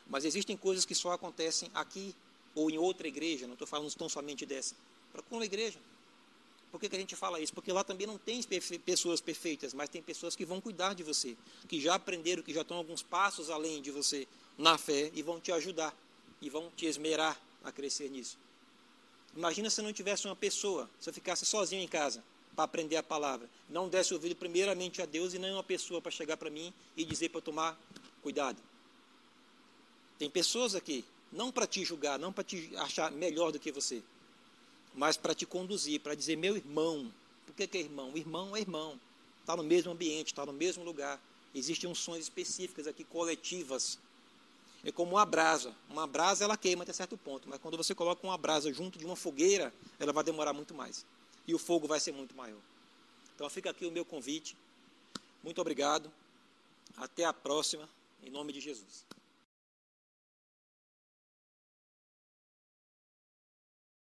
Mas 0.09 0.25
existem 0.25 0.57
coisas 0.57 0.85
que 0.85 0.95
só 0.95 1.13
acontecem 1.13 1.71
aqui 1.75 2.15
ou 2.55 2.71
em 2.71 2.79
outra 2.79 3.07
igreja, 3.07 3.47
não 3.47 3.53
estou 3.53 3.69
falando 3.69 3.93
tão 3.95 4.09
somente 4.09 4.45
dessa. 4.45 4.75
Procura 5.13 5.41
uma 5.41 5.45
igreja. 5.45 5.79
Por 6.77 6.81
que, 6.81 6.91
que 6.91 6.97
a 6.97 6.99
gente 6.99 7.17
fala 7.17 7.41
isso? 7.41 7.55
Porque 7.55 7.73
lá 7.73 7.83
também 7.83 8.07
não 8.07 8.19
tem 8.19 8.39
pessoas 8.85 9.19
perfeitas, 9.19 9.73
mas 9.73 9.89
tem 9.89 10.03
pessoas 10.03 10.37
que 10.37 10.45
vão 10.45 10.61
cuidar 10.61 10.95
de 10.95 11.03
você, 11.03 11.35
que 11.67 11.81
já 11.81 11.95
aprenderam, 11.95 12.43
que 12.43 12.53
já 12.53 12.61
estão 12.61 12.77
alguns 12.77 13.03
passos 13.03 13.49
além 13.49 13.81
de 13.81 13.91
você 13.91 14.29
na 14.59 14.77
fé 14.77 15.11
e 15.15 15.23
vão 15.23 15.41
te 15.41 15.51
ajudar, 15.51 15.97
e 16.39 16.51
vão 16.51 16.71
te 16.77 16.85
esmerar 16.85 17.41
a 17.65 17.73
crescer 17.73 18.11
nisso. 18.11 18.37
Imagina 19.35 19.71
se 19.71 19.81
não 19.81 19.91
tivesse 19.91 20.27
uma 20.27 20.37
pessoa, 20.37 20.87
se 21.01 21.09
eu 21.09 21.15
ficasse 21.15 21.47
sozinho 21.47 21.83
em 21.83 21.89
casa 21.89 22.23
para 22.55 22.65
aprender 22.65 22.97
a 22.97 23.03
palavra, 23.03 23.49
não 23.71 23.89
desse 23.89 24.13
ouvido 24.13 24.37
primeiramente 24.37 25.01
a 25.01 25.07
Deus 25.07 25.33
e 25.33 25.39
nem 25.39 25.53
uma 25.53 25.65
pessoa 25.65 26.03
para 26.03 26.11
chegar 26.11 26.37
para 26.37 26.51
mim 26.51 26.75
e 26.95 27.07
dizer 27.07 27.31
para 27.31 27.41
tomar 27.41 27.81
cuidado. 28.23 28.59
Tem 30.19 30.29
pessoas 30.29 30.75
aqui, 30.75 31.07
não 31.33 31.51
para 31.51 31.67
te 31.67 31.83
julgar, 31.87 32.19
não 32.19 32.35
para 32.35 32.45
te 32.45 32.71
achar 32.77 33.11
melhor 33.11 33.51
do 33.51 33.59
que 33.59 33.73
você, 33.73 34.03
mas 34.97 35.17
para 35.17 35.35
te 35.35 35.47
conduzir, 35.47 36.01
para 36.01 36.15
dizer, 36.15 36.37
meu 36.37 36.57
irmão, 36.57 37.13
por 37.47 37.55
que, 37.55 37.67
que 37.67 37.79
é 37.79 37.81
irmão? 37.83 38.17
Irmão 38.17 38.57
é 38.57 38.61
irmão, 38.61 38.99
está 39.41 39.55
no 39.55 39.63
mesmo 39.63 39.93
ambiente, 39.93 40.29
está 40.29 40.45
no 40.45 40.53
mesmo 40.53 40.83
lugar. 40.83 41.21
Existem 41.55 41.89
unções 41.89 42.25
específicas 42.25 42.87
aqui, 42.87 43.05
coletivas, 43.05 43.99
é 44.87 44.93
como 44.93 45.17
uma 45.17 45.27
brasa. 45.27 45.75
Uma 45.91 46.07
brasa 46.07 46.45
ela 46.45 46.57
queima 46.57 46.85
até 46.85 46.93
certo 46.93 47.19
ponto, 47.19 47.49
mas 47.49 47.61
quando 47.61 47.77
você 47.77 47.95
coloca 47.95 48.25
uma 48.25 48.39
brasa 48.39 48.73
junto 48.73 48.99
de 48.99 49.05
uma 49.05 49.17
fogueira, 49.17 49.75
ela 49.99 50.13
vai 50.13 50.23
demorar 50.23 50.53
muito 50.53 50.75
mais. 50.75 51.05
E 51.47 51.55
o 51.55 51.59
fogo 51.59 51.89
vai 51.89 51.99
ser 51.99 52.13
muito 52.13 52.37
maior. 52.37 52.61
Então 53.35 53.51
fica 53.51 53.71
aqui 53.71 53.85
o 53.85 53.91
meu 53.91 54.05
convite. 54.05 54.57
Muito 55.43 55.61
obrigado. 55.61 56.11
Até 56.97 57.25
a 57.25 57.33
próxima, 57.33 57.89
em 58.23 58.31
nome 58.31 58.53
de 58.53 58.61
Jesus. 58.61 59.05